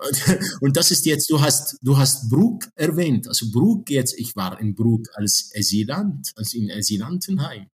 Und 0.60 0.76
das 0.76 0.90
ist 0.90 1.06
jetzt, 1.06 1.30
du 1.30 1.40
hast, 1.40 1.78
du 1.82 1.96
hast 1.96 2.30
Brugg 2.30 2.68
erwähnt. 2.74 3.28
Also 3.28 3.50
Brugg 3.50 3.90
jetzt, 3.92 4.18
ich 4.18 4.34
war 4.36 4.60
in 4.60 4.74
Brugg 4.74 5.10
als 5.14 5.52
Asylant, 5.56 6.32
also 6.36 6.58
in 6.58 6.70
Asylantenheim. 6.70 7.66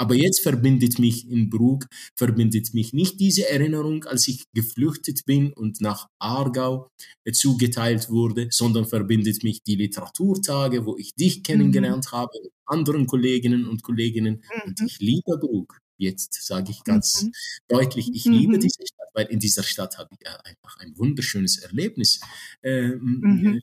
Aber 0.00 0.14
jetzt 0.14 0.40
verbindet 0.40 0.98
mich 0.98 1.28
in 1.28 1.50
Brugg, 1.50 1.86
verbindet 2.16 2.72
mich 2.72 2.94
nicht 2.94 3.20
diese 3.20 3.50
Erinnerung, 3.50 4.04
als 4.04 4.28
ich 4.28 4.44
geflüchtet 4.54 5.26
bin 5.26 5.52
und 5.52 5.82
nach 5.82 6.08
Aargau 6.18 6.88
zugeteilt 7.30 8.08
wurde, 8.08 8.48
sondern 8.50 8.86
verbindet 8.86 9.44
mich 9.44 9.62
die 9.62 9.74
Literaturtage, 9.74 10.86
wo 10.86 10.96
ich 10.96 11.14
dich 11.16 11.42
kennengelernt 11.42 12.06
mhm. 12.06 12.16
habe, 12.16 12.32
mit 12.42 12.52
anderen 12.64 13.06
Kolleginnen 13.06 13.66
und 13.68 13.82
Kolleginnen. 13.82 14.36
Mhm. 14.36 14.68
Und 14.68 14.80
ich 14.86 15.00
liebe 15.00 15.36
Brugg. 15.38 15.76
Jetzt 15.98 16.46
sage 16.46 16.70
ich 16.70 16.82
ganz 16.82 17.24
mhm. 17.24 17.32
deutlich, 17.68 18.10
ich 18.14 18.24
liebe 18.24 18.54
mhm. 18.56 18.60
diese 18.60 18.86
Stadt, 18.86 18.99
weil 19.20 19.26
in 19.26 19.38
dieser 19.38 19.62
Stadt 19.62 19.98
habe 19.98 20.08
ich 20.18 20.26
einfach 20.26 20.78
ein 20.78 20.96
wunderschönes 20.96 21.58
Erlebnis 21.58 22.20
äh, 22.62 22.88
mhm. 22.88 23.60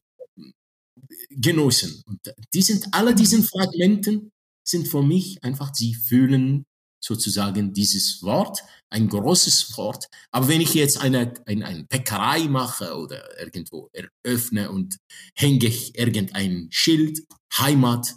genossen. 1.30 2.03
Und 2.05 2.20
die 2.53 2.62
sind 2.62 2.88
alle 2.91 3.16
diesen 3.16 3.43
Fragmenten 3.43 4.32
sind 4.64 4.88
für 4.88 5.01
mich 5.01 5.43
einfach, 5.43 5.74
sie 5.74 5.95
fühlen 5.95 6.66
sozusagen 6.99 7.74
dieses 7.74 8.22
Wort, 8.22 8.60
ein 8.89 9.08
großes 9.08 9.78
Wort. 9.78 10.08
Aber 10.32 10.47
wenn 10.49 10.62
ich 10.62 10.74
jetzt 10.74 10.99
eine, 10.99 11.34
eine, 11.45 11.66
eine 11.66 11.84
Bäckerei 11.86 12.47
mache 12.49 12.97
oder 12.97 13.39
irgendwo 13.39 13.89
eröffne 13.93 14.72
und 14.72 14.97
hänge 15.36 15.68
ich 15.68 15.97
irgendein 15.97 16.68
Schild, 16.70 17.20
Heimat, 17.58 18.16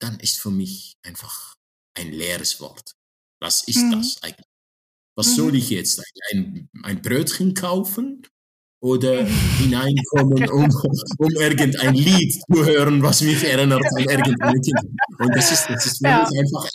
dann 0.00 0.20
ist 0.20 0.38
für 0.38 0.50
mich 0.50 0.94
einfach 1.02 1.54
ein 1.94 2.12
leeres 2.12 2.60
Wort. 2.60 2.92
Was 3.40 3.66
ist 3.66 3.78
mhm. 3.78 3.92
das 3.92 4.22
eigentlich? 4.22 4.51
Was 5.14 5.28
mhm. 5.28 5.36
soll 5.36 5.54
ich 5.56 5.70
jetzt? 5.70 6.02
Ein, 6.32 6.68
ein 6.82 7.02
Brötchen 7.02 7.54
kaufen 7.54 8.22
oder 8.80 9.22
mhm. 9.22 9.28
hineinkommen, 9.58 10.50
um, 10.50 10.68
um 11.18 11.30
irgendein 11.30 11.94
Lied 11.94 12.34
zu 12.34 12.64
hören, 12.64 13.02
was 13.02 13.20
mich 13.22 13.44
erinnert 13.44 13.82
an 13.84 13.98
irgendein 13.98 14.60
Kind. 14.60 14.80
Und 15.18 15.36
das 15.36 15.52
ist, 15.52 15.66
das 15.68 15.86
ist 15.86 16.00
ja. 16.02 16.24
einfach 16.24 16.68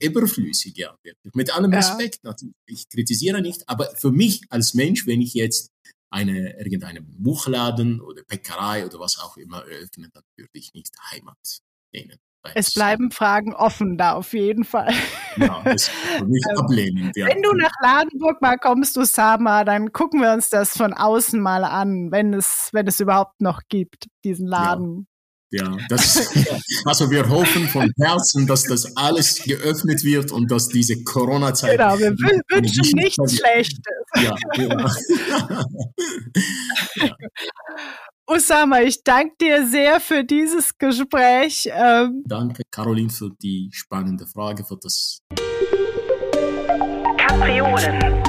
überflüssig, 0.00 0.76
ja. 0.76 0.96
Mit 1.34 1.54
allem 1.54 1.72
Respekt 1.72 2.20
ja. 2.22 2.30
natürlich. 2.30 2.54
Ich 2.66 2.88
kritisiere 2.88 3.42
nicht, 3.42 3.68
aber 3.68 3.90
für 3.96 4.12
mich 4.12 4.42
als 4.50 4.74
Mensch, 4.74 5.06
wenn 5.06 5.20
ich 5.20 5.34
jetzt 5.34 5.70
eine, 6.10 6.56
irgendeinen 6.58 7.06
Buchladen 7.22 8.00
oder 8.00 8.22
Bäckerei 8.24 8.86
oder 8.86 8.98
was 9.00 9.18
auch 9.18 9.36
immer 9.36 9.66
eröffne, 9.66 10.08
dann 10.12 10.22
würde 10.36 10.50
ich 10.54 10.72
nicht 10.72 10.94
Heimat 11.10 11.36
nehmen. 11.92 12.18
Es 12.54 12.72
bleiben 12.72 13.10
Fragen 13.10 13.54
offen 13.54 13.98
da 13.98 14.12
auf 14.12 14.32
jeden 14.32 14.64
Fall. 14.64 14.92
Ja, 15.36 15.60
das 15.64 15.90
ähm, 16.18 16.32
ablehnend. 16.56 17.16
Ja. 17.16 17.26
Wenn 17.26 17.42
du 17.42 17.52
nach 17.52 17.72
Ladenburg 17.82 18.40
mal 18.40 18.56
kommst, 18.56 18.96
Usama, 18.96 19.64
dann 19.64 19.92
gucken 19.92 20.20
wir 20.20 20.32
uns 20.32 20.48
das 20.50 20.76
von 20.76 20.92
außen 20.92 21.40
mal 21.40 21.64
an, 21.64 22.10
wenn 22.10 22.32
es, 22.32 22.70
wenn 22.72 22.86
es 22.86 23.00
überhaupt 23.00 23.40
noch 23.40 23.62
gibt, 23.68 24.06
diesen 24.24 24.46
Laden. 24.46 25.07
Ja. 25.50 25.76
Das, 25.88 26.34
also 26.84 27.10
wir 27.10 27.28
hoffen 27.28 27.68
von 27.68 27.90
Herzen, 27.98 28.46
dass 28.46 28.64
das 28.64 28.96
alles 28.96 29.42
geöffnet 29.42 30.04
wird 30.04 30.30
und 30.30 30.50
dass 30.50 30.68
diese 30.68 31.02
Corona-Zeit. 31.04 31.78
Genau, 31.78 31.98
wir 31.98 32.10
wünschen 32.12 32.90
nichts 32.94 33.38
Schlechtes. 33.38 33.80
Ja, 34.16 34.34
ja. 34.56 34.90
ja. 36.96 37.16
Usama, 38.30 38.82
ich 38.82 39.02
danke 39.02 39.36
dir 39.40 39.66
sehr 39.66 40.00
für 40.00 40.22
dieses 40.22 40.76
Gespräch. 40.76 41.66
Ähm 41.72 42.24
danke, 42.26 42.62
Caroline, 42.70 43.08
für 43.08 43.30
die 43.42 43.70
spannende 43.72 44.26
Frage, 44.26 44.64
für 44.64 44.76
das. 44.76 45.20
Kapriolen. 47.16 48.22